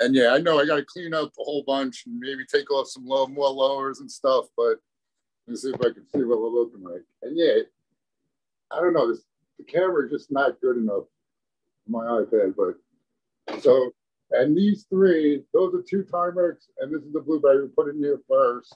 [0.00, 2.70] And yeah, I know I got to clean up a whole bunch and maybe take
[2.70, 4.76] off some low, more lowers and stuff, but
[5.46, 7.04] let me see if I can see what we're looking like.
[7.22, 7.60] And yeah,
[8.74, 9.22] I don't know, this,
[9.58, 11.04] the camera is just not good enough
[11.86, 13.92] on my iPad, but so
[14.30, 17.88] and these three, those are two time wrecks, and this is the blueberry we put
[17.88, 18.74] in here first.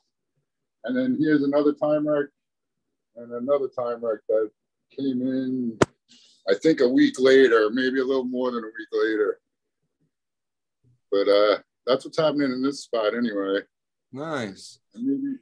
[0.85, 2.27] And then here's another time wreck
[3.17, 4.51] and another time wreck that
[4.97, 5.79] came in,
[6.49, 9.41] I think a week later, maybe a little more than a week later.
[11.11, 13.61] But uh that's what's happening in this spot anyway.
[14.13, 14.79] Nice.
[14.95, 15.37] And maybe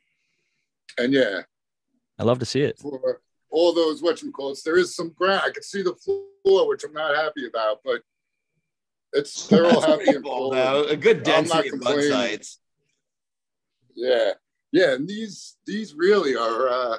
[0.99, 1.43] and yeah,
[2.19, 2.79] I love to see it.
[2.79, 3.21] for
[3.57, 4.59] all those what you call it.
[4.67, 5.41] there is some ground.
[5.47, 8.03] I can see the floor, which I'm not happy about, but
[9.15, 10.85] it's they're all happy and though.
[10.85, 12.59] A good density of sites.
[13.95, 14.33] Yeah,
[14.73, 16.69] yeah, and these these really are.
[16.69, 16.99] uh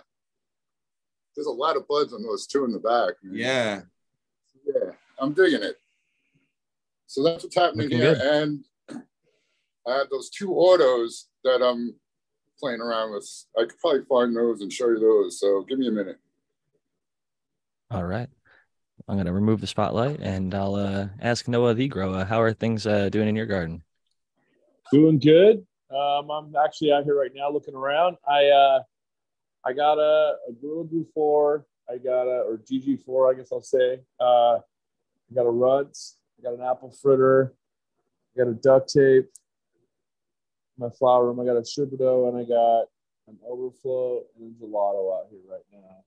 [1.35, 3.13] There's a lot of buds on those two in the back.
[3.21, 3.35] man.
[3.35, 3.81] Yeah.
[4.65, 5.75] yeah, I'm digging it.
[7.05, 8.21] So that's what's happening Looking here, good.
[8.23, 8.65] and
[9.87, 11.93] I have those two autos that I'm
[12.59, 13.29] playing around with.
[13.55, 15.39] I could probably find those and show you those.
[15.39, 16.17] So give me a minute.
[17.89, 18.27] All right.
[19.07, 22.51] I'm going to remove the spotlight and I'll uh, ask Noah the grower, how are
[22.51, 23.83] things uh, doing in your garden?
[24.91, 25.65] Doing good.
[25.89, 28.17] Um, I'm actually out here right now looking around.
[28.27, 28.79] I uh,
[29.65, 31.65] I got a, a Gorilla Glue 4.
[31.89, 33.99] I got a, or GG4, I guess I'll say.
[34.19, 36.17] Uh, I got a Ruds.
[36.37, 37.53] I got an apple fritter.
[38.35, 39.29] I got a duct tape.
[40.77, 41.39] My flower room.
[41.39, 42.87] I got a Shibido and I got
[43.27, 46.03] an overflow and a gelato out here right now.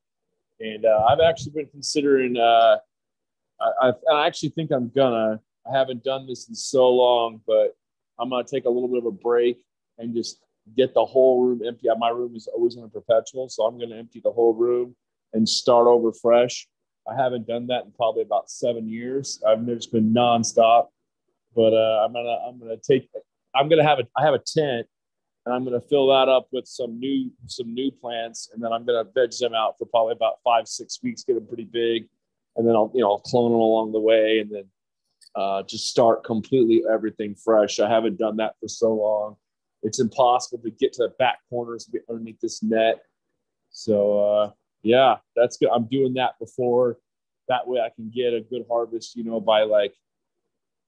[0.61, 2.37] And uh, I've actually been considering.
[2.37, 2.77] Uh,
[3.61, 5.41] I, I, actually think I'm gonna.
[5.71, 7.77] I haven't done this in so long, but
[8.19, 9.59] I'm gonna take a little bit of a break
[9.99, 10.41] and just
[10.77, 11.89] get the whole room empty.
[11.99, 14.95] My room is always in a perpetual, so I'm gonna empty the whole room
[15.33, 16.69] and start over fresh.
[17.11, 19.43] I haven't done that in probably about seven years.
[19.47, 20.89] I've just been nonstop,
[21.55, 23.09] but uh, I'm gonna I'm gonna take
[23.55, 24.87] I'm gonna have a I have a tent
[25.51, 28.87] and I'm gonna fill that up with some new some new plants, and then I'm
[28.87, 32.09] gonna veg them out for probably about five six weeks, get them pretty big,
[32.57, 34.65] and then I'll you know I'll clone them along the way, and then
[35.35, 37.81] uh, just start completely everything fresh.
[37.81, 39.37] I haven't done that for so long.
[39.83, 43.01] It's impossible to get to the back corners underneath this net.
[43.71, 44.51] So uh,
[44.83, 45.71] yeah, that's good.
[45.75, 46.99] I'm doing that before
[47.49, 49.95] that way I can get a good harvest, you know, by like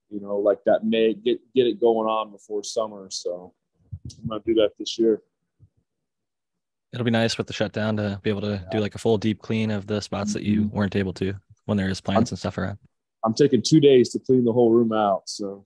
[0.09, 3.07] you know, like that May get get it going on before summer.
[3.11, 3.53] So
[4.21, 5.21] I'm gonna do that this year.
[6.93, 8.69] It'll be nice with the shutdown to be able to yeah.
[8.71, 10.39] do like a full deep clean of the spots mm-hmm.
[10.39, 10.75] that you mm-hmm.
[10.75, 11.33] weren't able to
[11.65, 12.77] when there is plants I'm, and stuff around.
[13.25, 15.23] I'm taking two days to clean the whole room out.
[15.25, 15.65] So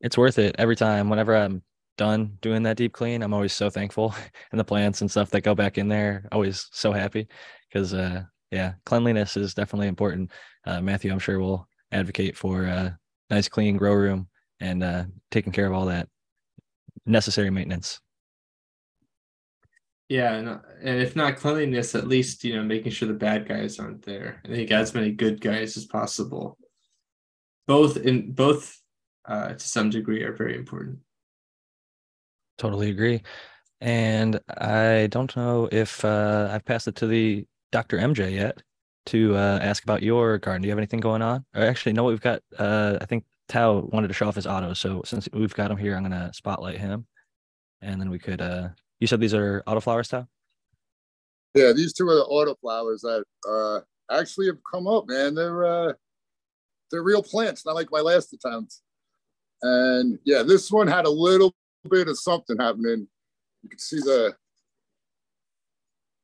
[0.00, 1.08] it's worth it every time.
[1.08, 1.62] Whenever I'm
[1.96, 4.14] done doing that deep clean, I'm always so thankful.
[4.50, 7.26] and the plants and stuff that go back in there, always so happy
[7.68, 10.30] because uh yeah, cleanliness is definitely important.
[10.66, 12.98] Uh, Matthew, I'm sure will advocate for a
[13.30, 14.28] nice clean grow room
[14.60, 16.08] and uh, taking care of all that
[17.06, 18.00] necessary maintenance.
[20.08, 20.48] Yeah, and,
[20.82, 24.42] and if not cleanliness, at least you know making sure the bad guys aren't there.
[24.44, 26.58] I think as many good guys as possible.
[27.66, 28.78] Both in both
[29.24, 30.98] uh, to some degree are very important.
[32.58, 33.22] Totally agree.
[33.80, 37.98] And I don't know if uh, I've passed it to the Dr.
[37.98, 38.62] MJ yet
[39.06, 40.62] to uh, ask about your garden.
[40.62, 41.44] Do you have anything going on?
[41.54, 44.80] Or actually, no, we've got, uh, I think Tao wanted to show off his autos.
[44.80, 47.06] So since we've got him here, I'm going to spotlight him.
[47.82, 48.68] And then we could, uh,
[48.98, 50.26] you said these are autoflowers, Tao?
[51.54, 53.80] Yeah, these two are the autoflowers that uh,
[54.10, 55.34] actually have come up, man.
[55.34, 55.92] They're, uh,
[56.90, 58.78] they're real plants, not like my last attempt.
[59.60, 61.52] And yeah, this one had a little
[61.90, 63.06] bit of something happening.
[63.62, 64.34] You can see the,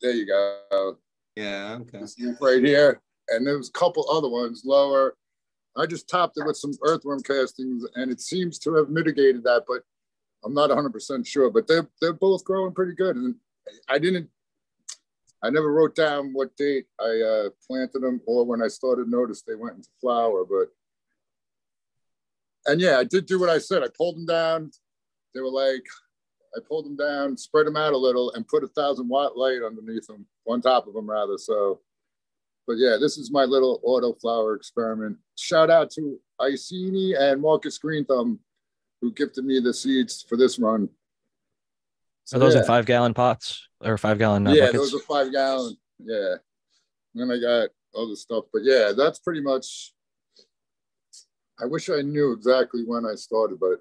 [0.01, 0.97] there you go.
[1.37, 2.05] Yeah, okay.
[2.41, 3.03] Right here.
[3.29, 5.15] And there was a couple other ones lower.
[5.79, 9.65] I just topped it with some earthworm castings and it seems to have mitigated that,
[9.69, 9.83] but
[10.45, 11.51] I'm not 100% sure.
[11.51, 13.17] But they're, they're both growing pretty good.
[13.17, 13.37] And
[13.89, 14.29] I didn't,
[15.43, 19.43] I never wrote down what date I uh, planted them or when I started notice
[19.43, 20.45] they went into flower.
[20.45, 20.69] But,
[22.71, 23.85] and yeah, I did do what I said.
[23.85, 24.73] I pulled them down.
[25.35, 25.85] They were like,
[26.57, 29.63] I pulled them down, spread them out a little, and put a thousand watt light
[29.65, 31.39] underneath them, on top of them rather.
[31.39, 31.81] So,
[32.69, 35.17] but yeah, this is my little auto flower experiment.
[35.37, 38.39] Shout out to Iceni and Marcus Green Thumb,
[39.01, 40.91] who gifted me the seeds for this run.
[42.25, 42.61] So, are those yeah.
[42.61, 44.47] in five gallon pots or five gallon?
[44.47, 44.79] Uh, yeah, buckets?
[44.79, 45.79] those are five gallon.
[45.99, 46.35] Yeah.
[47.15, 49.95] And then I got other stuff, but yeah, that's pretty much.
[51.61, 53.81] I wish I knew exactly when I started, but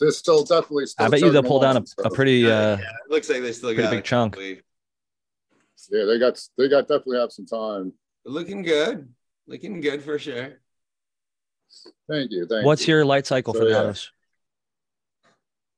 [0.00, 0.86] there's still definitely.
[0.86, 2.38] Still I bet you they'll pull down a, a pretty.
[2.38, 2.88] Yeah, uh, yeah.
[2.88, 4.36] It looks like they still got a big chunk.
[4.38, 7.92] Yeah, they got they got definitely have some time.
[8.24, 9.08] Looking good,
[9.46, 10.60] looking good for sure.
[12.08, 12.46] Thank you.
[12.46, 12.94] Thank What's you.
[12.94, 13.80] your light cycle so, for the yeah.
[13.80, 14.10] autos?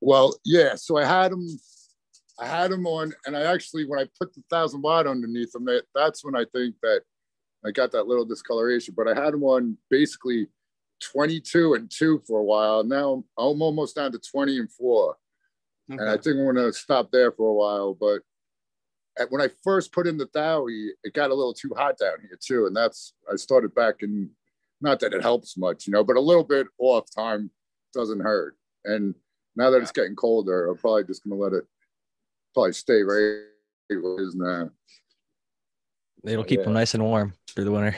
[0.01, 0.75] Well, yeah.
[0.77, 1.47] So I had them.
[2.39, 5.65] I had them on, and I actually, when I put the thousand watt underneath them,
[5.65, 7.01] that, that's when I think that
[7.65, 8.95] I got that little discoloration.
[8.97, 10.49] But I had them on basically
[11.13, 12.85] 22 and two for a while.
[12.85, 15.17] Now I'm almost down to 20 and four.
[15.91, 16.03] Okay.
[16.03, 17.95] And I think I'm going to stop there for a while.
[17.95, 18.21] But
[19.31, 22.39] when I first put in the Dowie, it got a little too hot down here
[22.41, 22.67] too.
[22.67, 24.31] And that's, I started back in,
[24.81, 27.51] not that it helps much, you know, but a little bit off time
[27.95, 28.57] doesn't hurt.
[28.85, 29.15] And
[29.57, 29.83] now that yeah.
[29.83, 31.65] it's getting colder, I'm probably just going to let it
[32.53, 33.45] probably stay right
[33.89, 34.71] where it is now.
[36.25, 36.65] It'll keep yeah.
[36.65, 37.97] them nice and warm through the winter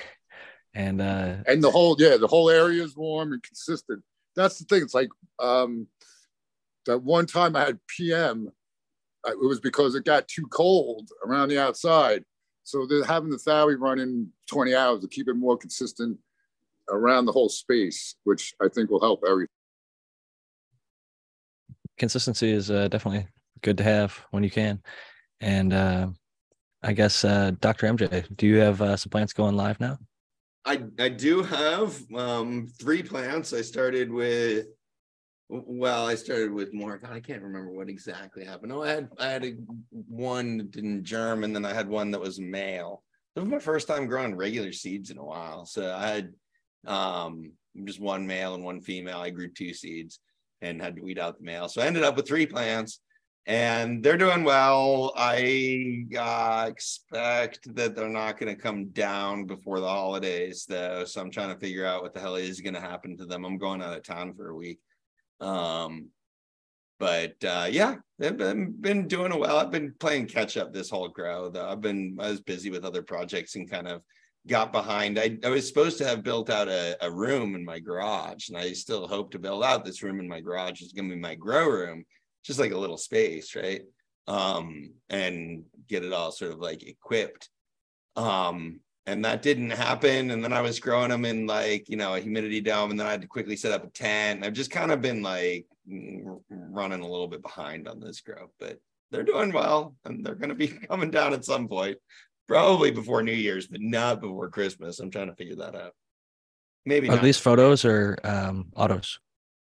[0.74, 4.03] and uh and the whole yeah the whole area is warm and consistent
[4.36, 5.09] that's the thing it's like
[5.40, 5.86] um
[6.86, 8.51] that one time i had pm
[9.27, 12.24] it was because it got too cold around the outside.
[12.65, 16.19] So they're having the Thowie running 20 hours to keep it more consistent
[16.90, 19.49] around the whole space which i think will help everything
[21.99, 23.27] consistency is uh, definitely
[23.62, 24.81] good to have when you can.
[25.40, 26.09] And uh
[26.81, 29.99] i guess uh dr mj do you have uh, some plants going live now?
[30.65, 33.53] I I do have um three plants.
[33.53, 34.66] I started with
[35.49, 36.99] well, I started with more.
[36.99, 38.73] God, I can't remember what exactly happened.
[38.73, 39.55] Oh, I had I had a,
[39.91, 43.03] one that didn't germ, and then I had one that was male.
[43.35, 45.65] It was my first time growing regular seeds in a while.
[45.65, 46.33] So I had
[46.87, 47.53] um
[47.85, 49.19] just one male and one female.
[49.19, 50.20] I grew two seeds
[50.61, 51.69] and had to weed out the male.
[51.69, 53.01] So I ended up with three plants
[53.49, 55.15] and they're doing well.
[55.16, 61.05] I uh, expect that they're not going to come down before the holidays, though.
[61.07, 63.47] So I'm trying to figure out what the hell is going to happen to them.
[63.47, 64.81] I'm going out of town for a week.
[65.40, 66.10] Um,
[66.98, 69.59] but uh, yeah, they've been, been doing well.
[69.59, 71.69] I've been playing catch up this whole grow, though.
[71.69, 74.02] I've been I was busy with other projects and kind of
[74.47, 75.19] got behind.
[75.19, 78.59] I, I was supposed to have built out a, a room in my garage, and
[78.59, 80.82] I still hope to build out this room in my garage.
[80.82, 82.05] It's going to be my grow room
[82.44, 83.82] just like a little space, right?
[84.27, 87.48] Um, and get it all sort of like equipped.
[88.16, 90.30] Um, and that didn't happen.
[90.30, 93.06] And then I was growing them in like, you know, a humidity dome, and then
[93.06, 94.44] I had to quickly set up a tent.
[94.44, 95.66] I've just kind of been like
[96.51, 98.78] running a little bit behind on this grow, but
[99.10, 101.97] they're doing well and they're going to be coming down at some point,
[102.47, 105.01] probably before New Year's, but not before Christmas.
[105.01, 105.94] I'm trying to figure that out.
[106.85, 109.18] maybe Are not these photos or um, autos?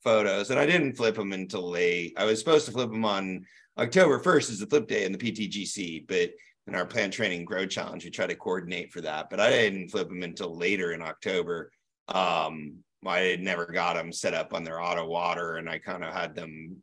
[0.05, 2.15] photos, and I didn't flip them until late.
[2.17, 3.47] I was supposed to flip them on
[3.79, 6.33] October 1st is the flip day in the PTGC, but
[6.67, 9.31] in our plant training grow challenge, we try to coordinate for that.
[9.31, 11.73] But I didn't flip them until later in October.
[12.09, 12.77] Um,
[13.07, 16.13] I had never got them set up on their auto water, and I kind of
[16.13, 16.83] had them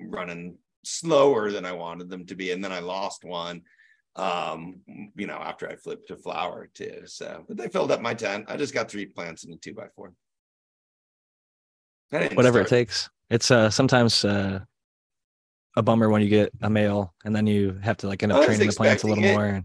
[0.00, 3.62] running slower than I wanted them to be, and then I lost one.
[4.16, 4.80] Um,
[5.14, 7.02] you know, after I flipped to flower too.
[7.04, 8.46] So, but they filled up my tent.
[8.48, 10.12] I just got three plants in a two by four.
[12.34, 13.10] Whatever it takes.
[13.30, 14.60] It's uh, sometimes uh,
[15.76, 18.44] a bummer when you get a male and then you have to like end up
[18.44, 19.32] training the plants a little it.
[19.32, 19.62] more.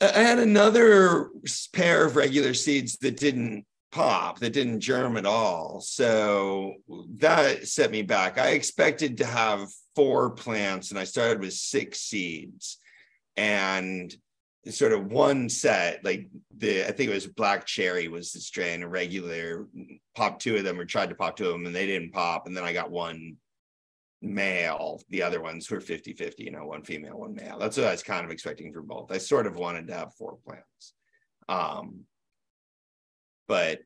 [0.00, 1.30] I had another
[1.72, 5.80] pair of regular seeds that didn't pop, that didn't germ at all.
[5.80, 6.74] So
[7.18, 8.38] that set me back.
[8.38, 12.78] I expected to have four plants and I started with six seeds.
[13.36, 14.14] And
[14.68, 18.82] sort of one set, like the I think it was black cherry was the strain,
[18.82, 21.74] a regular mm, popped two of them or tried to pop two of them and
[21.74, 22.46] they didn't pop.
[22.46, 23.36] And then I got one
[24.22, 25.02] male.
[25.08, 27.58] The other ones were 50 50, you know, one female, one male.
[27.58, 29.12] That's what I was kind of expecting for both.
[29.12, 30.94] I sort of wanted to have four plants.
[31.48, 32.04] Um,
[33.48, 33.80] but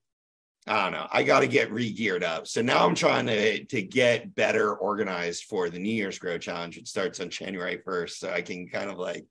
[0.67, 1.07] I don't know.
[1.13, 2.47] I got to get re-geared up.
[2.47, 6.79] So now I'm trying to to get better organized for the New Year's Grow Challenge.
[6.79, 9.27] It starts on January 1st, so I can kind of like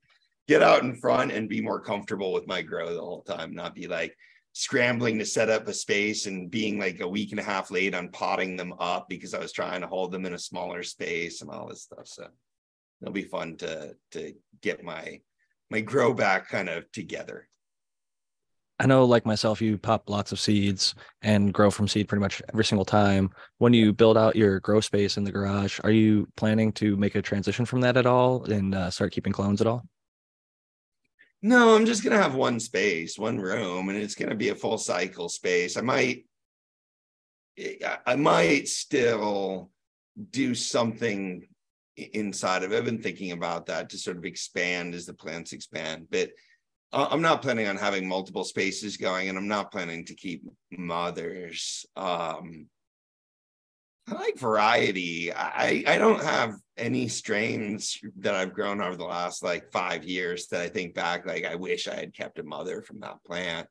[0.46, 3.74] get out in front and be more comfortable with my grow the whole time, not
[3.74, 4.16] be like
[4.54, 7.94] scrambling to set up a space and being like a week and a half late
[7.94, 11.42] on potting them up because I was trying to hold them in a smaller space
[11.42, 12.06] and all this stuff.
[12.06, 12.28] So
[13.02, 14.32] it'll be fun to to
[14.62, 15.20] get my
[15.70, 17.48] my grow back kind of together.
[18.80, 22.42] I know, like myself, you pop lots of seeds and grow from seed pretty much
[22.52, 23.30] every single time.
[23.58, 27.14] When you build out your grow space in the garage, are you planning to make
[27.14, 29.84] a transition from that at all and uh, start keeping clones at all?
[31.46, 34.78] No, I'm just gonna have one space, one room, and it's gonna be a full
[34.78, 35.76] cycle space.
[35.76, 36.24] I might,
[38.06, 39.70] I- might still
[40.30, 41.46] do something
[41.96, 42.78] inside of it.
[42.78, 46.30] I've been thinking about that to sort of expand as the plants expand, but
[46.94, 51.84] I'm not planning on having multiple spaces going, and I'm not planning to keep mothers.
[51.94, 52.68] Um,
[54.06, 55.32] I like variety.
[55.32, 60.48] I I don't have any strains that I've grown over the last like five years
[60.48, 63.66] that I think back like I wish I had kept a mother from that plant.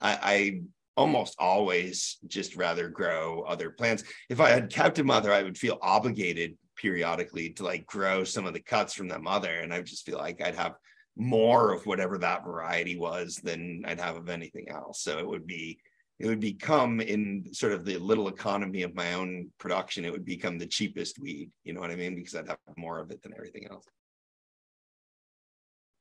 [0.00, 0.60] I, I
[0.96, 4.04] almost always just rather grow other plants.
[4.30, 8.46] If I had kept a mother, I would feel obligated periodically to like grow some
[8.46, 10.76] of the cuts from that mother, and I just feel like I'd have
[11.16, 15.02] more of whatever that variety was than I'd have of anything else.
[15.02, 15.78] So it would be
[16.18, 20.24] it would become in sort of the little economy of my own production, it would
[20.24, 21.50] become the cheapest weed.
[21.64, 22.14] You know what I mean?
[22.14, 23.84] Because I'd have more of it than everything else.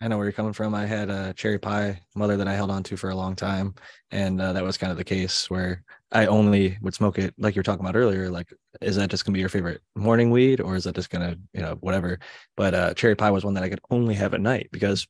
[0.02, 0.76] I know where you're coming from.
[0.76, 3.73] I had a cherry pie mother that I held on to for a long time,
[4.11, 5.81] and uh, that was kind of the case where
[6.11, 8.30] I only would smoke it, like you were talking about earlier.
[8.30, 11.38] Like, is that just gonna be your favorite morning weed, or is that just gonna,
[11.53, 12.19] you know, whatever?
[12.57, 15.07] But uh, cherry pie was one that I could only have at night because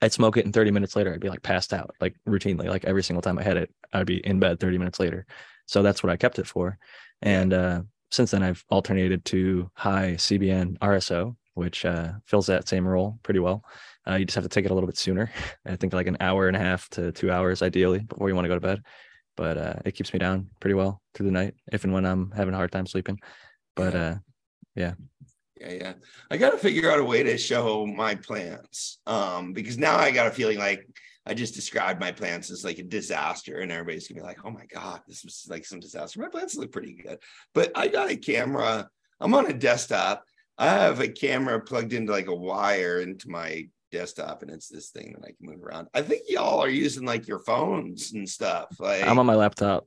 [0.00, 2.84] I'd smoke it, and 30 minutes later, I'd be like passed out, like routinely, like
[2.84, 5.26] every single time I had it, I'd be in bed 30 minutes later.
[5.66, 6.78] So that's what I kept it for.
[7.22, 12.86] And uh, since then, I've alternated to high CBN RSO, which uh, fills that same
[12.86, 13.64] role pretty well.
[14.08, 15.30] Uh, you just have to take it a little bit sooner.
[15.66, 18.44] I think like an hour and a half to two hours, ideally, before you want
[18.44, 18.82] to go to bed.
[19.36, 22.30] But uh, it keeps me down pretty well through the night, if and when I'm
[22.32, 23.20] having a hard time sleeping.
[23.76, 24.14] But uh,
[24.74, 24.94] yeah,
[25.60, 25.92] Yeah, yeah.
[26.30, 30.10] I got to figure out a way to show my plants um, because now I
[30.10, 30.86] got a feeling like
[31.28, 34.50] I just described my plants as like a disaster, and everybody's gonna be like, "Oh
[34.50, 37.18] my god, this was like some disaster." My plants look pretty good,
[37.54, 38.88] but I got a camera.
[39.20, 40.24] I'm on a desktop.
[40.56, 44.88] I have a camera plugged into like a wire into my desktop, and it's this
[44.88, 45.88] thing that I can move around.
[45.92, 48.68] I think y'all are using like your phones and stuff.
[48.78, 49.86] Like, I'm on my laptop.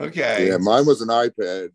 [0.00, 1.70] okay, Yeah, mine was an iPad.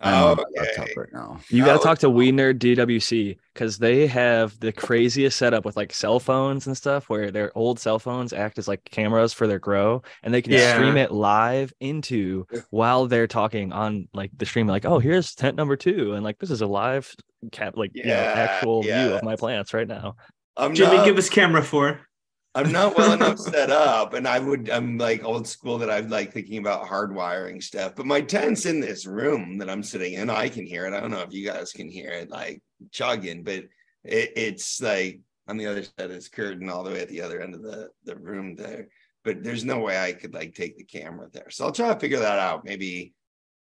[0.00, 0.60] I'm Oh, on my okay.
[0.78, 1.40] laptop right now.
[1.48, 5.64] You got to Oh, talk to We Nerd DWC because they have the craziest setup
[5.64, 9.32] with like cell phones and stuff where their old cell phones act as like cameras
[9.32, 10.74] for their grow and they can Yeah.
[10.74, 15.56] stream it live into while they're talking on like the stream, like, oh, here's tent
[15.56, 16.12] number two.
[16.12, 17.12] And like, this is a live
[17.50, 20.14] cap, like, you know, Yeah, actual view of my plants right now.
[20.56, 22.00] I'm Jimmy, not- give us camera four.
[22.54, 26.08] I'm not well enough set up, and I would I'm like old school that I'm
[26.08, 27.94] like thinking about hardwiring stuff.
[27.94, 30.30] But my tent's in this room that I'm sitting in.
[30.30, 30.94] I can hear it.
[30.94, 33.64] I don't know if you guys can hear it, like chugging, but
[34.04, 37.22] it, it's like on the other side of this curtain, all the way at the
[37.22, 38.88] other end of the the room there.
[39.24, 41.50] But there's no way I could like take the camera there.
[41.50, 42.64] So I'll try to figure that out.
[42.64, 43.14] Maybe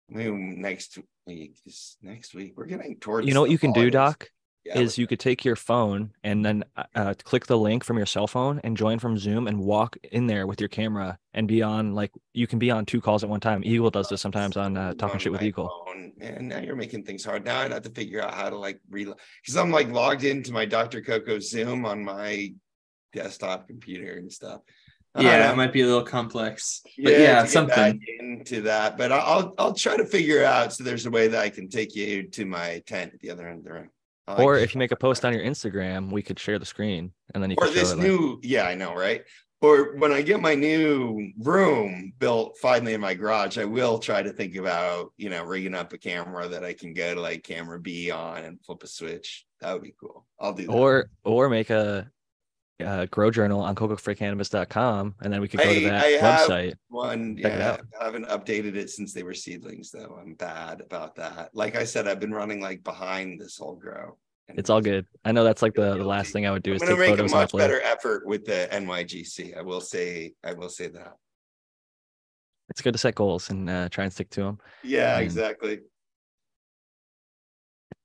[0.08, 1.56] maybe next week.
[1.64, 3.26] This next week we're getting towards.
[3.26, 3.90] You know what you can do.
[3.90, 4.28] Doc?
[4.64, 7.96] Yeah, is you could take your phone and then uh, uh, click the link from
[7.96, 11.48] your cell phone and join from Zoom and walk in there with your camera and
[11.48, 13.62] be on like you can be on two calls at one time.
[13.64, 15.84] Eagle does this sometimes on uh, talking on shit with Eagle.
[15.86, 16.12] phone.
[16.16, 17.44] Man, now you're making things hard.
[17.44, 20.52] Now I'd have to figure out how to like reload because I'm like logged into
[20.52, 21.02] my Dr.
[21.02, 22.54] Coco Zoom on my
[23.12, 24.60] desktop computer and stuff.
[25.18, 26.82] Yeah, don't it might be a little complex.
[27.02, 28.00] But yeah, to something.
[28.20, 28.96] into that.
[28.96, 31.94] But I'll I'll try to figure out so there's a way that I can take
[31.94, 33.90] you to my tent at the other end of the room.
[34.28, 37.12] Like Or if you make a post on your Instagram, we could share the screen
[37.34, 37.96] and then you or can show this it.
[37.98, 39.22] like- new yeah i know right?
[39.60, 44.20] Or when i get my new room built finally in my garage i will try
[44.22, 47.42] to think about you know rigging up a camera that i can go to like
[47.44, 49.44] camera b on and flip a switch.
[49.60, 50.26] That would be cool.
[50.40, 50.72] I'll do that.
[50.72, 52.10] Or or make a,
[52.82, 56.74] uh grow journal on cocoforcannabis.com and then we could go to that I website.
[56.88, 60.18] one Check yeah i haven't updated it since they were seedlings though.
[60.20, 61.50] I'm bad about that.
[61.54, 64.16] Like i said i've been running like behind this whole grow
[64.48, 65.06] It's all good.
[65.24, 67.08] I know that's like the, the last thing I would do i'm is take make
[67.08, 70.88] a photos and much better effort with the nygc i will say i will say
[70.88, 71.14] that.
[72.70, 74.58] It's good to set goals and uh, try and stick to them.
[74.82, 75.80] yeah Um, exactly.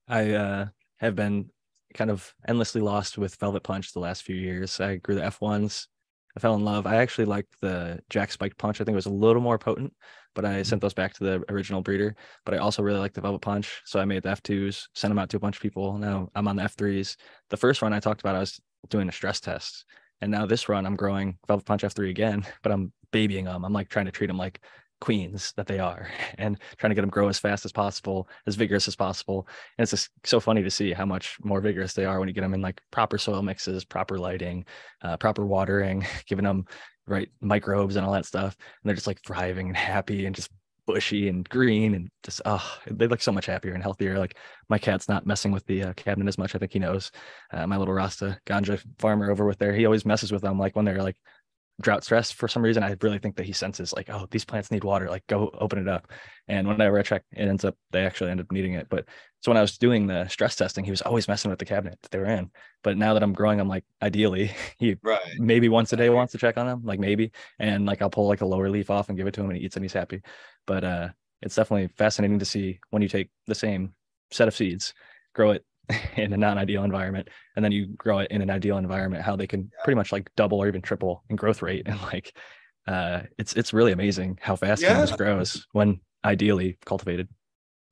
[0.08, 0.66] I uh,
[1.00, 1.50] have been
[1.98, 4.80] kind of endlessly lost with Velvet Punch the last few years.
[4.80, 5.88] I grew the F1s.
[6.36, 6.86] I fell in love.
[6.86, 8.80] I actually liked the Jack Spiked Punch.
[8.80, 9.92] I think it was a little more potent,
[10.36, 10.62] but I mm-hmm.
[10.62, 12.14] sent those back to the original breeder.
[12.44, 13.82] But I also really liked the Velvet Punch.
[13.84, 15.98] So I made the F2s, sent them out to a bunch of people.
[15.98, 17.16] Now I'm on the F3s.
[17.50, 19.84] The first run I talked about, I was doing a stress test.
[20.20, 23.64] And now this run, I'm growing Velvet Punch F3 again, but I'm babying them.
[23.64, 24.60] I'm like trying to treat them like
[25.00, 26.08] queens that they are
[26.38, 29.46] and trying to get them grow as fast as possible, as vigorous as possible.
[29.76, 32.34] And it's just so funny to see how much more vigorous they are when you
[32.34, 34.64] get them in like proper soil mixes, proper lighting,
[35.02, 36.64] uh, proper watering, giving them
[37.06, 38.56] right microbes and all that stuff.
[38.58, 40.50] And they're just like thriving and happy and just
[40.86, 44.38] bushy and green and just oh they look so much happier and healthier like
[44.70, 47.12] my cat's not messing with the uh, cabinet as much i think he knows
[47.52, 50.74] uh, my little rasta ganja farmer over with there he always messes with them like
[50.74, 51.18] when they're like
[51.80, 52.82] drought stress for some reason.
[52.82, 55.08] I really think that he senses like, oh, these plants need water.
[55.08, 56.10] Like, go open it up.
[56.48, 58.88] And whenever I check, it ends up they actually end up needing it.
[58.88, 59.06] But
[59.40, 61.98] so when I was doing the stress testing, he was always messing with the cabinet
[62.02, 62.50] that they were in.
[62.82, 66.32] But now that I'm growing, I'm like, ideally, he right maybe once a day wants
[66.32, 69.08] to check on them, like maybe, and like I'll pull like a lower leaf off
[69.08, 70.22] and give it to him, and he eats and he's happy.
[70.66, 71.08] But uh,
[71.42, 73.94] it's definitely fascinating to see when you take the same
[74.30, 74.94] set of seeds,
[75.34, 75.64] grow it
[76.16, 79.46] in a non-ideal environment and then you grow it in an ideal environment how they
[79.46, 82.36] can pretty much like double or even triple in growth rate and like
[82.86, 85.16] uh it's it's really amazing how fast cannabis Yeah.
[85.16, 87.28] grows when ideally cultivated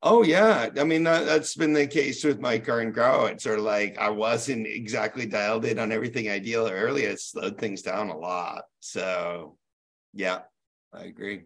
[0.03, 3.27] Oh yeah, I mean that, that's been the case with my current grow.
[3.27, 7.11] It's sort of like I wasn't exactly dialed in on everything ideal earlier.
[7.11, 8.65] It slowed things down a lot.
[8.81, 9.59] So,
[10.13, 10.43] yeah,
[10.93, 11.45] I agree.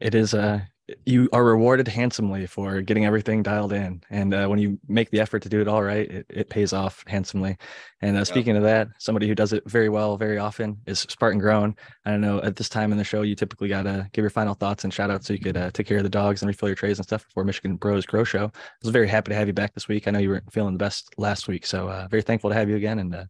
[0.00, 0.60] it is uh
[1.04, 5.18] you are rewarded handsomely for getting everything dialed in and uh, when you make the
[5.18, 7.56] effort to do it all right it, it pays off handsomely.
[8.02, 11.40] And uh, speaking of that somebody who does it very well very often is spartan
[11.40, 11.74] grown.
[12.04, 14.54] I don't know at this time in the show you typically gotta give your final
[14.54, 16.68] thoughts and shout out so you could uh, take care of the dogs and refill
[16.68, 18.44] your trays and stuff before michigan bros grow show.
[18.44, 20.06] I was very happy to have you back this week.
[20.06, 22.68] I know you weren't feeling the best last week so uh, very thankful to have
[22.68, 23.24] you again and uh,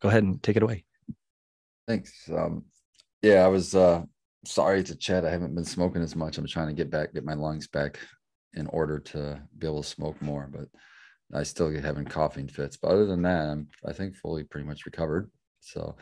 [0.00, 0.84] go ahead and take it away.
[1.86, 2.30] Thanks.
[2.34, 2.64] Um,
[3.20, 4.02] yeah, I was uh,
[4.44, 5.24] sorry to chat.
[5.24, 6.38] I haven't been smoking as much.
[6.38, 7.98] I'm trying to get back, get my lungs back
[8.54, 10.68] in order to be able to smoke more, but
[11.34, 12.76] I still get having coughing fits.
[12.76, 15.30] But other than that, I'm I think fully pretty much recovered.
[15.60, 15.96] So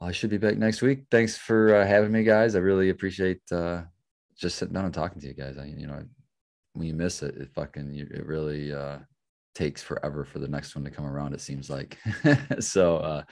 [0.00, 1.06] I should be back next week.
[1.10, 2.54] Thanks for uh, having me, guys.
[2.54, 3.82] I really appreciate uh,
[4.38, 5.56] just sitting down and talking to you guys.
[5.58, 6.04] I, you know,
[6.74, 8.98] when you miss it, it fucking it really uh,
[9.54, 11.32] takes forever for the next one to come around.
[11.32, 11.98] It seems like
[12.60, 13.24] so.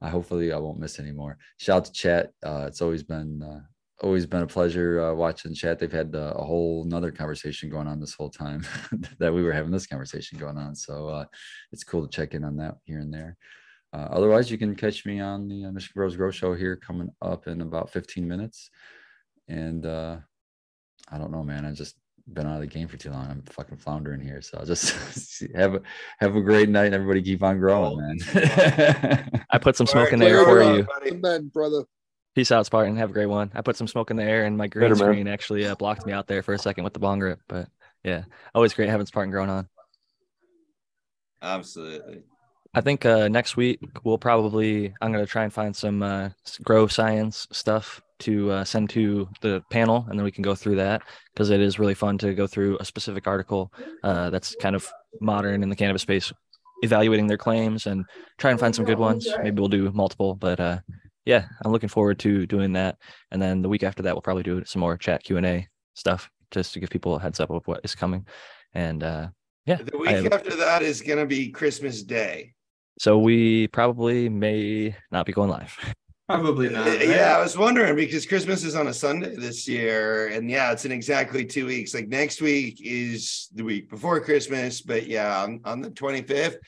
[0.00, 1.38] I hopefully I won't miss any more.
[1.58, 2.32] Shout out to chat.
[2.44, 3.60] Uh, it's always been uh,
[4.02, 5.78] always been a pleasure uh, watching chat.
[5.78, 8.66] They've had uh, a whole nother conversation going on this whole time
[9.18, 10.74] that we were having this conversation going on.
[10.74, 11.24] So uh,
[11.72, 13.36] it's cool to check in on that here and there.
[13.92, 17.46] Uh, otherwise, you can catch me on the Michigan Bros Grow Show here coming up
[17.46, 18.70] in about 15 minutes.
[19.48, 21.64] And I don't know, man.
[21.64, 21.94] I just
[22.32, 23.26] been out of the game for too long.
[23.28, 24.42] I'm fucking floundering here.
[24.42, 24.94] So I'll just
[25.54, 25.82] have a
[26.18, 29.44] have a great night and everybody keep on growing, man.
[29.50, 31.10] i put some All right, smoke in the air for it you up, buddy.
[31.12, 31.84] Amen, brother.
[32.34, 32.96] Peace out, Spartan.
[32.96, 33.50] Have a great one.
[33.54, 35.14] I put some smoke in the air, and my green Later, man.
[35.14, 37.40] screen actually uh, blocked me out there for a second with the bong grip.
[37.48, 37.68] But
[38.04, 38.24] yeah,
[38.54, 39.68] always great having Spartan growing on.
[41.40, 42.24] Absolutely.
[42.74, 46.30] I think uh, next week we'll probably I'm gonna try and find some uh,
[46.62, 50.76] grow science stuff to uh, send to the panel, and then we can go through
[50.76, 51.02] that
[51.34, 53.72] because it is really fun to go through a specific article
[54.02, 54.90] uh, that's kind of
[55.20, 56.32] modern in the cannabis space,
[56.82, 58.04] evaluating their claims and
[58.38, 59.28] try and find some good ones.
[59.42, 60.78] Maybe we'll do multiple, but uh,
[61.24, 62.96] yeah, I'm looking forward to doing that.
[63.30, 65.68] And then the week after that, we'll probably do some more chat Q and A
[65.94, 68.26] stuff just to give people a heads up of what is coming.
[68.74, 69.28] And uh,
[69.66, 69.76] Yeah.
[69.76, 72.54] The week have- after that is going to be Christmas Day.
[72.98, 75.76] so we probably may not be going live.
[76.28, 76.88] Probably not.
[76.88, 77.08] Uh, right?
[77.08, 80.84] Yeah, I was wondering because Christmas is on a Sunday this year, and yeah, it's
[80.84, 81.94] in exactly two weeks.
[81.94, 86.58] Like next week is the week before Christmas, but yeah, on, on the twenty fifth.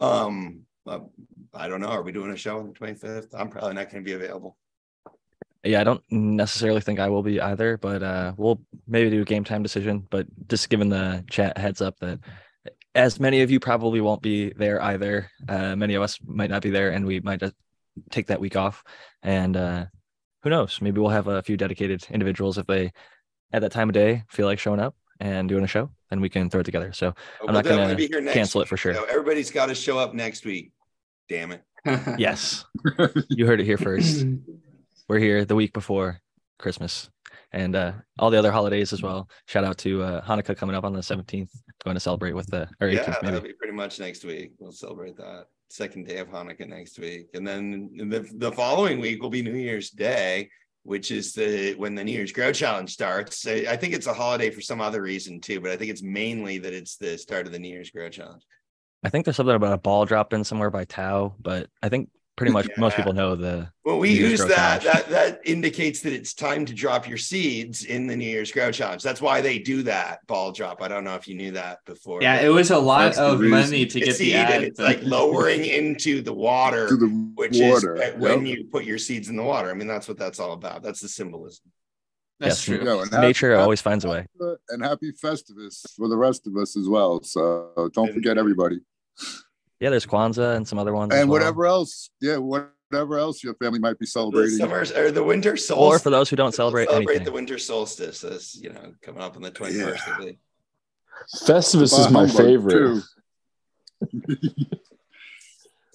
[0.00, 1.00] Um, uh,
[1.54, 1.88] I don't know.
[1.88, 3.32] Are we doing a show on the twenty fifth?
[3.32, 4.56] I'm probably not going to be available.
[5.62, 9.24] Yeah, I don't necessarily think I will be either, but uh, we'll maybe do a
[9.24, 10.04] game time decision.
[10.10, 12.18] But just giving the chat heads up that
[12.96, 15.30] as many of you probably won't be there either.
[15.48, 17.54] Uh, many of us might not be there, and we might just
[18.10, 18.82] take that week off.
[19.22, 19.86] And uh,
[20.42, 20.80] who knows?
[20.80, 22.92] Maybe we'll have a few dedicated individuals if they
[23.52, 26.28] at that time of day feel like showing up and doing a show, then we
[26.28, 26.92] can throw it together.
[26.92, 28.92] So I'm We'll not gonna be here next cancel it for sure.
[28.94, 30.72] so everybody's got to show up next week.
[31.28, 31.62] Damn it.
[32.18, 32.64] yes,
[33.30, 34.26] you heard it here first.
[35.08, 36.20] We're here the week before
[36.58, 37.08] Christmas
[37.52, 39.30] and uh, all the other holidays as well.
[39.46, 41.48] Shout out to uh, Hanukkah coming up on the 17th,
[41.84, 43.48] going to celebrate with the or 18th Yeah, that'll maybe.
[43.48, 44.52] be pretty much next week.
[44.58, 49.22] We'll celebrate that second day of Hanukkah next week, and then the the following week
[49.22, 50.50] will be New Year's Day,
[50.82, 53.46] which is the when the New Year's Grow Challenge starts.
[53.46, 56.02] I I think it's a holiday for some other reason too, but I think it's
[56.02, 58.42] mainly that it's the start of the New Year's Grow Challenge.
[59.04, 62.10] I think there's something about a ball dropped in somewhere by Tao, but I think
[62.36, 63.68] pretty much most people know the.
[63.84, 64.82] Well, we use that.
[64.82, 68.70] That that indicates that it's time to drop your seeds in the New Year's Grow
[68.70, 69.02] Challenge.
[69.02, 70.82] That's why they do that ball drop.
[70.82, 72.22] I don't know if you knew that before.
[72.22, 74.50] yeah, it was a lot That's of money to it's get the seed ad.
[74.52, 76.88] and it's but- like lowering into the water.
[76.88, 77.96] to the which water.
[78.02, 79.70] is when you put your seeds in the water.
[79.70, 80.82] I mean, that's what that's all about.
[80.82, 81.70] That's the symbolism.
[82.38, 82.84] That's Yes, true.
[82.86, 84.26] Yeah, and happy- Nature happy always finds a way.
[84.68, 87.22] And happy Festivus for the rest of us as well.
[87.22, 88.80] So don't forget everybody.
[89.80, 91.12] Yeah, there's Kwanzaa and some other ones.
[91.12, 91.38] as And well.
[91.40, 94.56] whatever else, yeah, whatever else your family might be The celebrating.
[94.56, 95.96] summer or the winter solstice.
[95.96, 97.24] Or for those who don't celebrate, celebrate anything.
[97.24, 98.20] the winter solstice.
[98.20, 100.08] That's you know coming up on the twenty first.
[100.08, 100.36] I believe.
[101.46, 103.02] Festivus is my favorite.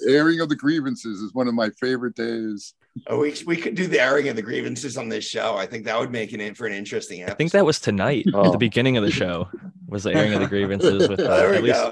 [0.08, 2.74] Airing of the grievances is one of my favorite days.
[3.08, 5.56] Oh, we we could do the airing of the grievances on this show.
[5.56, 8.26] I think that would make it in for an interesting I think that was tonight
[8.28, 8.52] at Oh.
[8.52, 9.48] the beginning of the show
[9.88, 11.92] was the airing of the grievances with uh, There we at least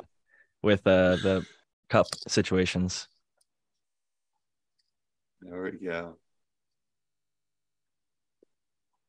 [0.63, 1.45] with uh, the
[1.89, 3.07] cup situations.
[5.41, 6.17] There we go.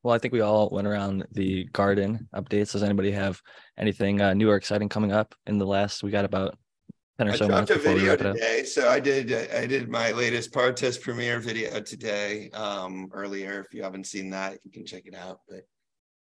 [0.03, 2.71] Well, I think we all went around the garden updates.
[2.71, 3.39] Does anybody have
[3.77, 6.01] anything uh, new or exciting coming up in the last?
[6.01, 6.57] We got about
[7.19, 9.31] ten or I so dropped minutes a video today, so I did.
[9.53, 12.49] I did my latest part test premiere video today.
[12.51, 13.61] Um, earlier.
[13.61, 15.41] If you haven't seen that, you can check it out.
[15.47, 15.67] But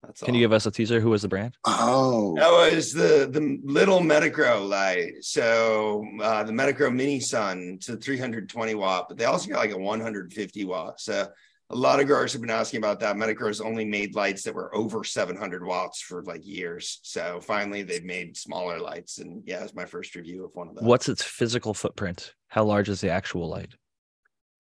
[0.03, 0.37] that's Can all.
[0.37, 1.01] you give us a teaser?
[1.01, 1.57] Who was the brand?
[1.65, 5.13] Oh, That was the the little Medic Grow light.
[5.23, 9.59] So uh, the Medic Grow Mini Sun, it's a 320 watt, but they also got
[9.59, 11.01] like a 150 watt.
[11.01, 11.29] So
[11.71, 13.17] a lot of growers have been asking about that.
[13.17, 17.01] Medic Grow's only made lights that were over 700 watts for like years.
[17.03, 20.75] So finally, they've made smaller lights, and yeah, it's my first review of one of
[20.75, 20.87] them.
[20.87, 22.35] What's its physical footprint?
[22.49, 23.75] How large is the actual light?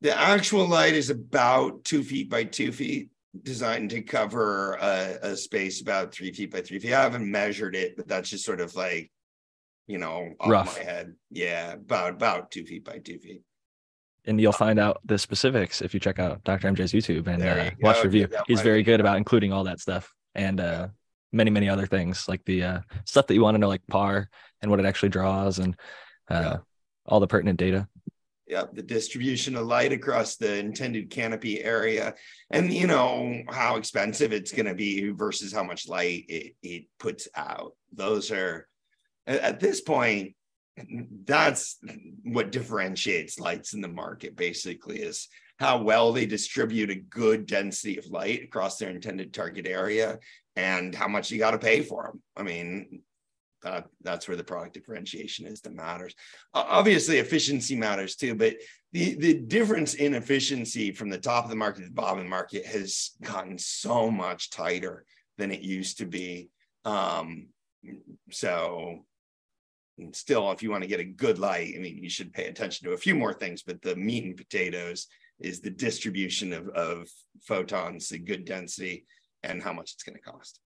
[0.03, 3.11] The actual light is about two feet by two feet,
[3.43, 6.93] designed to cover a, a space about three feet by three feet.
[6.93, 9.11] I haven't measured it, but that's just sort of like,
[9.87, 10.77] you know, off Rough.
[10.79, 11.15] my head.
[11.31, 13.43] Yeah, about about two feet by two feet.
[14.27, 16.69] And you'll find out the specifics if you check out Dr.
[16.71, 18.29] MJ's YouTube and There uh, watch review.
[18.47, 20.89] He's very good about including all that stuff and uh,
[21.33, 24.29] many, many other things like the uh, stuff that you want to know, like PAR
[24.61, 25.75] and what it actually draws and
[26.31, 26.57] uh, Yeah.
[27.07, 27.89] all the pertinent data.
[28.49, 32.15] Yeah, the distribution of light across the intended canopy area,
[32.51, 36.85] and you know how expensive it's going to be versus how much light it, it
[36.99, 37.75] puts out.
[37.93, 38.67] Those are
[39.27, 40.35] at this point,
[41.27, 41.79] that's
[42.25, 44.35] what differentiates lights in the market.
[44.35, 49.67] Basically, is how well they distribute a good density of light across their intended target
[49.67, 50.19] area,
[50.57, 52.23] and how much you got to pay for them.
[52.35, 53.03] I mean,
[53.63, 56.15] that that's where the product differentiation is that matters.
[56.55, 58.57] Obviously, efficiency matters too, but
[58.93, 62.25] the the difference in efficiency from the top of the market to the bottom of
[62.25, 65.05] the market has gotten so much tighter
[65.37, 66.51] than it used to be.
[66.85, 67.49] Um,
[68.31, 69.05] so
[70.13, 72.87] still, if you want to get a good light, I mean, you should pay attention
[72.87, 75.07] to a few more things, but the meat and potatoes
[75.41, 77.09] is the distribution of, of
[77.43, 79.05] photons, the good density,
[79.43, 80.61] and how much it's going to cost.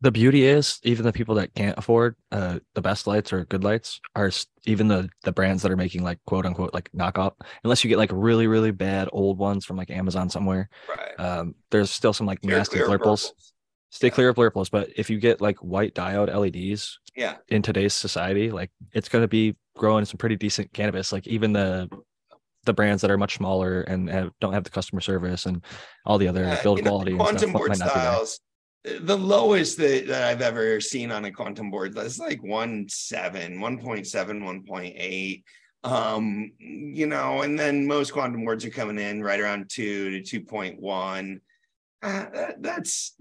[0.00, 3.64] The beauty is even the people that can't afford uh, the best lights or good
[3.64, 4.30] lights are
[4.64, 7.32] even the the brands that are making like quote unquote like knockoff.
[7.64, 11.18] Unless you get like really really bad old ones from like Amazon somewhere, Right.
[11.18, 13.30] um, there's still some like nasty blurples.
[13.90, 14.12] Stay Yeah.
[14.12, 17.36] clear of blurples, but if you get like white diode LEDs Yeah.
[17.48, 21.10] in today's society, like it's going to be growing some pretty decent cannabis.
[21.12, 21.88] Like even the
[22.64, 25.64] the brands that are much smaller and have, don't have the customer service and
[26.04, 28.00] all the other Yeah, build you know, quality and stuff quantum board might not be
[28.00, 28.12] there.
[28.12, 28.40] styles
[28.84, 34.66] the lowest that, that I've ever seen on a quantum board that's like 1.7, 1.7,
[34.66, 35.42] 1.8.
[35.84, 40.40] Um, you know, and then most quantum boards are coming in right around 2 to
[40.42, 41.40] 2.1.
[42.02, 43.16] Uh, that, that's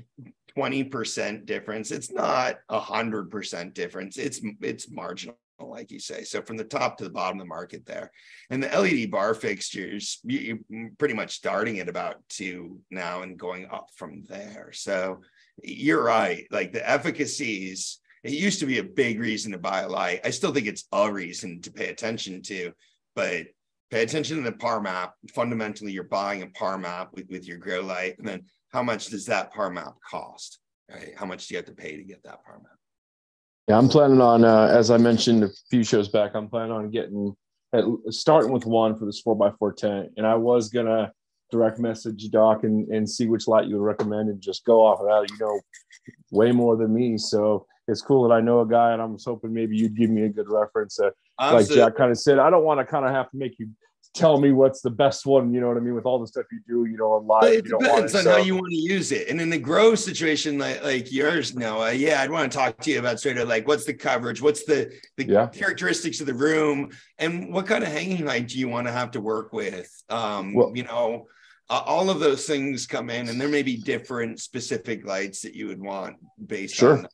[0.57, 1.91] 20% difference.
[1.91, 4.17] It's not a hundred percent difference.
[4.17, 6.23] It's it's marginal, like you say.
[6.23, 8.11] So from the top to the bottom of the market there.
[8.49, 13.37] And the LED bar fixtures, you, are pretty much starting at about two now and
[13.37, 14.71] going up from there.
[14.73, 15.21] So
[15.63, 16.45] you're right.
[16.51, 20.21] Like the efficacies, it used to be a big reason to buy a light.
[20.23, 22.71] I still think it's a reason to pay attention to,
[23.15, 23.47] but
[23.91, 25.13] pay attention to the par map.
[25.33, 28.17] Fundamentally, you're buying a par map with, with your grow light.
[28.17, 30.59] And then how much does that par map cost?
[30.89, 31.13] Right?
[31.15, 32.71] How much do you have to pay to get that par map?
[33.67, 36.89] Yeah, I'm planning on, uh, as I mentioned a few shows back, I'm planning on
[36.89, 37.35] getting
[37.73, 41.11] at, starting with one for this four x four tent, and I was gonna
[41.51, 44.99] direct message Doc and, and see which light you would recommend and just go off
[44.99, 45.31] of that.
[45.31, 45.59] You know,
[46.31, 49.53] way more than me, so it's cool that I know a guy, and I'm hoping
[49.53, 50.99] maybe you'd give me a good reference.
[50.99, 53.59] Uh, like Jack kind of said, I don't want to kind of have to make
[53.59, 53.69] you
[54.13, 55.53] tell me what's the best one.
[55.53, 55.93] You know what I mean?
[55.93, 57.53] With all the stuff you do, you know, on live.
[57.53, 58.31] It depends it, on so.
[58.31, 59.29] how you want to use it.
[59.29, 62.91] And in the grow situation, like like yours, Noah, yeah, I'd want to talk to
[62.91, 65.47] you about sort of like what's the coverage, what's the the yeah.
[65.47, 69.11] characteristics of the room, and what kind of hanging height do you want to have
[69.11, 69.89] to work with?
[70.09, 71.27] Um, well, you know.
[71.69, 75.53] Uh, all of those things come in, and there may be different specific lights that
[75.53, 76.15] you would want
[76.45, 76.99] based sure.
[76.99, 77.07] on.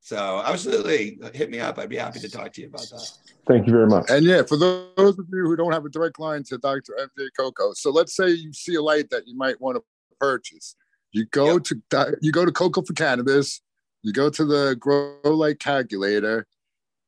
[0.00, 1.78] So, absolutely, hit me up.
[1.78, 3.10] I'd be happy to talk to you about that.
[3.46, 4.10] Thank you very much.
[4.10, 6.98] And yeah, for those of you who don't have a direct line to Dr.
[7.00, 9.82] MJ Coco, so let's say you see a light that you might want to
[10.18, 10.76] purchase.
[11.12, 11.64] You go yep.
[11.64, 13.60] to you go to Coco for Cannabis,
[14.02, 16.46] you go to the grow light calculator,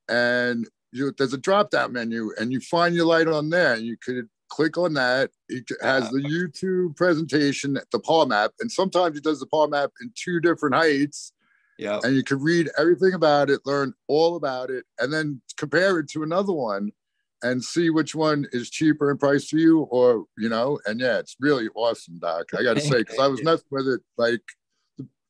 [0.09, 3.75] and you, there's a drop down menu, and you find your light on there.
[3.75, 5.31] and You could click on that.
[5.49, 9.91] It has the YouTube presentation, the par map, and sometimes it does the par map
[10.01, 11.33] in two different heights
[11.79, 12.01] yeah.
[12.03, 16.09] And you can read everything about it, learn all about it, and then compare it
[16.11, 16.93] to another one
[17.43, 21.19] and see which one is cheaper in price to you or, you know, and yeah,
[21.19, 22.47] it's really awesome, Doc.
[22.57, 24.41] I got to say, because I was messing with it like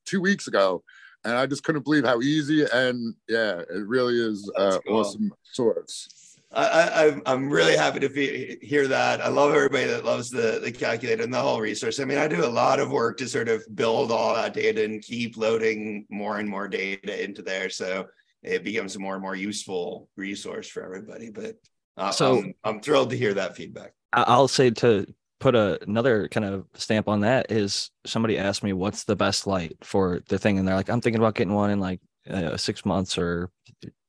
[0.07, 0.85] two weeks ago
[1.25, 5.01] and I just couldn't believe how easy and yeah, it really is uh, cool.
[5.01, 6.09] awesome source.
[6.57, 9.21] I, I, am really happy to be, hear that.
[9.21, 11.99] I love everybody that loves the, the calculator and the whole resource.
[11.99, 14.85] I mean, I do a lot of work to sort of build all that data
[14.85, 17.71] and keep loading more and more data into there.
[17.71, 18.07] So
[18.43, 21.31] it becomes a more and more useful resource for everybody.
[21.31, 21.57] But
[21.97, 23.93] uh, so I'm, I'm, thrilled to hear that feedback.
[24.13, 25.07] I'll say to
[25.41, 29.47] put a, another kind of stamp on that is somebody asked me what's the best
[29.47, 30.59] light for the thing.
[30.59, 32.01] And they're like, I'm thinking about getting one in like
[32.31, 33.51] uh, six months or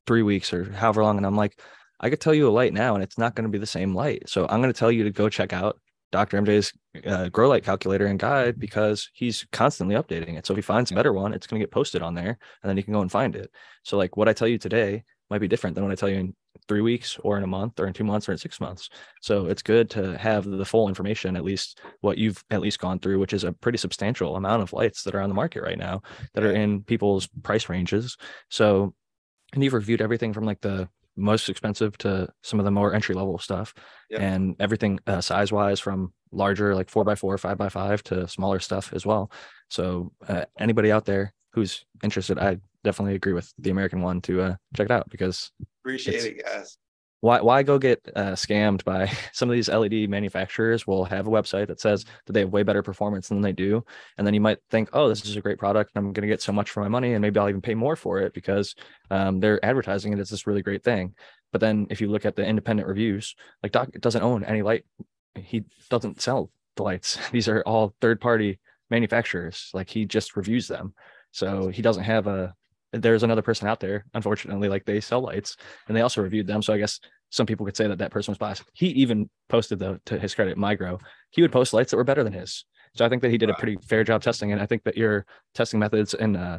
[0.06, 1.16] three weeks or however long.
[1.16, 1.58] And I'm like,
[2.00, 3.94] I could tell you a light now and it's not going to be the same
[3.94, 4.28] light.
[4.28, 5.78] So I'm going to tell you to go check out
[6.12, 6.40] Dr.
[6.40, 6.72] MJ's
[7.06, 10.46] uh, grow light calculator and guide because he's constantly updating it.
[10.46, 12.70] So if he finds a better one, it's going to get posted on there and
[12.70, 13.50] then you can go and find it.
[13.82, 16.16] So like what I tell you today might be different than what I tell you
[16.16, 16.34] in
[16.68, 18.88] three weeks or in a month or in two months or in six months.
[19.20, 22.98] So it's good to have the full information, at least what you've at least gone
[22.98, 25.78] through, which is a pretty substantial amount of lights that are on the market right
[25.78, 26.02] now
[26.34, 28.16] that are in people's price ranges.
[28.50, 28.94] So
[29.52, 33.14] and you've reviewed everything from like the most expensive to some of the more entry
[33.14, 33.74] level stuff.
[34.20, 38.28] And everything uh, size wise from larger like four by four five by five to
[38.28, 39.30] smaller stuff as well.
[39.70, 44.42] So uh, anybody out there who's interested i definitely agree with the american one to
[44.42, 45.50] uh, check it out because
[45.82, 46.78] appreciate it guys
[47.20, 51.30] why why go get uh, scammed by some of these LED manufacturers will have a
[51.30, 53.84] website that says that they have way better performance than they do.
[54.18, 56.32] And then you might think oh this is a great product and I'm going to
[56.32, 58.74] get so much for my money and maybe I'll even pay more for it because
[59.10, 61.14] um, they're advertising it as this really great thing.
[61.52, 64.84] But then if you look at the independent reviews like Doc doesn't own any light.
[65.34, 67.18] He doesn't sell the lights.
[67.32, 68.58] These are all third party
[68.90, 69.70] manufacturers.
[69.74, 70.94] Like he just reviews them.
[71.32, 72.54] So he doesn't have a
[72.92, 75.56] there's another person out there unfortunately like they sell lights
[75.88, 76.62] and they also reviewed them.
[76.62, 77.00] So i guess
[77.30, 78.62] some people could say that that person was biased.
[78.72, 81.00] He even posted though to his credit migro
[81.30, 82.64] he would post lights that were better than his.
[82.94, 84.96] So i think that he did a pretty fair job testing and i think that
[84.96, 86.58] your testing methods and uh,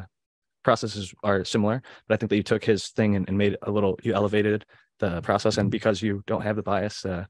[0.64, 3.72] processes are similar but i think that you took his thing and, and, made a
[3.72, 4.66] little you elevated
[5.00, 5.58] the process.
[5.58, 7.26] And because you don't have the bias uh,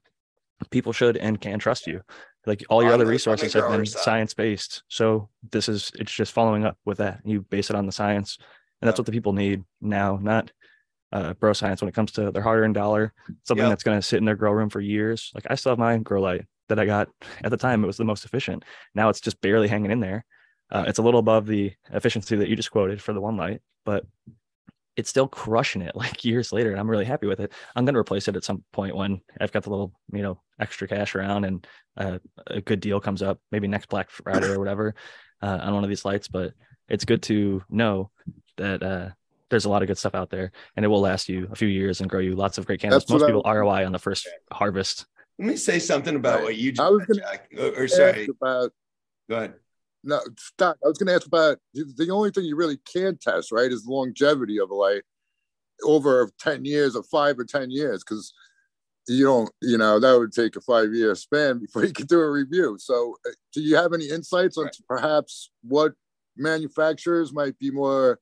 [0.70, 2.00] people should and can trust you.
[2.46, 6.64] Like all your other resources have been science based so this is it's just following
[6.64, 7.20] up with that.
[7.24, 8.38] You base it on the science
[8.80, 10.52] and that's what the people need now, not
[11.12, 13.12] uh, bro science when it comes to their hard-earned dollar,
[13.44, 13.70] something yep.
[13.70, 15.30] that's going to sit in their grow room for years.
[15.34, 17.08] Like I still have my grow light that I got
[17.42, 18.64] at the time; it was the most efficient.
[18.94, 20.24] Now it's just barely hanging in there.
[20.70, 23.60] Uh, it's a little above the efficiency that you just quoted for the one light,
[23.84, 24.04] but
[24.98, 27.52] it's still crushing it like years later, and I'm really happy with it.
[27.74, 30.42] I'm going to replace it at some point when I've got the little, you know,
[30.60, 32.18] extra cash around and uh,
[32.48, 34.94] a good deal comes up, maybe next Black Friday or whatever,
[35.40, 36.28] uh, on one of these lights.
[36.28, 36.52] But
[36.88, 38.10] it's good to know
[38.56, 39.08] that uh,
[39.50, 41.68] there's a lot of good stuff out there, and it will last you a few
[41.68, 43.04] years and grow you lots of great cannabis.
[43.04, 45.06] That's what Most I- people ROI on the first harvest.
[45.38, 46.44] Let me say something about Right.
[46.44, 47.52] what you I was just gonna Jack.
[47.56, 48.72] Or, or sorry, Ask about
[49.30, 49.54] go ahead.
[50.02, 50.76] no stop.
[50.84, 53.86] I was going to ask about the only thing you really can test, right, is
[53.86, 55.02] longevity of a light
[55.84, 58.34] over ten years or five or ten years, because
[59.06, 62.20] you don't, you know, that would take a five year span before you could do
[62.20, 62.76] a review.
[62.80, 65.92] So, uh, do you have any insights on perhaps what
[66.38, 68.20] manufacturers might be more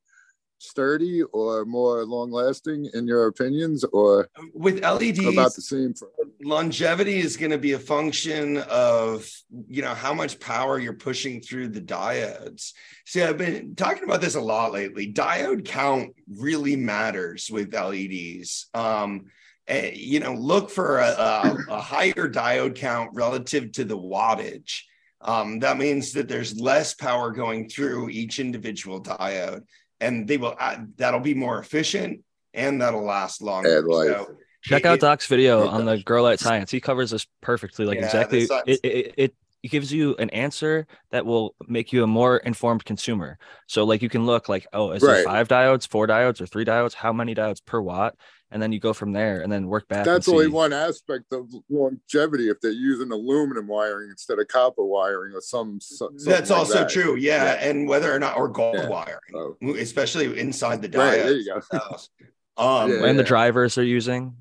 [0.59, 6.09] sturdy or more long lasting in your opinions, or With LEDs, about the same for
[6.43, 9.28] longevity is going to be a function of
[9.68, 12.72] you know how much power you're pushing through the diodes.
[13.05, 15.12] See i've been talking about this a lot lately.
[15.12, 19.26] Diode count really matters with leds um
[19.68, 24.82] eh, you know look for a, a, a higher diode count relative to the wattage
[25.20, 29.62] um, that means that there's less power going through each individual diode
[30.01, 32.20] and they will add, that'll be more efficient
[32.55, 34.26] and that'll last longer so
[34.62, 36.70] Check it- out Doc's video it on the Grow Light Science.
[36.70, 38.48] He covers this perfectly, like Yeah, exactly.
[38.66, 42.84] It, it it it gives you an answer that will make you a more informed
[42.84, 43.38] consumer.
[43.68, 45.14] So like you can look like, oh, is Right.
[45.16, 46.94] there five diodes, four diodes, or three diodes?
[46.94, 48.14] How many diodes per watt?
[48.52, 50.05] And then you go from there, and then work back.
[50.05, 55.35] that's only one aspect of longevity if they're using aluminum wiring instead of copper wiring
[55.35, 56.89] or some, something That's like also that.
[56.89, 57.55] true, yeah.
[57.60, 58.89] And whether or not or gold Yeah.
[58.89, 59.56] wiring, Oh.
[59.74, 61.55] especially inside the Right, there you go.
[61.55, 62.10] themselves.
[62.56, 63.06] Um, Yeah.
[63.06, 64.35] and the drivers they're using.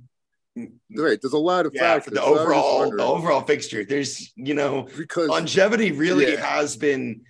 [0.95, 3.83] right there's a lot of yeah, factors the So I was overall the overall fixture.
[3.83, 6.45] There's you know because longevity really Yeah.
[6.45, 7.21] has been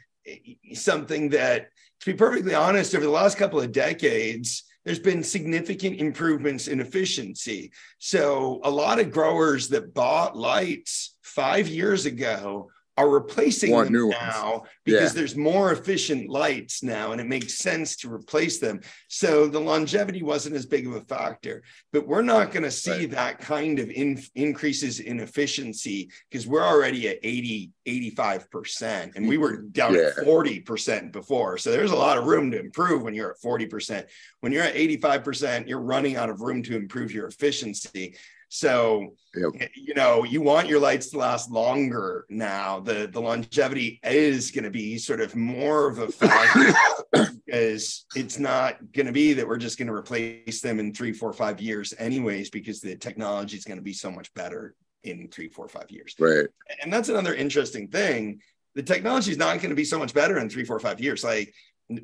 [0.74, 1.70] something that,
[2.02, 6.80] to be perfectly honest, over the last couple of decades, there's been significant improvements in
[6.80, 7.72] efficiency.
[7.98, 14.04] So a lot of growers that bought lights five years ago are replacing Want them
[14.08, 14.16] ones.
[14.20, 15.20] now because Yeah.
[15.20, 18.80] there's more efficient lights now and it makes sense to replace them.
[19.10, 22.92] So the longevity wasn't as big of a factor, but we're not going to see
[22.92, 23.12] Right.
[23.12, 29.38] that kind of in, increases in efficiency because we're already at 80, 85%, and we
[29.38, 30.12] were down Yeah.
[30.18, 31.58] at 40% before.
[31.58, 34.06] So there's a lot of room to improve when you're at 40%.
[34.40, 38.16] When you're at 85%, you're running out of room to improve your efficiency.
[38.50, 39.70] So Yep.
[39.76, 42.80] you know you want your lights to last longer now.
[42.80, 46.74] The the longevity is going to be sort of more of a factor
[47.46, 51.12] because it's not going to be that we're just going to replace them in three
[51.12, 54.74] four five years anyways because the technology is going to be so much better
[55.04, 56.16] in three four five years.
[56.20, 56.48] Right.
[56.82, 58.42] And that's another interesting thing.
[58.76, 61.24] The technology is not going to be so much better in three four five years.
[61.24, 61.54] Like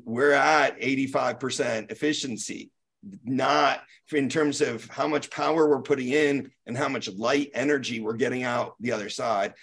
[0.04, 2.70] we're at 85% efficiency
[3.24, 8.00] not in terms of how much power we're putting in and how much light energy
[8.00, 9.54] we're getting out the other side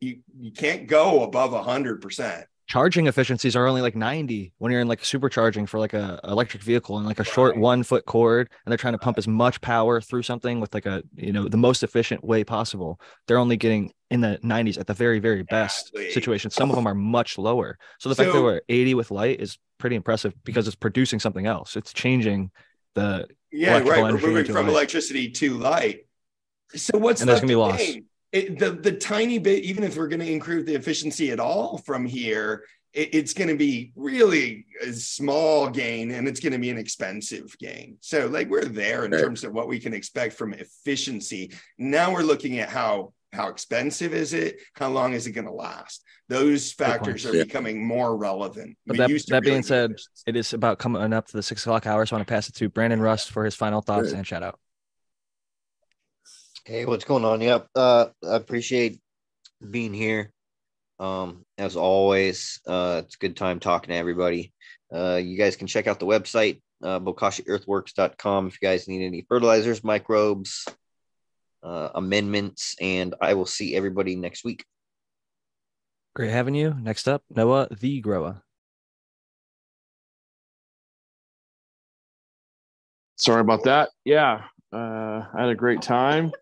[0.00, 4.88] you, you can't go above 100% Charging efficiencies are only like 90 when you're in
[4.88, 8.70] like supercharging for like a electric vehicle and like a short one foot cord and
[8.70, 11.56] they're trying to pump as much power through something with like a you know the
[11.56, 13.00] most efficient way possible.
[13.26, 16.10] They're only getting in the 90s at the very very best Exactly.
[16.12, 16.50] situation.
[16.50, 17.78] Some of them are much lower.
[18.00, 21.46] So the fact that we're 80 with light is pretty impressive because it's producing something
[21.46, 21.74] else.
[21.74, 22.50] It's changing
[22.94, 24.72] the yeah Electrical right we're moving from light.
[24.72, 26.06] electricity to light
[26.74, 27.78] so what's And there's gonna be to loss.
[27.78, 28.04] gain?
[28.30, 31.78] It, the the tiny bit even if we're going to improve the efficiency at all
[31.78, 36.58] from here it, it's going to be really a small gain and it's going to
[36.58, 39.20] be an expensive gain so like we're there in Right.
[39.22, 44.14] terms of what we can expect from efficiency now we're looking at how how expensive
[44.14, 47.44] is it how long is it going to last those factors are Yeah.
[47.44, 50.22] becoming more relevant But We that- used to that being said, efficiency.
[50.26, 52.04] it is about coming up to the six o'clock hour.
[52.04, 54.18] So I want to pass it to Brandon Rust for his final thoughts Great.
[54.18, 54.58] and shout out.
[56.66, 57.40] Hey, what's going on?
[57.40, 57.68] Yep.
[57.74, 59.00] Uh, I appreciate
[59.70, 60.32] being here.
[60.98, 64.52] Um, as always, uh, it's a good time talking to everybody.
[64.92, 69.24] Uh, you guys can check out the website, uh, bokashiearthworks.com if you guys need any
[69.28, 70.66] fertilizers, microbes,
[71.62, 74.64] uh, amendments, and I will see everybody next week.
[76.14, 76.74] Great having you.
[76.80, 78.42] Next up, Noah the Grower.
[83.16, 83.90] Sorry about that.
[84.04, 84.76] Yeah, uh,
[85.34, 86.32] I had a great time.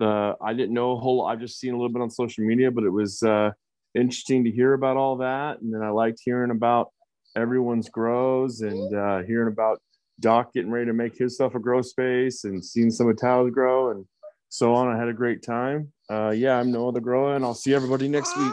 [0.00, 1.26] Uh, I didn't know a whole.
[1.26, 3.50] I've just seen a little bit on social media, but it was uh,
[3.94, 5.60] interesting to hear about all that.
[5.60, 6.90] And then I liked hearing about
[7.36, 9.78] everyone's grows and uh, hearing about
[10.20, 13.50] Doc getting ready to make his stuff a grow space and seeing some of Tao's
[13.50, 14.06] grow and
[14.48, 14.88] so on.
[14.88, 15.92] I had a great time.
[16.08, 18.52] Uh, yeah, I'm Noah the Grower, and I'll see everybody next week.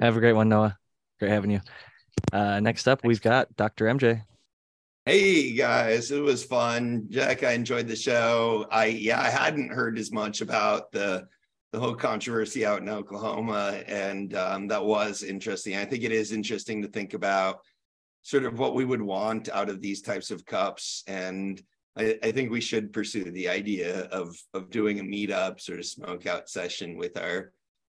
[0.00, 0.76] Have a great one, Noah.
[1.18, 1.60] Great having you.
[2.32, 3.86] Uh, next up, we've got Dr.
[3.86, 4.22] MJ.
[5.04, 7.06] Hey guys, it was fun.
[7.08, 8.66] Jack, I enjoyed the show.
[8.70, 11.26] I yeah, I hadn't heard as much about the
[11.72, 15.76] the whole controversy out in Oklahoma, and um, that was interesting.
[15.76, 17.62] I think it is interesting to think about
[18.22, 21.02] sort of what we would want out of these types of cups.
[21.06, 21.60] And
[21.96, 25.86] I, I think we should pursue the idea of of doing a meetup sort of
[25.86, 27.52] smoke out session with our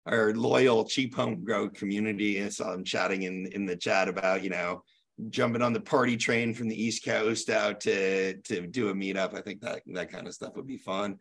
[0.07, 2.43] our loyal cheap home grow community.
[2.43, 4.83] I saw them chatting in in the chat about, you know,
[5.31, 9.35] jumping on the party train from the East Coast out to to do a meetup.
[9.35, 11.19] I think that that kind of stuff would be fun.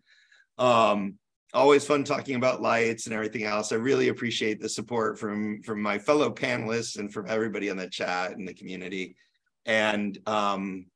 [0.58, 1.16] Um,
[1.54, 3.72] always fun talking about lights and everything else.
[3.72, 7.88] I really appreciate the support from from my fellow panelists and from everybody in the
[7.88, 9.16] chat and the community.
[9.66, 10.88] And um,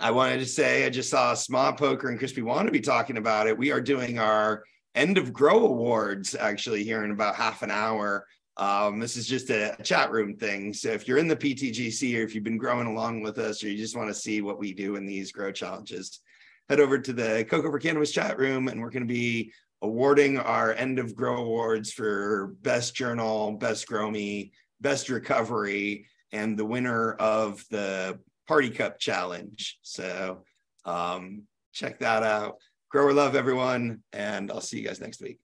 [0.00, 3.58] I wanted to say I just saw Small Poker and Crispy Wannabe talking about it.
[3.58, 4.62] We are doing our
[4.94, 8.24] end of grow awards actually here in about half an hour.
[8.56, 10.72] Um, this is just a, chat room thing.
[10.72, 13.68] So if you're in the PTGC or if you've been growing along with us or
[13.68, 16.20] you just want to see what we do in these grow challenges,
[16.68, 19.52] head over to the Coco for Cannabis chat room and we're going to be
[19.82, 26.56] awarding our end of grow awards for best journal, best grow me, best recovery, and
[26.56, 28.18] the winner of the
[28.48, 29.78] party cup challenge.
[29.82, 30.42] So
[30.84, 32.56] um, check that out.
[32.90, 35.38] Grower love everyone, and I'll see you guys next week.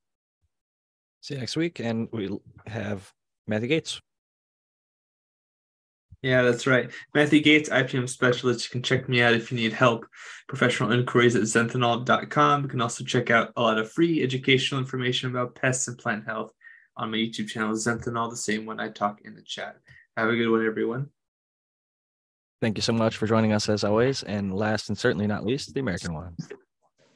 [1.20, 2.36] See you next week, and we
[2.66, 3.12] have
[3.47, 4.01] Matthew Gates.
[6.22, 6.90] Yeah, that's right.
[7.14, 8.64] Matthew Gates, IPM specialist.
[8.64, 10.06] You can check me out if you need help.
[10.48, 12.62] Professional inquiries at zenthanol.com.
[12.62, 16.24] You can also check out a lot of free educational information about pests and plant
[16.24, 16.51] health
[16.97, 19.76] on my YouTube channel, Zenthanol, the same one I talk in the chat.
[20.16, 21.10] Have a good one, everyone.
[22.64, 24.22] Thank you so much for joining us as always.
[24.22, 26.34] And last and certainly not least, the American one.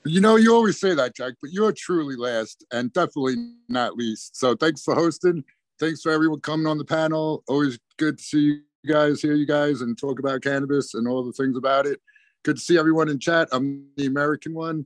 [0.05, 4.37] You know, you always say that, Jack, but you're truly last and definitely not least.
[4.37, 5.43] So thanks for hosting.
[5.81, 7.45] Thanks for everyone coming on the panel.
[7.49, 11.25] Always good to see you guys, hear you guys, and talk about cannabis and all
[11.25, 11.99] the things about it.
[12.45, 13.49] Good to see everyone in chat.
[13.51, 14.85] I'm the American one,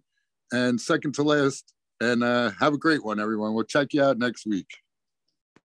[0.52, 1.74] and second to last.
[2.00, 3.54] And uh, have a great one, everyone.
[3.54, 4.68] We'll check you out next week.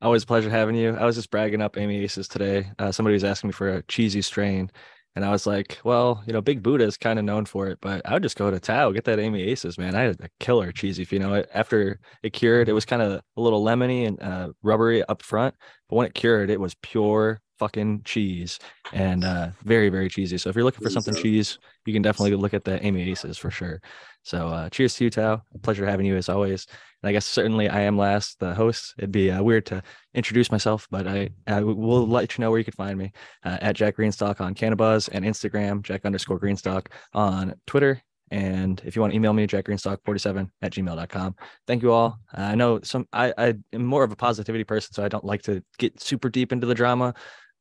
[0.02, 0.94] Always a pleasure having you.
[0.94, 2.70] I was just bragging up Amy Aces today.
[2.78, 4.70] Uh, somebody was asking me for a cheesy strain,
[5.16, 7.78] and I was like, well, you know, Big Buddha is kind of known for it,
[7.80, 9.94] but I would just go to Tao, get that Amy Aces, man.
[9.94, 11.02] I had a killer cheesy.
[11.02, 14.20] If you know it, after it cured, it was kind of a little lemony and
[14.22, 15.54] uh, rubbery up front,
[15.88, 18.58] but when it cured, it was pure fucking cheese
[18.92, 20.36] and uh very very cheesy.
[20.36, 23.38] So if you're looking for something cheese you can definitely look at the amy aces
[23.38, 23.80] for sure.
[24.22, 25.42] So uh cheers to you tao.
[25.62, 26.66] Pleasure having you as always.
[27.02, 28.94] And i guess certainly i am last the host.
[28.98, 29.82] It'd be uh, weird to
[30.12, 33.12] introduce myself but i i will let you know where you can find me
[33.46, 38.02] uh, at jack greenstock on cannabuzz and instagram jack underscore greenstock on twitter.
[38.30, 41.36] And if you want to email me, jackgreenstock47 at gmail.com.
[41.68, 42.18] Thank you all.
[42.32, 45.42] I know some I, I am more of a positivity person, so I don't like
[45.42, 47.14] to get super deep into the drama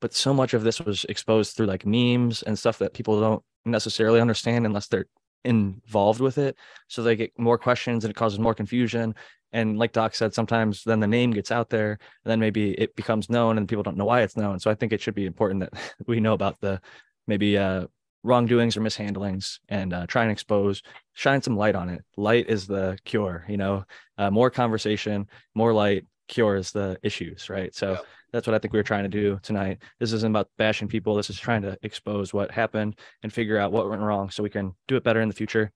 [0.04, 3.42] but so much of this was exposed through like memes and stuff that people don't
[3.64, 5.06] necessarily understand unless they're
[5.46, 6.58] involved with it.
[6.90, 9.16] So they get more questions and it causes more confusion.
[9.54, 12.98] And like doc said sometimes then the name gets out there and then maybe it
[12.98, 14.60] becomes known and people don't know why it's known.
[14.60, 16.82] So i think it should be important that we know about the
[17.26, 17.88] maybe uh
[18.24, 20.82] wrongdoings or mishandlings and uh, try and expose
[21.14, 22.04] shine some light on it.
[22.18, 23.86] Light is the cure you know?
[24.18, 27.98] Uh, more conversation more light cures the issues right so
[28.34, 29.78] that's what I think we are trying to do tonight.
[30.00, 31.16] This isn't about bashing people.
[31.16, 34.50] This is trying to expose what happened and figure out what went wrong so we
[34.50, 35.72] can do it better in the future.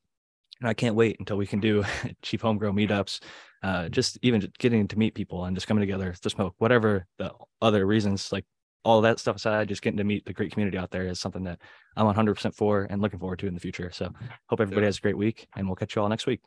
[0.59, 1.85] And I can't wait until we can do
[2.23, 3.21] cheap homegrown meetups,
[3.61, 7.31] uh, just even getting to meet people and just coming together to smoke, whatever the
[7.61, 8.45] other reasons, like
[8.83, 11.43] all that stuff aside, just getting to meet the great community out there is something
[11.43, 11.61] that
[11.95, 13.91] I'm 100% for and looking forward to in the future.
[13.93, 14.11] So
[14.49, 16.39] hope everybody has a great week and we'll catch you all next week.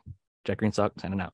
[0.43, 1.33] Jack Greenstock signing out.